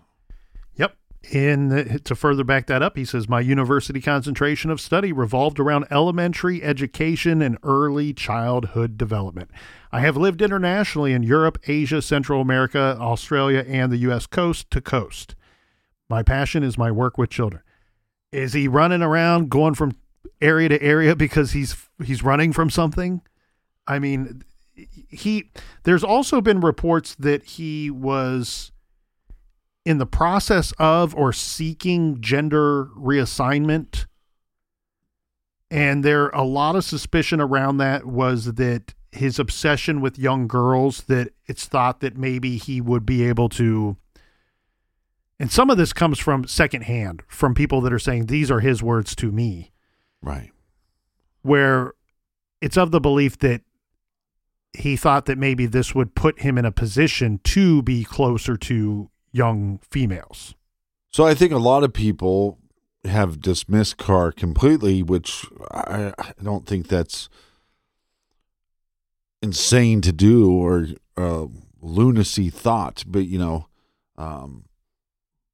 Yep. 0.75 0.95
And 1.33 1.73
uh, 1.73 1.97
to 2.03 2.15
further 2.15 2.43
back 2.43 2.67
that 2.67 2.83
up, 2.83 2.95
he 2.95 3.05
says, 3.05 3.27
My 3.27 3.39
university 3.39 4.01
concentration 4.01 4.69
of 4.69 4.79
study 4.79 5.11
revolved 5.11 5.59
around 5.59 5.87
elementary 5.89 6.61
education 6.61 7.41
and 7.41 7.57
early 7.63 8.13
childhood 8.13 8.97
development. 8.97 9.49
I 9.91 10.01
have 10.01 10.15
lived 10.15 10.41
internationally 10.41 11.13
in 11.13 11.23
Europe, 11.23 11.59
Asia, 11.67 12.01
Central 12.01 12.41
America, 12.41 12.97
Australia, 12.99 13.65
and 13.67 13.91
the 13.91 13.97
U.S. 13.97 14.27
coast 14.27 14.69
to 14.71 14.81
coast. 14.81 15.35
My 16.09 16.23
passion 16.23 16.61
is 16.61 16.77
my 16.77 16.91
work 16.91 17.17
with 17.17 17.29
children. 17.29 17.63
Is 18.31 18.53
he 18.53 18.67
running 18.67 19.01
around 19.01 19.49
going 19.49 19.73
from 19.73 19.95
area 20.41 20.69
to 20.69 20.81
area 20.81 21.15
because 21.15 21.51
he's 21.51 21.75
he's 22.03 22.23
running 22.23 22.53
from 22.53 22.69
something? 22.69 23.21
I 23.87 23.99
mean, 23.99 24.43
he 25.09 25.49
there's 25.83 26.03
also 26.03 26.41
been 26.41 26.61
reports 26.61 27.15
that 27.15 27.43
he 27.43 27.89
was 27.89 28.71
in 29.85 29.97
the 29.97 30.05
process 30.05 30.73
of 30.77 31.15
or 31.15 31.33
seeking 31.33 32.21
gender 32.21 32.85
reassignment 32.97 34.05
and 35.69 36.03
there 36.03 36.27
a 36.29 36.43
lot 36.43 36.75
of 36.75 36.83
suspicion 36.83 37.39
around 37.39 37.77
that 37.77 38.05
was 38.05 38.53
that 38.53 38.93
his 39.11 39.39
obsession 39.39 40.01
with 40.01 40.19
young 40.19 40.47
girls 40.47 41.03
that 41.03 41.33
it's 41.47 41.65
thought 41.65 41.99
that 42.01 42.17
maybe 42.17 42.57
he 42.57 42.79
would 42.79 43.05
be 43.05 43.23
able 43.23 43.49
to 43.49 43.97
and 45.39 45.51
some 45.51 45.71
of 45.71 45.77
this 45.77 45.93
comes 45.93 46.19
from 46.19 46.45
secondhand 46.45 47.23
from 47.27 47.55
people 47.55 47.81
that 47.81 47.91
are 47.91 47.99
saying 47.99 48.27
these 48.27 48.51
are 48.51 48.59
his 48.59 48.83
words 48.83 49.15
to 49.15 49.31
me 49.31 49.71
Right. 50.23 50.51
where 51.41 51.93
it's 52.61 52.77
of 52.77 52.91
the 52.91 53.01
belief 53.01 53.39
that 53.39 53.61
he 54.73 54.95
thought 54.95 55.25
that 55.25 55.37
maybe 55.37 55.65
this 55.65 55.95
would 55.95 56.13
put 56.15 56.41
him 56.41 56.57
in 56.57 56.65
a 56.65 56.71
position 56.71 57.39
to 57.43 57.81
be 57.81 58.03
closer 58.03 58.55
to 58.55 59.09
young 59.31 59.79
females. 59.89 60.53
So 61.09 61.25
I 61.25 61.33
think 61.33 61.51
a 61.51 61.57
lot 61.57 61.83
of 61.83 61.91
people 61.91 62.59
have 63.03 63.41
dismissed 63.41 63.97
Karr 63.97 64.31
completely, 64.31 65.01
which 65.01 65.45
I, 65.71 66.13
I 66.17 66.33
don't 66.41 66.67
think 66.67 66.87
that's 66.87 67.27
insane 69.41 70.01
to 70.01 70.11
do 70.11 70.51
or 70.51 70.87
uh, 71.17 71.47
lunacy 71.81 72.49
thought. 72.49 73.03
But 73.07 73.25
you 73.25 73.39
know, 73.39 73.67
um, 74.17 74.65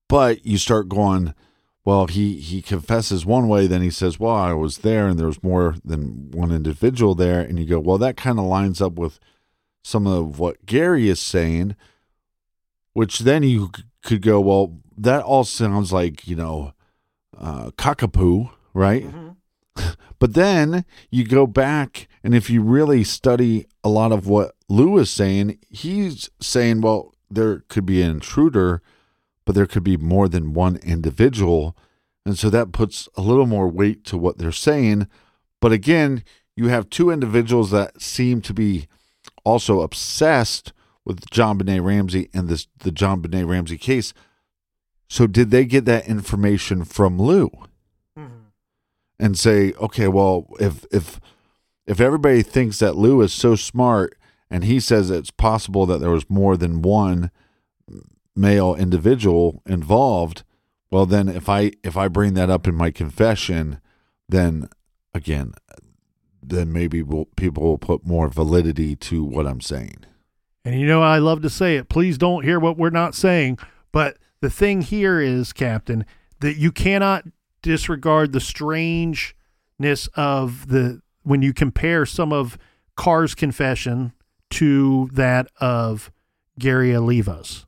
but 0.10 0.46
you 0.46 0.58
start 0.58 0.90
going. 0.90 1.34
Well, 1.88 2.08
he 2.08 2.40
he 2.42 2.62
confesses 2.62 3.26
one 3.26 3.48
way, 3.48 3.66
then 3.66 3.82
he 3.82 3.92
says, 3.92 4.20
"Well, 4.20 4.36
I 4.36 4.52
was 4.52 4.80
there, 4.80 5.08
and 5.08 5.18
there 5.18 5.28
was 5.28 5.42
more 5.42 5.76
than 5.86 6.32
one 6.32 6.52
individual 6.52 7.16
there," 7.16 7.40
and 7.40 7.58
you 7.58 7.66
go, 7.66 7.80
"Well, 7.80 7.98
that 8.00 8.18
kind 8.18 8.40
of 8.40 8.46
lines 8.46 8.82
up 8.82 8.94
with." 8.94 9.20
some 9.88 10.06
of 10.06 10.38
what 10.38 10.66
Gary 10.66 11.08
is 11.08 11.18
saying, 11.18 11.74
which 12.92 13.20
then 13.20 13.42
you 13.42 13.72
could 14.04 14.22
go, 14.22 14.42
well, 14.42 14.80
that 14.98 15.24
all 15.24 15.46
sounds 15.46 15.94
like, 15.94 16.28
you 16.28 16.36
know, 16.36 16.74
uh, 17.38 17.72
cockapoo, 17.78 18.52
right? 18.74 19.06
But 20.20 20.34
then 20.34 20.84
you 21.12 21.24
go 21.24 21.46
back, 21.46 22.08
and 22.24 22.34
if 22.34 22.50
you 22.50 22.64
really 22.64 23.04
study 23.04 23.68
a 23.84 23.90
lot 23.90 24.12
of 24.12 24.26
what 24.28 24.56
Lou 24.68 24.98
is 24.98 25.12
saying, 25.12 25.60
he's 25.70 26.32
saying, 26.42 26.82
well, 26.82 27.14
there 27.30 27.60
could 27.70 27.86
be 27.86 28.02
an 28.02 28.10
intruder, 28.10 28.82
but 29.48 29.56
there 29.56 29.66
could 29.66 29.84
be 29.84 29.96
more 29.96 30.28
than 30.28 30.54
one 30.54 30.76
individual. 30.84 31.74
And 32.26 32.38
so 32.38 32.50
that 32.50 32.74
puts 32.74 33.08
a 33.16 33.22
little 33.22 33.46
more 33.46 33.70
weight 33.70 34.04
to 34.08 34.18
what 34.18 34.38
they're 34.38 34.52
saying. 34.52 35.08
But 35.62 35.72
again, 35.72 36.26
you 36.58 36.68
have 36.68 36.90
two 36.90 37.10
individuals 37.10 37.72
that 37.72 38.02
seem 38.02 38.42
to 38.42 38.54
be 38.54 38.90
also 39.46 39.80
obsessed 39.80 40.74
with 41.06 41.30
JonBenét 41.30 41.82
Ramsey 41.82 42.30
and 42.34 42.50
this 42.50 42.68
the 42.80 42.92
JonBenét 42.92 43.48
Ramsey 43.48 43.78
case. 43.78 44.14
So 45.08 45.28
did 45.28 45.50
they 45.50 45.64
get 45.64 45.86
that 45.86 46.10
information 46.10 46.84
from 46.84 47.18
Lou? 47.18 47.50
Mm-hmm. 48.20 48.50
and 49.18 49.40
say, 49.40 49.72
okay, 49.80 50.10
well, 50.10 50.48
if 50.60 50.86
if 50.92 51.22
if 51.86 52.02
everybody 52.02 52.42
thinks 52.42 52.80
that 52.80 52.98
Lou 52.98 53.22
is 53.22 53.32
so 53.32 53.56
smart 53.56 54.18
and 54.52 54.66
he 54.66 54.82
says 54.82 55.10
it's 55.10 55.32
possible 55.32 55.86
that 55.86 56.00
there 56.00 56.12
was 56.12 56.30
more 56.30 56.58
than 56.58 56.82
one 56.82 57.32
male 58.38 58.76
individual 58.76 59.62
involved, 59.66 60.44
well 60.90 61.06
then 61.06 61.28
if 61.28 61.50
I 61.50 61.72
if 61.84 61.98
I 61.98 62.08
bring 62.08 62.34
that 62.36 62.50
up 62.50 62.68
in 62.68 62.76
my 62.76 62.92
confession, 62.92 63.82
then 64.30 64.70
again, 65.14 65.54
then 66.42 66.72
maybe 66.72 67.02
we'll, 67.02 67.26
people 67.36 67.64
will 67.64 67.78
put 67.78 68.06
more 68.06 68.30
validity 68.30 68.96
to 68.96 69.24
what 69.24 69.48
I'm 69.48 69.62
saying. 69.62 70.06
And 70.64 70.80
you 70.80 70.88
know, 70.88 71.02
I 71.02 71.18
love 71.18 71.42
to 71.42 71.50
say 71.50 71.78
it. 71.78 71.90
Please 71.90 72.18
don't 72.18 72.44
hear 72.44 72.60
what 72.60 72.78
we're 72.78 72.90
not 72.90 73.16
saying. 73.16 73.58
But 73.92 74.18
the 74.42 74.50
thing 74.50 74.82
here 74.82 75.20
is, 75.20 75.54
Captain, 75.54 76.06
that 76.40 76.58
you 76.58 76.72
cannot 76.72 77.26
disregard 77.62 78.32
the 78.32 78.40
strangeness 78.40 80.08
of 80.16 80.68
the 80.68 81.02
when 81.24 81.42
you 81.42 81.54
compare 81.54 82.06
some 82.06 82.32
of 82.32 82.58
Karr's 82.96 83.36
confession 83.36 84.14
to 84.50 85.10
that 85.14 85.48
of 85.60 86.12
Gary 86.58 86.96
Oliva's. 86.96 87.67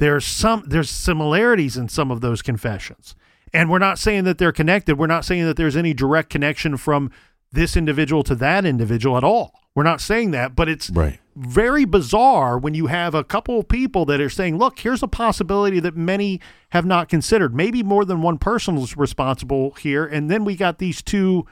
There's 0.00 0.24
some 0.24 0.64
there's 0.66 0.90
similarities 0.90 1.76
in 1.76 1.88
some 1.88 2.10
of 2.10 2.20
those 2.20 2.42
confessions. 2.42 3.14
And 3.52 3.68
we're 3.70 3.78
not 3.78 3.98
saying 3.98 4.24
that 4.24 4.38
they're 4.38 4.52
connected. 4.52 4.98
We're 4.98 5.06
not 5.06 5.24
saying 5.24 5.44
that 5.44 5.56
there's 5.56 5.76
any 5.76 5.92
direct 5.92 6.30
connection 6.30 6.76
from 6.76 7.10
this 7.52 7.76
individual 7.76 8.22
to 8.24 8.34
that 8.36 8.64
individual 8.64 9.16
at 9.16 9.24
all. 9.24 9.52
We're 9.74 9.82
not 9.84 10.00
saying 10.00 10.30
that, 10.32 10.56
but 10.56 10.68
it's 10.68 10.88
Right. 10.90 11.18
very 11.36 11.84
bizarre 11.84 12.58
when 12.58 12.74
you 12.74 12.86
have 12.86 13.14
a 13.14 13.24
couple 13.24 13.58
of 13.58 13.68
people 13.68 14.04
that 14.06 14.20
are 14.20 14.30
saying, 14.30 14.56
look, 14.56 14.78
here's 14.78 15.02
a 15.02 15.08
possibility 15.08 15.80
that 15.80 15.96
many 15.96 16.40
have 16.70 16.86
not 16.86 17.08
considered. 17.08 17.54
Maybe 17.54 17.82
more 17.82 18.04
than 18.04 18.22
one 18.22 18.38
person 18.38 18.78
is 18.78 18.96
responsible 18.96 19.72
here. 19.72 20.04
And 20.06 20.30
then 20.30 20.44
we 20.44 20.56
got 20.56 20.78
these 20.78 21.02
two 21.02 21.46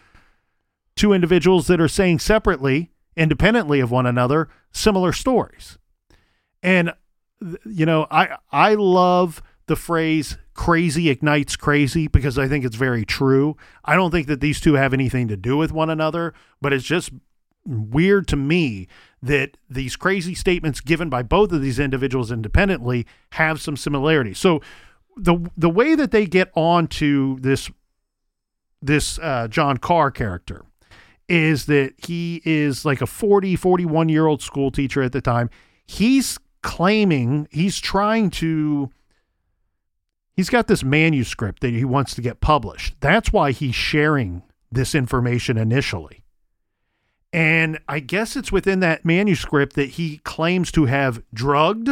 two 0.97 1.13
individuals 1.13 1.67
that 1.69 1.81
are 1.81 1.89
saying 1.89 2.19
separately, 2.19 2.91
independently 3.17 3.79
of 3.81 3.91
one 3.91 4.07
another, 4.07 4.49
similar 4.73 5.13
stories. 5.13 5.79
And 6.63 6.93
you 7.65 7.87
know, 7.87 8.07
I 8.11 8.37
I 8.51 8.75
love 8.75 9.43
the 9.67 9.77
phrase 9.77 10.39
crazy 10.55 11.09
ignites 11.09 11.55
crazy 11.55 12.09
because 12.09 12.39
I 12.39 12.49
think 12.49 12.65
it's 12.65 12.77
very 12.77 13.05
true. 13.05 13.57
I 13.85 13.95
don't 13.95 14.11
think 14.11 14.27
that 14.27 14.41
these 14.41 14.61
two 14.61 14.75
have 14.75 14.93
anything 14.93 15.29
to 15.29 15.37
do 15.37 15.57
with 15.57 15.71
one 15.71 15.91
another, 15.91 16.35
but 16.61 16.73
it's 16.73 16.85
just 16.85 17.11
weird 17.65 18.27
to 18.29 18.37
me 18.37 18.89
that 19.23 19.57
these 19.69 19.95
crazy 19.95 20.35
statements 20.35 20.81
given 20.81 21.09
by 21.09 21.23
both 21.23 21.53
of 21.53 21.61
these 21.61 21.79
individuals 21.79 22.33
independently 22.33 23.07
have 23.33 23.61
some 23.61 23.77
similarities. 23.77 24.39
So 24.39 24.61
the 25.17 25.51
the 25.57 25.71
way 25.71 25.95
that 25.95 26.11
they 26.11 26.27
get 26.27 26.51
onto 26.55 27.39
this 27.41 27.71
this 28.81 29.19
uh, 29.19 29.49
John 29.49 29.77
Karr 29.77 30.11
character 30.11 30.65
is 31.29 31.67
that 31.67 31.93
he 31.99 32.41
is 32.45 32.85
like 32.85 33.03
a 33.03 33.07
40 33.07 33.55
41 33.57 34.09
year 34.09 34.27
old 34.27 34.43
school 34.43 34.71
teacher 34.71 35.03
at 35.03 35.13
the 35.13 35.21
time. 35.21 35.51
He's 35.87 36.39
claiming 36.63 37.49
he's 37.51 37.79
trying 37.79 38.31
to 38.31 38.91
he's 40.37 40.51
got 40.51 40.69
this 40.69 40.85
manuscript 40.85 41.63
that 41.63 41.75
he 41.75 41.85
wants 41.85 42.15
to 42.15 42.21
get 42.21 42.41
published. 42.41 42.95
That's 43.01 43.33
why 43.33 43.53
he's 43.53 43.75
sharing 43.75 44.43
this 44.71 44.95
information 44.95 45.57
initially. 45.57 46.25
And 47.33 47.79
I 47.89 48.01
guess 48.01 48.37
it's 48.37 48.53
within 48.53 48.81
that 48.81 49.05
manuscript 49.05 49.75
that 49.77 49.91
he 49.91 50.19
claims 50.19 50.71
to 50.73 50.87
have 50.87 51.23
drugged, 51.35 51.91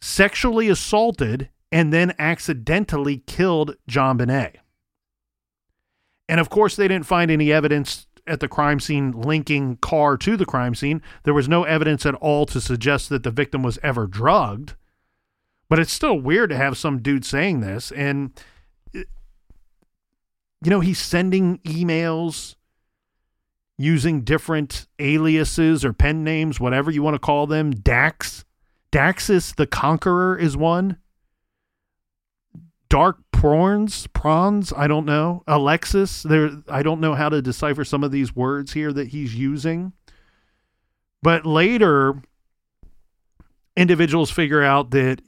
sexually 0.00 0.68
assaulted, 0.68 1.50
and 1.70 1.92
then 1.92 2.14
accidentally 2.18 3.18
killed 3.26 3.76
JonBenét. 3.90 4.56
And 6.28 6.40
of 6.40 6.48
course, 6.48 6.76
they 6.76 6.88
didn't 6.88 7.06
find 7.06 7.30
any 7.30 7.52
evidence 7.52 8.06
at 8.26 8.40
the 8.40 8.48
crime 8.48 8.80
scene 8.80 9.12
linking 9.12 9.76
Karr 9.76 10.16
to 10.18 10.36
the 10.36 10.46
crime 10.46 10.74
scene. 10.74 11.02
There 11.24 11.34
was 11.34 11.48
no 11.48 11.64
evidence 11.64 12.06
at 12.06 12.14
all 12.16 12.46
to 12.46 12.60
suggest 12.60 13.08
that 13.08 13.22
the 13.22 13.30
victim 13.30 13.62
was 13.62 13.78
ever 13.82 14.06
drugged. 14.06 14.74
But 15.68 15.78
it's 15.78 15.92
still 15.92 16.18
weird 16.18 16.50
to 16.50 16.56
have 16.56 16.76
some 16.76 17.00
dude 17.00 17.24
saying 17.24 17.60
this. 17.60 17.90
And, 17.92 18.30
you 18.92 19.04
know, 20.62 20.80
he's 20.80 21.00
sending 21.00 21.58
emails 21.58 22.56
using 23.76 24.22
different 24.22 24.86
aliases 24.98 25.84
or 25.84 25.92
pen 25.92 26.22
names, 26.22 26.60
whatever 26.60 26.90
you 26.90 27.02
want 27.02 27.14
to 27.14 27.18
call 27.18 27.46
them. 27.46 27.72
Dax, 27.72 28.44
Daxis 28.92 29.54
the 29.56 29.66
Conqueror 29.66 30.38
is 30.38 30.56
one. 30.56 30.98
Dark 32.88 33.18
prawns, 33.32 34.06
prawns. 34.08 34.72
I 34.76 34.86
don't 34.86 35.06
know. 35.06 35.42
Alexis. 35.46 36.22
There. 36.22 36.50
I 36.68 36.82
don't 36.82 37.00
know 37.00 37.14
how 37.14 37.28
to 37.28 37.42
decipher 37.42 37.84
some 37.84 38.04
of 38.04 38.10
these 38.10 38.34
words 38.34 38.72
here 38.72 38.92
that 38.92 39.08
he's 39.08 39.34
using. 39.34 39.92
But 41.22 41.46
later, 41.46 42.22
individuals 43.76 44.30
figure 44.30 44.62
out 44.62 44.90
that 44.90 45.20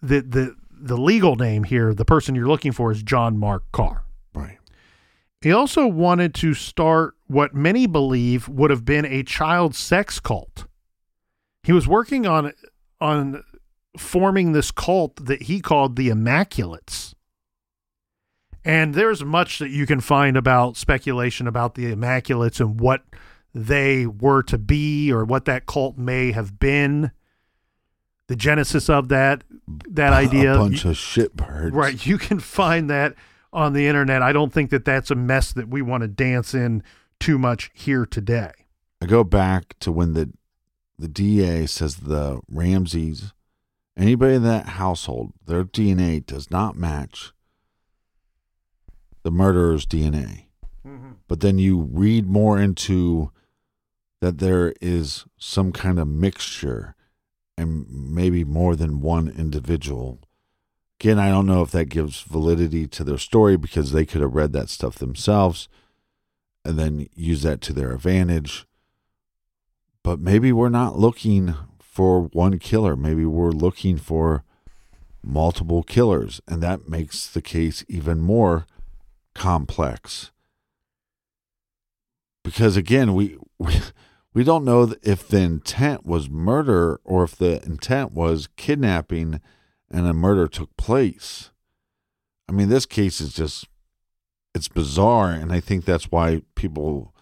the 0.00 0.20
the 0.22 0.56
the 0.70 0.96
legal 0.96 1.36
name 1.36 1.64
here, 1.64 1.94
the 1.94 2.04
person 2.04 2.34
you're 2.34 2.46
looking 2.46 2.72
for, 2.72 2.92
is 2.92 3.02
John 3.02 3.38
Mark 3.38 3.64
Karr. 3.72 4.04
Right. 4.34 4.58
He 5.40 5.52
also 5.52 5.86
wanted 5.86 6.34
to 6.36 6.54
start 6.54 7.14
what 7.26 7.54
many 7.54 7.86
believe 7.86 8.48
would 8.48 8.70
have 8.70 8.84
been 8.84 9.04
a 9.04 9.22
child 9.22 9.74
sex 9.74 10.20
cult. 10.20 10.66
He 11.62 11.72
was 11.72 11.88
working 11.88 12.26
on 12.26 12.52
on 13.00 13.42
forming 13.96 14.52
this 14.52 14.70
cult 14.70 15.24
that 15.26 15.42
he 15.42 15.60
called 15.60 15.96
the 15.96 16.08
Immaculates. 16.08 17.14
And 18.64 18.94
there's 18.94 19.24
much 19.24 19.58
that 19.60 19.70
you 19.70 19.86
can 19.86 20.00
find 20.00 20.36
about 20.36 20.76
speculation 20.76 21.46
about 21.46 21.76
the 21.76 21.92
Immaculates 21.92 22.58
and 22.58 22.80
what 22.80 23.04
they 23.54 24.06
were 24.06 24.42
to 24.42 24.58
be 24.58 25.12
or 25.12 25.24
what 25.24 25.44
that 25.44 25.66
cult 25.66 25.96
may 25.96 26.32
have 26.32 26.58
been. 26.58 27.12
The 28.26 28.36
genesis 28.36 28.90
of 28.90 29.08
that 29.08 29.44
that 29.88 30.12
idea. 30.12 30.54
A 30.54 30.58
bunch 30.58 30.84
of 30.84 30.96
shitbirds. 30.96 31.72
Right. 31.72 32.04
You 32.04 32.18
can 32.18 32.40
find 32.40 32.90
that 32.90 33.14
on 33.52 33.72
the 33.72 33.86
internet. 33.86 34.20
I 34.20 34.32
don't 34.32 34.52
think 34.52 34.70
that 34.70 34.84
that's 34.84 35.10
a 35.10 35.14
mess 35.14 35.52
that 35.52 35.68
we 35.68 35.80
want 35.80 36.02
to 36.02 36.08
dance 36.08 36.52
in 36.52 36.82
too 37.20 37.38
much 37.38 37.70
here 37.72 38.04
today. 38.04 38.52
I 39.00 39.06
go 39.06 39.24
back 39.24 39.78
to 39.80 39.92
when 39.92 40.14
the 40.14 40.32
the 40.98 41.08
DA 41.08 41.66
says 41.66 41.96
the 41.96 42.40
Ramseys, 42.48 43.32
anybody 43.96 44.34
in 44.34 44.42
that 44.44 44.66
household, 44.66 45.32
their 45.46 45.64
DNA 45.64 46.24
does 46.24 46.50
not 46.50 46.76
match 46.76 47.32
the 49.22 49.30
murderer's 49.30 49.86
DNA. 49.86 50.46
Mm-hmm. 50.86 51.12
But 51.28 51.40
then 51.40 51.58
you 51.58 51.80
read 51.80 52.26
more 52.26 52.60
into 52.60 53.32
that 54.20 54.38
there 54.38 54.74
is 54.80 55.24
some 55.36 55.72
kind 55.72 55.98
of 55.98 56.08
mixture 56.08 56.94
and 57.58 57.86
maybe 57.88 58.44
more 58.44 58.76
than 58.76 59.00
one 59.00 59.28
individual. 59.28 60.20
Again, 61.00 61.18
I 61.18 61.28
don't 61.28 61.46
know 61.46 61.62
if 61.62 61.70
that 61.72 61.86
gives 61.86 62.20
validity 62.22 62.86
to 62.88 63.04
their 63.04 63.18
story 63.18 63.56
because 63.56 63.92
they 63.92 64.06
could 64.06 64.20
have 64.20 64.34
read 64.34 64.52
that 64.52 64.68
stuff 64.68 64.96
themselves 64.96 65.68
and 66.64 66.78
then 66.78 67.08
use 67.14 67.42
that 67.42 67.60
to 67.62 67.72
their 67.72 67.92
advantage 67.92 68.66
but 70.06 70.20
maybe 70.20 70.52
we're 70.52 70.68
not 70.68 70.96
looking 70.96 71.52
for 71.96 72.20
one 72.20 72.58
killer. 72.58 72.94
Maybe 72.94 73.24
we're 73.24 73.52
looking 73.52 73.96
for 73.96 74.44
multiple 75.22 75.82
killers, 75.82 76.42
and 76.46 76.62
that 76.62 76.90
makes 76.90 77.26
the 77.26 77.40
case 77.40 77.86
even 77.88 78.20
more 78.20 78.66
complex. 79.34 80.30
Because 82.44 82.76
again, 82.76 83.14
we 83.14 83.38
we, 83.58 83.80
we 84.34 84.44
don't 84.44 84.66
know 84.66 84.92
if 85.02 85.26
the 85.26 85.38
intent 85.38 86.04
was 86.04 86.28
murder 86.28 87.00
or 87.02 87.24
if 87.24 87.34
the 87.34 87.64
intent 87.64 88.12
was 88.12 88.50
kidnapping 88.56 89.40
and 89.90 90.06
a 90.06 90.12
murder 90.12 90.48
took 90.48 90.76
place. 90.76 91.50
I 92.46 92.52
mean, 92.52 92.68
this 92.68 92.84
case 92.84 93.22
is 93.22 93.32
just 93.32 93.68
it's 94.54 94.68
bizarre, 94.68 95.30
and 95.30 95.50
I 95.50 95.60
think 95.60 95.86
that's 95.86 96.10
why 96.10 96.42
people 96.56 97.14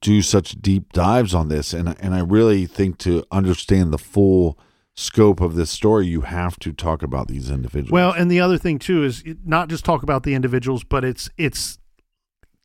do 0.00 0.22
such 0.22 0.52
deep 0.60 0.92
dives 0.92 1.34
on 1.34 1.48
this 1.48 1.72
and 1.72 1.94
and 2.00 2.14
I 2.14 2.20
really 2.20 2.66
think 2.66 2.98
to 2.98 3.24
understand 3.30 3.92
the 3.92 3.98
full 3.98 4.58
scope 4.94 5.40
of 5.40 5.54
this 5.54 5.70
story 5.70 6.06
you 6.06 6.22
have 6.22 6.58
to 6.58 6.72
talk 6.72 7.02
about 7.02 7.28
these 7.28 7.50
individuals. 7.50 7.90
Well, 7.90 8.12
and 8.12 8.30
the 8.30 8.40
other 8.40 8.58
thing 8.58 8.78
too 8.78 9.04
is 9.04 9.24
not 9.44 9.68
just 9.68 9.84
talk 9.84 10.02
about 10.02 10.24
the 10.24 10.34
individuals, 10.34 10.84
but 10.84 11.04
it's 11.04 11.30
it's 11.36 11.78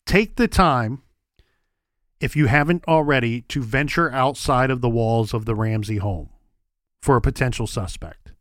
take 0.06 0.36
the 0.36 0.48
time 0.48 1.02
if 2.20 2.36
you 2.36 2.48
haven't 2.48 2.84
already 2.88 3.42
to 3.42 3.62
venture 3.62 4.12
outside 4.12 4.72
of 4.72 4.82
the 4.82 4.90
walls 4.90 5.34
of 5.34 5.46
the 5.46 5.56
Ramsey 5.56 5.98
home 5.98 6.30
for 7.02 7.16
a 7.16 7.22
potential 7.22 7.68
suspect. 7.68 8.32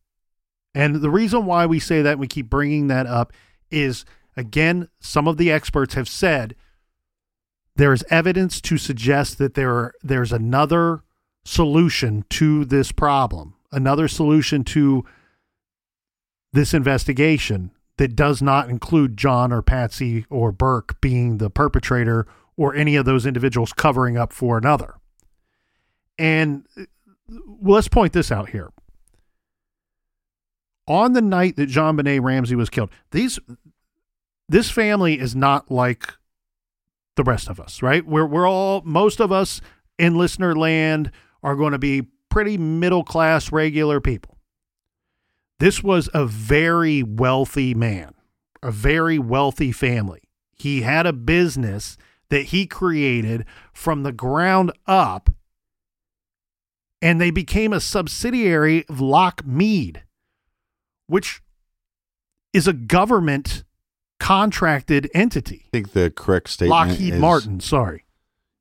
And 0.75 0.97
the 0.97 1.11
reason 1.11 1.47
why 1.47 1.67
we 1.67 1.79
say 1.79 2.03
that 2.03 2.19
we 2.19 2.27
keep 2.27 2.51
bringing 2.51 2.89
that 2.89 3.07
up 3.07 3.33
is 3.71 4.05
again, 4.37 4.89
some 5.01 5.29
of 5.29 5.37
the 5.37 5.51
experts 5.51 5.95
have 5.95 6.09
said 6.09 6.57
there 7.77 7.93
is 7.93 8.05
evidence 8.11 8.61
to 8.63 8.79
suggest 8.79 9.39
that 9.39 9.55
there 9.55 9.93
there's 10.03 10.33
another 10.33 11.03
solution 11.45 12.25
to 12.31 12.65
this 12.65 12.93
problem, 12.93 13.55
another 13.73 14.09
solution 14.09 14.65
to 14.65 15.05
this 16.53 16.73
investigation 16.73 17.73
that 17.97 18.17
does 18.17 18.41
not 18.41 18.69
include 18.69 19.17
John 19.17 19.53
or 19.53 19.63
Patsy 19.63 20.25
or 20.31 20.53
Burke 20.53 21.01
being 21.01 21.39
the 21.39 21.51
perpetrator 21.51 22.27
or 22.57 22.75
any 22.75 22.97
of 22.97 23.05
those 23.05 23.27
individuals 23.27 23.73
covering 23.73 24.17
up 24.17 24.33
for 24.33 24.57
another. 24.57 24.95
And 26.19 26.67
well, 27.29 27.75
let's 27.75 27.89
point 27.89 28.13
this 28.13 28.31
out 28.31 28.51
here. 28.51 28.71
On 30.87 31.13
the 31.13 31.23
night 31.23 31.57
that 31.57 31.69
JonBenét 31.69 32.23
Ramsey 32.23 32.55
was 32.55 32.71
killed, 32.71 32.91
these 33.11 33.39
this 34.49 34.71
family 34.71 35.19
is 35.19 35.35
not 35.35 35.71
like 35.71 36.13
the 37.17 37.25
rest 37.25 37.49
of 37.49 37.61
us, 37.61 37.83
right? 37.83 38.05
We're 38.05 38.27
we're 38.27 38.49
all 38.49 38.83
most 38.85 39.21
of 39.21 39.33
us 39.33 39.61
in 39.99 40.17
listener 40.17 40.55
land 40.55 41.11
are 41.43 41.57
going 41.57 41.73
to 41.73 41.79
be 41.79 42.09
pretty 42.29 42.59
middle 42.59 43.05
class 43.05 43.53
regular 43.53 44.01
people. 44.01 44.39
This 45.61 45.83
was 45.83 46.09
a 46.13 46.27
very 46.27 47.03
wealthy 47.03 47.75
man, 47.75 48.15
a 48.63 48.71
very 48.71 49.19
wealthy 49.19 49.71
family. 49.71 50.23
He 50.53 50.83
had 50.83 51.07
a 51.07 51.13
business 51.13 51.97
that 52.31 52.47
he 52.47 52.67
created 52.67 53.45
from 53.73 54.03
the 54.03 54.13
ground 54.13 54.73
up 54.87 55.31
and 57.05 57.21
they 57.21 57.31
became 57.31 57.73
a 57.73 57.81
subsidiary 57.81 58.87
of 58.89 58.99
Lockheed, 58.99 60.05
which 61.07 61.43
is 62.55 62.67
a 62.67 62.73
government 62.73 63.63
contracted 64.19 65.11
entity. 65.15 65.65
I 65.67 65.71
think 65.73 65.93
the 65.93 66.11
correct 66.11 66.49
statement 66.51 66.91
Lockheed 66.91 67.15
is, 67.15 67.21
Martin, 67.21 67.61
sorry. 67.61 68.05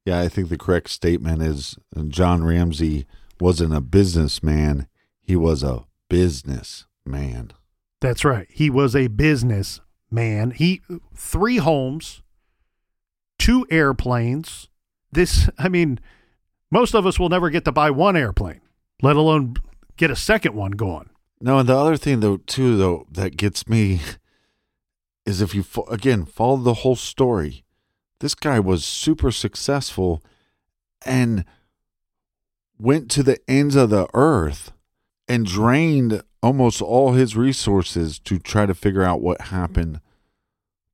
Yeah, 0.05 0.19
I 0.19 0.27
think 0.27 0.49
the 0.49 0.57
correct 0.57 0.89
statement 0.89 1.41
is 1.41 1.77
uh, 1.95 2.03
John 2.03 2.43
Ramsey 2.43 3.05
wasn't 3.39 3.73
a 3.73 3.81
businessman, 3.81 4.87
he 5.21 5.35
was 5.35 5.63
a 5.63 5.85
businessman. 6.09 7.51
That's 8.01 8.25
right. 8.25 8.47
He 8.49 8.69
was 8.69 8.95
a 8.95 9.07
business 9.07 9.79
man. 10.11 10.51
He 10.51 10.81
three 11.15 11.57
homes, 11.57 12.21
two 13.39 13.65
airplanes. 13.69 14.67
This 15.11 15.49
I 15.57 15.69
mean, 15.69 15.99
most 16.69 16.93
of 16.93 17.05
us 17.05 17.17
will 17.17 17.29
never 17.29 17.49
get 17.49 17.65
to 17.65 17.71
buy 17.71 17.91
one 17.91 18.17
airplane, 18.17 18.61
let 19.01 19.15
alone 19.15 19.55
get 19.95 20.11
a 20.11 20.15
second 20.15 20.53
one 20.53 20.71
going. 20.71 21.09
No, 21.39 21.59
and 21.59 21.69
the 21.69 21.77
other 21.77 21.97
thing 21.97 22.19
though 22.19 22.37
too 22.37 22.77
though 22.77 23.07
that 23.11 23.37
gets 23.37 23.67
me 23.67 24.01
is 25.25 25.41
if 25.41 25.55
you 25.55 25.63
fo- 25.63 25.83
again 25.85 26.25
follow 26.25 26.57
the 26.57 26.73
whole 26.75 26.95
story, 26.95 27.63
this 28.19 28.35
guy 28.35 28.59
was 28.59 28.85
super 28.85 29.31
successful 29.31 30.23
and 31.05 31.45
went 32.77 33.09
to 33.11 33.23
the 33.23 33.39
ends 33.47 33.75
of 33.75 33.89
the 33.89 34.07
earth 34.13 34.71
and 35.27 35.45
drained 35.45 36.21
almost 36.41 36.81
all 36.81 37.13
his 37.13 37.35
resources 37.35 38.19
to 38.19 38.37
try 38.37 38.65
to 38.65 38.73
figure 38.73 39.03
out 39.03 39.21
what 39.21 39.41
happened 39.41 40.01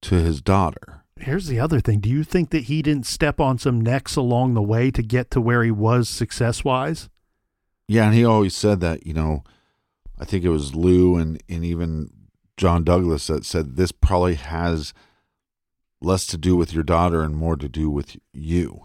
to 0.02 0.16
his 0.16 0.42
daughter. 0.42 1.04
Here's 1.20 1.48
the 1.48 1.60
other 1.60 1.80
thing. 1.80 2.00
Do 2.00 2.10
you 2.10 2.24
think 2.24 2.52
that 2.52 2.66
he 2.66 2.82
didn't 2.82 3.06
step 3.06 3.40
on 3.40 3.58
some 3.58 3.82
necks 3.82 4.16
along 4.16 4.54
the 4.54 4.62
way 4.62 4.90
to 4.92 5.02
get 5.02 5.32
to 5.32 5.42
where 5.42 5.64
he 5.64 5.72
was 5.72 6.08
success 6.08 6.64
wise? 6.64 7.10
Yeah, 7.88 8.06
and 8.06 8.16
he 8.16 8.24
always 8.24 8.56
said 8.56 8.80
that, 8.82 9.06
you 9.06 9.14
know, 9.14 9.44
I 10.18 10.26
think 10.26 10.46
it 10.46 10.50
was 10.50 10.76
Lou 10.76 11.18
and, 11.18 11.42
and 11.50 11.66
even 11.66 12.12
John 12.60 12.84
Douglas 12.84 13.28
that 13.28 13.46
said 13.46 13.78
this 13.78 13.94
probably 13.94 14.36
has 14.36 14.94
less 16.02 16.28
to 16.28 16.38
do 16.38 16.58
with 16.58 16.74
your 16.74 16.84
daughter 16.84 17.24
and 17.24 17.34
more 17.34 17.56
to 17.56 17.70
do 17.70 17.90
with 17.90 18.18
you. 18.34 18.82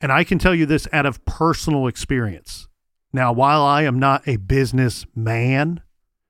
And 0.00 0.10
I 0.10 0.24
can 0.24 0.40
tell 0.40 0.52
you 0.52 0.66
this 0.66 0.88
out 0.92 1.06
of 1.06 1.24
personal 1.24 1.86
experience. 1.86 2.66
Now, 3.12 3.32
while 3.32 3.62
I 3.62 3.82
am 3.82 4.00
not 4.00 4.26
a 4.26 4.36
businessman, 4.38 5.80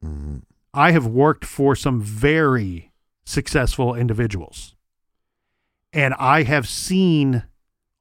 Mhm. 0.04 0.42
I 0.74 0.90
have 0.90 1.06
worked 1.06 1.46
for 1.46 1.74
some 1.74 2.02
very 2.02 2.92
successful 3.24 3.94
individuals. 3.94 4.76
And 5.90 6.12
I 6.18 6.42
have 6.42 6.68
seen 6.68 7.44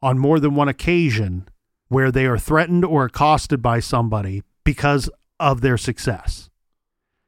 on 0.01 0.19
more 0.19 0.41
than 0.41 0.55
one 0.55 0.67
occasion 0.67 1.47
where 1.88 2.11
they 2.11 2.25
are 2.25 2.38
threatened 2.38 2.84
or 2.84 3.05
accosted 3.05 3.61
by 3.61 3.79
somebody 3.79 4.43
because 4.65 5.09
of 5.39 5.61
their 5.61 5.77
success. 5.77 6.49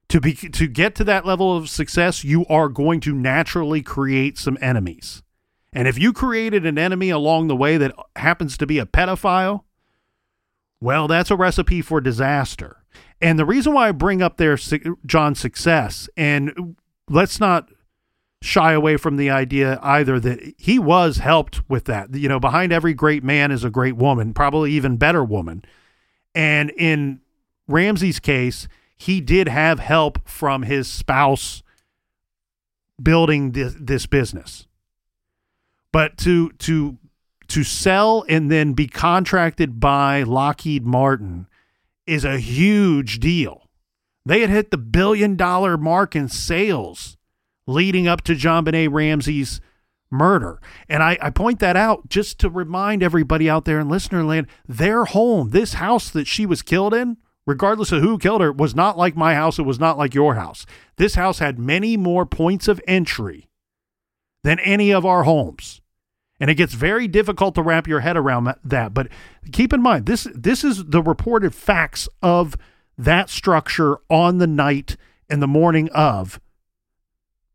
To 0.09 0.21
be 0.21 0.33
to 0.33 0.67
get 0.67 0.95
to 0.95 1.03
that 1.03 1.25
level 1.25 1.57
of 1.57 1.69
success, 1.69 2.23
you 2.23 2.45
are 2.45 2.69
going 2.69 2.99
to 3.01 3.13
naturally 3.13 3.81
create 3.81 4.37
some 4.37 4.57
enemies. 4.61 5.23
And 5.73 5.87
if 5.87 5.97
you 5.97 6.13
created 6.13 6.65
an 6.65 6.77
enemy 6.77 7.09
along 7.09 7.47
the 7.47 7.55
way 7.55 7.77
that 7.77 7.93
happens 8.15 8.57
to 8.57 8.67
be 8.67 8.79
a 8.79 8.85
pedophile, 8.85 9.63
well, 10.79 11.07
that's 11.07 11.31
a 11.31 11.35
recipe 11.35 11.81
for 11.81 11.99
disaster. 11.99 12.83
And 13.19 13.39
the 13.39 13.45
reason 13.45 13.73
why 13.73 13.89
I 13.89 13.91
bring 13.91 14.21
up 14.21 14.37
their 14.37 14.57
John's 15.05 15.39
success, 15.39 16.07
and 16.15 16.75
let's 17.09 17.39
not 17.39 17.69
shy 18.41 18.73
away 18.73 18.95
from 18.95 19.17
the 19.17 19.29
idea 19.29 19.79
either 19.81 20.19
that 20.19 20.53
he 20.57 20.77
was 20.77 21.17
helped 21.17 21.67
with 21.69 21.85
that. 21.85 22.13
You 22.13 22.29
know, 22.29 22.39
behind 22.39 22.71
every 22.71 22.93
great 22.93 23.23
man 23.23 23.51
is 23.51 23.63
a 23.63 23.69
great 23.69 23.95
woman, 23.95 24.33
probably 24.33 24.71
even 24.71 24.97
better 24.97 25.23
woman. 25.23 25.65
And 26.35 26.69
in 26.71 27.21
Ramsey's 27.67 28.19
case, 28.19 28.67
he 28.97 29.21
did 29.21 29.47
have 29.47 29.79
help 29.79 30.27
from 30.27 30.63
his 30.63 30.89
spouse 30.89 31.63
building 33.01 33.51
this, 33.51 33.75
this 33.79 34.05
business. 34.05 34.67
But 35.91 36.17
to 36.19 36.49
to 36.51 36.97
to 37.47 37.63
sell 37.63 38.25
and 38.27 38.51
then 38.51 38.73
be 38.73 38.87
contracted 38.87 39.79
by 39.79 40.23
Lockheed 40.23 40.85
Martin 40.85 41.47
is 42.07 42.25
a 42.25 42.39
huge 42.39 43.19
deal. 43.19 43.69
They 44.25 44.41
had 44.41 44.49
hit 44.49 44.71
the 44.71 44.77
billion 44.77 45.35
dollar 45.35 45.77
mark 45.77 46.15
in 46.15 46.27
sales 46.27 47.17
leading 47.67 48.07
up 48.07 48.21
to 48.21 48.35
John 48.35 48.65
JonBenét 48.65 48.91
Ramsey's 48.91 49.61
murder. 50.11 50.59
And 50.87 51.03
I, 51.03 51.17
I 51.21 51.29
point 51.29 51.59
that 51.59 51.75
out 51.75 52.09
just 52.09 52.39
to 52.39 52.49
remind 52.49 53.03
everybody 53.03 53.49
out 53.49 53.65
there 53.65 53.79
in 53.79 53.89
listener 53.89 54.23
land 54.23 54.47
their 54.67 55.05
home, 55.05 55.49
this 55.49 55.73
house 55.75 56.09
that 56.09 56.27
she 56.27 56.45
was 56.45 56.61
killed 56.61 56.93
in, 56.93 57.17
regardless 57.45 57.91
of 57.91 58.01
who 58.01 58.17
killed 58.17 58.41
her, 58.41 58.51
was 58.51 58.75
not 58.75 58.97
like 58.97 59.15
my 59.15 59.35
house. 59.35 59.59
It 59.59 59.63
was 59.63 59.79
not 59.79 59.97
like 59.97 60.13
your 60.13 60.35
house. 60.35 60.65
This 60.97 61.15
house 61.15 61.39
had 61.39 61.59
many 61.59 61.97
more 61.97 62.25
points 62.25 62.67
of 62.67 62.81
entry 62.87 63.49
than 64.43 64.59
any 64.59 64.91
of 64.91 65.05
our 65.05 65.23
homes. 65.23 65.81
And 66.39 66.49
it 66.49 66.55
gets 66.55 66.73
very 66.73 67.07
difficult 67.07 67.55
to 67.55 67.61
wrap 67.61 67.87
your 67.87 68.01
head 68.01 68.17
around 68.17 68.53
that. 68.63 68.93
But 68.93 69.07
keep 69.51 69.71
in 69.71 69.81
mind, 69.81 70.05
this 70.05 70.27
this 70.33 70.63
is 70.63 70.85
the 70.85 71.01
reported 71.01 71.55
facts 71.55 72.09
of 72.21 72.57
that 72.97 73.29
structure 73.29 73.97
on 74.09 74.37
the 74.37 74.47
night 74.47 74.97
and 75.29 75.41
the 75.41 75.47
morning 75.47 75.89
of 75.89 76.39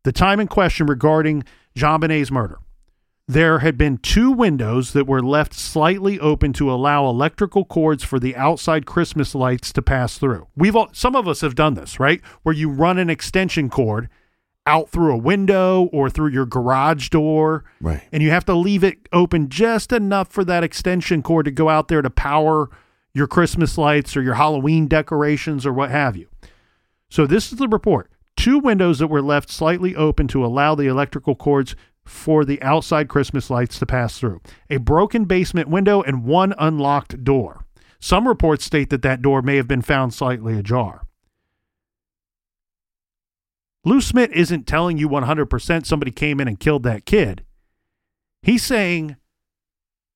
the 0.03 0.11
time 0.11 0.39
in 0.39 0.47
question 0.47 0.87
regarding 0.87 1.43
JonBenét's 1.75 2.31
murder. 2.31 2.57
There 3.31 3.59
had 3.59 3.77
been 3.77 3.97
two 3.97 4.29
windows 4.29 4.91
that 4.91 5.07
were 5.07 5.21
left 5.21 5.53
slightly 5.53 6.19
open 6.19 6.51
to 6.51 6.69
allow 6.69 7.07
electrical 7.09 7.63
cords 7.63 8.03
for 8.03 8.19
the 8.19 8.35
outside 8.35 8.85
Christmas 8.85 9.33
lights 9.33 9.71
to 9.71 9.81
pass 9.81 10.17
through. 10.17 10.47
We've 10.57 10.75
all, 10.75 10.89
some 10.91 11.15
of 11.15 11.29
us 11.29 11.39
have 11.39 11.55
done 11.55 11.75
this, 11.75 11.97
right? 11.97 12.19
Where 12.43 12.53
you 12.53 12.69
run 12.69 12.97
an 12.97 13.09
extension 13.09 13.69
cord 13.69 14.09
out 14.65 14.89
through 14.89 15.13
a 15.13 15.17
window 15.17 15.83
or 15.93 16.09
through 16.09 16.31
your 16.31 16.45
garage 16.45 17.07
door 17.07 17.63
Right. 17.79 18.03
and 18.11 18.21
you 18.21 18.31
have 18.31 18.43
to 18.45 18.53
leave 18.53 18.83
it 18.83 19.07
open 19.13 19.47
just 19.47 19.93
enough 19.93 20.27
for 20.27 20.43
that 20.43 20.65
extension 20.65 21.23
cord 21.23 21.45
to 21.45 21.51
go 21.51 21.69
out 21.69 21.87
there 21.87 22.01
to 22.01 22.09
power 22.09 22.69
your 23.13 23.27
Christmas 23.27 23.77
lights 23.77 24.17
or 24.17 24.21
your 24.21 24.33
Halloween 24.33 24.87
decorations 24.87 25.65
or 25.65 25.71
what 25.71 25.89
have 25.89 26.17
you. 26.17 26.27
So 27.09 27.25
this 27.25 27.53
is 27.53 27.59
the 27.59 27.69
report. 27.69 28.11
Two 28.35 28.59
windows 28.59 28.99
that 28.99 29.07
were 29.07 29.21
left 29.21 29.49
slightly 29.49 29.95
open 29.95 30.27
to 30.29 30.43
allow 30.45 30.75
the 30.75 30.87
electrical 30.87 31.35
cords 31.35 31.77
for 32.05 32.43
the 32.45 32.61
outside 32.61 33.07
Christmas 33.07 33.49
lights 33.49 33.79
to 33.79 33.85
pass 33.85 34.19
through. 34.19 34.41
A 34.69 34.77
broken 34.77 35.25
basement 35.25 35.69
window 35.69 36.01
and 36.01 36.25
one 36.25 36.53
unlocked 36.57 37.23
door. 37.23 37.65
Some 37.99 38.27
reports 38.27 38.65
state 38.65 38.89
that 38.89 39.03
that 39.03 39.21
door 39.21 39.41
may 39.41 39.57
have 39.57 39.67
been 39.67 39.81
found 39.81 40.13
slightly 40.13 40.57
ajar. 40.57 41.03
Lou 43.83 44.01
Smit 44.01 44.31
isn't 44.31 44.67
telling 44.67 44.97
you 44.97 45.09
100% 45.09 45.85
somebody 45.85 46.11
came 46.11 46.39
in 46.39 46.47
and 46.47 46.59
killed 46.59 46.83
that 46.83 47.05
kid. 47.05 47.43
He's 48.41 48.63
saying 48.63 49.17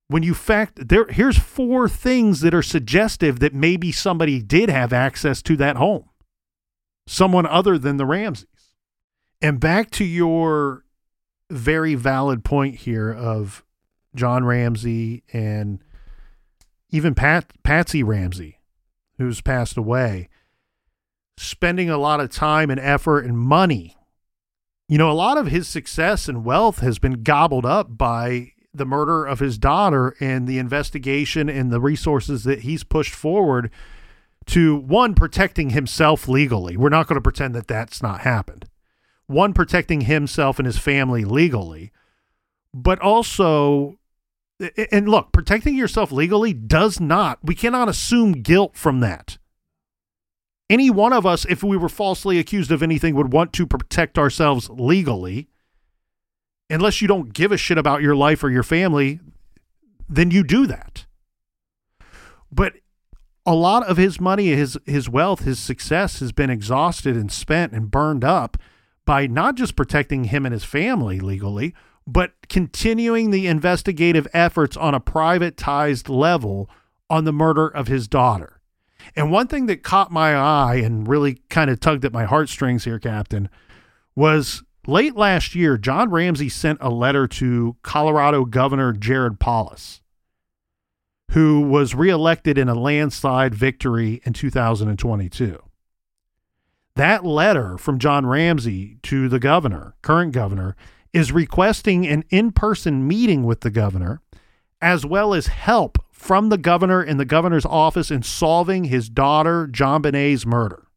when 0.07 0.23
you 0.23 0.33
fact 0.33 0.87
there 0.87 1.07
here's 1.07 1.37
four 1.37 1.89
things 1.89 2.41
that 2.41 2.53
are 2.53 2.61
suggestive 2.61 3.39
that 3.39 3.53
maybe 3.53 3.91
somebody 3.91 4.41
did 4.41 4.69
have 4.69 4.93
access 4.93 5.41
to 5.43 5.55
that 5.57 5.77
home 5.77 6.09
someone 7.07 7.45
other 7.45 7.77
than 7.77 7.97
the 7.97 8.05
Ramseys. 8.05 8.45
and 9.41 9.59
back 9.59 9.91
to 9.91 10.03
your 10.03 10.84
very 11.49 11.95
valid 11.95 12.43
point 12.43 12.75
here 12.75 13.11
of 13.11 13.63
john 14.15 14.45
ramsey 14.45 15.23
and 15.33 15.79
even 16.89 17.13
pat 17.13 17.51
patsy 17.63 18.01
ramsey 18.01 18.59
who's 19.17 19.41
passed 19.41 19.77
away 19.77 20.27
spending 21.37 21.89
a 21.89 21.97
lot 21.97 22.19
of 22.19 22.29
time 22.29 22.69
and 22.69 22.79
effort 22.79 23.25
and 23.25 23.37
money 23.37 23.95
you 24.87 24.97
know 24.97 25.11
a 25.11 25.13
lot 25.13 25.37
of 25.37 25.47
his 25.47 25.67
success 25.67 26.27
and 26.27 26.45
wealth 26.45 26.79
has 26.79 26.97
been 26.97 27.23
gobbled 27.23 27.65
up 27.65 27.97
by 27.97 28.51
the 28.75 28.85
murder 28.85 29.25
of 29.25 29.39
his 29.39 29.57
daughter 29.57 30.15
and 30.19 30.47
the 30.47 30.59
investigation 30.59 31.49
and 31.49 31.71
the 31.71 31.79
resources 31.79 32.43
that 32.43 32.61
he's 32.61 32.83
pushed 32.83 33.13
forward 33.13 33.71
to 34.45 34.75
one 34.75 35.15
protecting 35.15 35.71
himself 35.71 36.27
legally. 36.27 36.77
We're 36.77 36.89
not 36.89 37.07
going 37.07 37.15
to 37.15 37.21
pretend 37.21 37.55
that 37.55 37.67
that's 37.67 38.03
not 38.03 38.21
happened. 38.21 38.65
One 39.27 39.53
protecting 39.53 40.01
himself 40.01 40.59
and 40.59 40.65
his 40.65 40.77
family 40.77 41.25
legally, 41.25 41.91
but 42.73 42.99
also 42.99 43.97
and 44.91 45.09
look, 45.09 45.31
protecting 45.31 45.75
yourself 45.75 46.11
legally 46.11 46.53
does 46.53 46.99
not 46.99 47.39
we 47.43 47.55
cannot 47.55 47.89
assume 47.89 48.33
guilt 48.33 48.75
from 48.75 48.99
that. 49.01 49.37
Any 50.69 50.89
one 50.89 51.13
of 51.13 51.25
us 51.25 51.45
if 51.45 51.63
we 51.63 51.77
were 51.77 51.89
falsely 51.89 52.39
accused 52.39 52.71
of 52.71 52.83
anything 52.83 53.15
would 53.15 53.33
want 53.33 53.53
to 53.53 53.67
protect 53.67 54.17
ourselves 54.17 54.69
legally 54.69 55.49
unless 56.69 57.01
you 57.01 57.07
don't 57.07 57.33
give 57.33 57.51
a 57.51 57.57
shit 57.57 57.77
about 57.77 58.01
your 58.01 58.15
life 58.15 58.43
or 58.43 58.49
your 58.49 58.63
family, 58.63 59.19
then 60.09 60.31
you 60.31 60.43
do 60.43 60.65
that. 60.65 61.05
But 62.51 62.73
a 63.45 63.53
lot 63.53 63.83
of 63.83 63.97
his 63.97 64.19
money, 64.19 64.47
his 64.47 64.77
his 64.85 65.09
wealth, 65.09 65.41
his 65.41 65.59
success 65.59 66.19
has 66.19 66.31
been 66.31 66.49
exhausted 66.49 67.15
and 67.15 67.31
spent 67.31 67.73
and 67.73 67.91
burned 67.91 68.23
up 68.23 68.57
by 69.05 69.27
not 69.27 69.55
just 69.55 69.75
protecting 69.75 70.25
him 70.25 70.45
and 70.45 70.53
his 70.53 70.63
family 70.63 71.19
legally, 71.19 71.73
but 72.07 72.33
continuing 72.49 73.31
the 73.31 73.47
investigative 73.47 74.27
efforts 74.33 74.75
on 74.77 74.93
a 74.93 74.99
privatized 74.99 76.09
level 76.09 76.69
on 77.09 77.23
the 77.25 77.33
murder 77.33 77.67
of 77.67 77.87
his 77.87 78.07
daughter. 78.07 78.61
And 79.15 79.31
one 79.31 79.47
thing 79.47 79.67
that 79.67 79.83
caught 79.83 80.11
my 80.11 80.35
eye 80.35 80.75
and 80.83 81.07
really 81.07 81.41
kind 81.49 81.69
of 81.69 81.79
tugged 81.79 82.05
at 82.05 82.13
my 82.13 82.25
heartstrings 82.25 82.85
here, 82.85 82.99
Captain, 82.99 83.49
was 84.15 84.63
Late 84.87 85.15
last 85.15 85.55
year, 85.55 85.77
John 85.77 86.11
Ramsey 86.11 86.49
sent 86.49 86.77
a 86.79 86.89
letter 86.91 87.27
to 87.27 87.75
Colorado 87.81 88.45
Governor 88.45 88.93
Jared 88.93 89.39
Polis, 89.39 90.01
who 91.31 91.61
was 91.61 91.95
reelected 91.95 92.57
in 92.57 92.69
a 92.69 92.75
landslide 92.75 93.55
victory 93.55 94.21
in 94.25 94.33
2022. 94.33 95.59
That 96.95 97.25
letter 97.25 97.77
from 97.77 97.99
John 97.99 98.25
Ramsey 98.25 98.97
to 99.03 99.27
the 99.27 99.39
governor, 99.39 99.95
current 100.01 100.31
governor, 100.31 100.77
is 101.11 101.31
requesting 101.31 102.07
an 102.07 102.23
in 102.29 102.51
person 102.51 103.05
meeting 103.05 103.43
with 103.43 103.61
the 103.61 103.69
governor, 103.69 104.21
as 104.81 105.05
well 105.05 105.33
as 105.33 105.47
help 105.47 105.97
from 106.11 106.49
the 106.49 106.57
governor 106.57 107.01
and 107.01 107.19
the 107.19 107.25
governor's 107.25 107.65
office 107.65 108.11
in 108.11 108.23
solving 108.23 108.85
his 108.85 109.09
daughter, 109.09 109.67
JonBenét's 109.67 110.45
murder. 110.45 110.87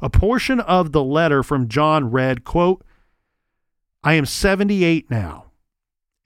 A 0.00 0.08
portion 0.08 0.60
of 0.60 0.92
the 0.92 1.04
letter 1.04 1.42
from 1.42 1.68
John 1.68 2.10
read, 2.10 2.44
quote, 2.44 2.84
I 4.02 4.14
am 4.14 4.26
78 4.26 5.10
now 5.10 5.46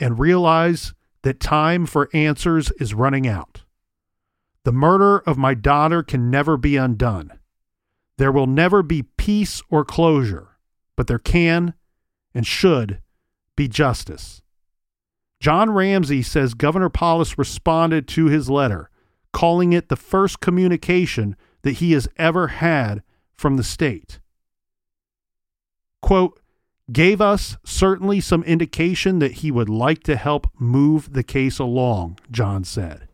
and 0.00 0.18
realize 0.18 0.94
that 1.22 1.40
time 1.40 1.86
for 1.86 2.08
answers 2.12 2.70
is 2.80 2.94
running 2.94 3.26
out. 3.26 3.62
The 4.64 4.72
murder 4.72 5.18
of 5.18 5.38
my 5.38 5.54
daughter 5.54 6.02
can 6.02 6.30
never 6.30 6.56
be 6.56 6.76
undone. 6.76 7.37
There 8.18 8.32
will 8.32 8.48
never 8.48 8.82
be 8.82 9.04
peace 9.04 9.62
or 9.70 9.84
closure, 9.84 10.58
but 10.96 11.06
there 11.06 11.20
can 11.20 11.74
and 12.34 12.46
should 12.46 13.00
be 13.56 13.68
justice. 13.68 14.42
John 15.40 15.70
Ramsey 15.70 16.22
says 16.22 16.54
Governor 16.54 16.88
Polis 16.88 17.38
responded 17.38 18.08
to 18.08 18.26
his 18.26 18.50
letter, 18.50 18.90
calling 19.32 19.72
it 19.72 19.88
the 19.88 19.96
first 19.96 20.40
communication 20.40 21.36
that 21.62 21.76
he 21.76 21.92
has 21.92 22.08
ever 22.16 22.48
had 22.48 23.02
from 23.36 23.56
the 23.56 23.62
state. 23.62 24.18
Quote, 26.02 26.40
gave 26.90 27.20
us 27.20 27.56
certainly 27.64 28.20
some 28.20 28.42
indication 28.44 29.20
that 29.20 29.32
he 29.32 29.50
would 29.52 29.68
like 29.68 30.02
to 30.04 30.16
help 30.16 30.48
move 30.58 31.12
the 31.12 31.22
case 31.22 31.60
along, 31.60 32.18
John 32.32 32.64
said. 32.64 33.06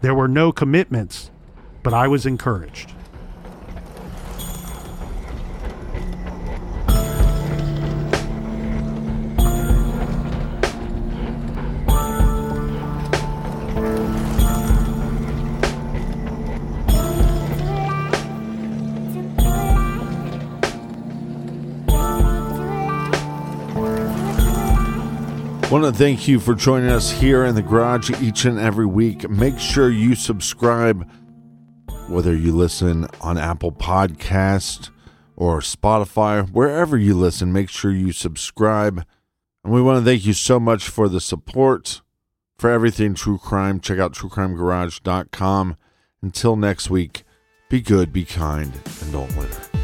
There 0.00 0.14
were 0.14 0.28
no 0.28 0.52
commitments, 0.52 1.30
but 1.82 1.94
I 1.94 2.06
was 2.06 2.24
encouraged. 2.24 2.95
Want 25.76 25.94
to 25.94 25.98
thank 26.02 26.26
you 26.26 26.40
for 26.40 26.54
joining 26.54 26.88
us 26.88 27.10
here 27.10 27.44
in 27.44 27.54
the 27.54 27.60
garage 27.60 28.10
each 28.22 28.46
and 28.46 28.58
every 28.58 28.86
week. 28.86 29.28
Make 29.28 29.58
sure 29.58 29.90
you 29.90 30.14
subscribe, 30.14 31.06
whether 32.08 32.34
you 32.34 32.56
listen 32.56 33.06
on 33.20 33.36
Apple 33.36 33.72
Podcast 33.72 34.88
or 35.36 35.60
Spotify, 35.60 36.48
wherever 36.50 36.96
you 36.96 37.14
listen. 37.14 37.52
Make 37.52 37.68
sure 37.68 37.92
you 37.92 38.12
subscribe. 38.12 39.04
And 39.62 39.70
we 39.70 39.82
want 39.82 39.98
to 39.98 40.04
thank 40.10 40.24
you 40.24 40.32
so 40.32 40.58
much 40.58 40.88
for 40.88 41.10
the 41.10 41.20
support 41.20 42.00
for 42.56 42.70
everything 42.70 43.12
true 43.12 43.36
crime. 43.36 43.78
Check 43.78 43.98
out 43.98 44.14
truecrimegarage.com. 44.14 45.76
Until 46.22 46.56
next 46.56 46.88
week, 46.88 47.22
be 47.68 47.82
good, 47.82 48.14
be 48.14 48.24
kind, 48.24 48.72
and 49.02 49.12
don't 49.12 49.36
litter. 49.36 49.75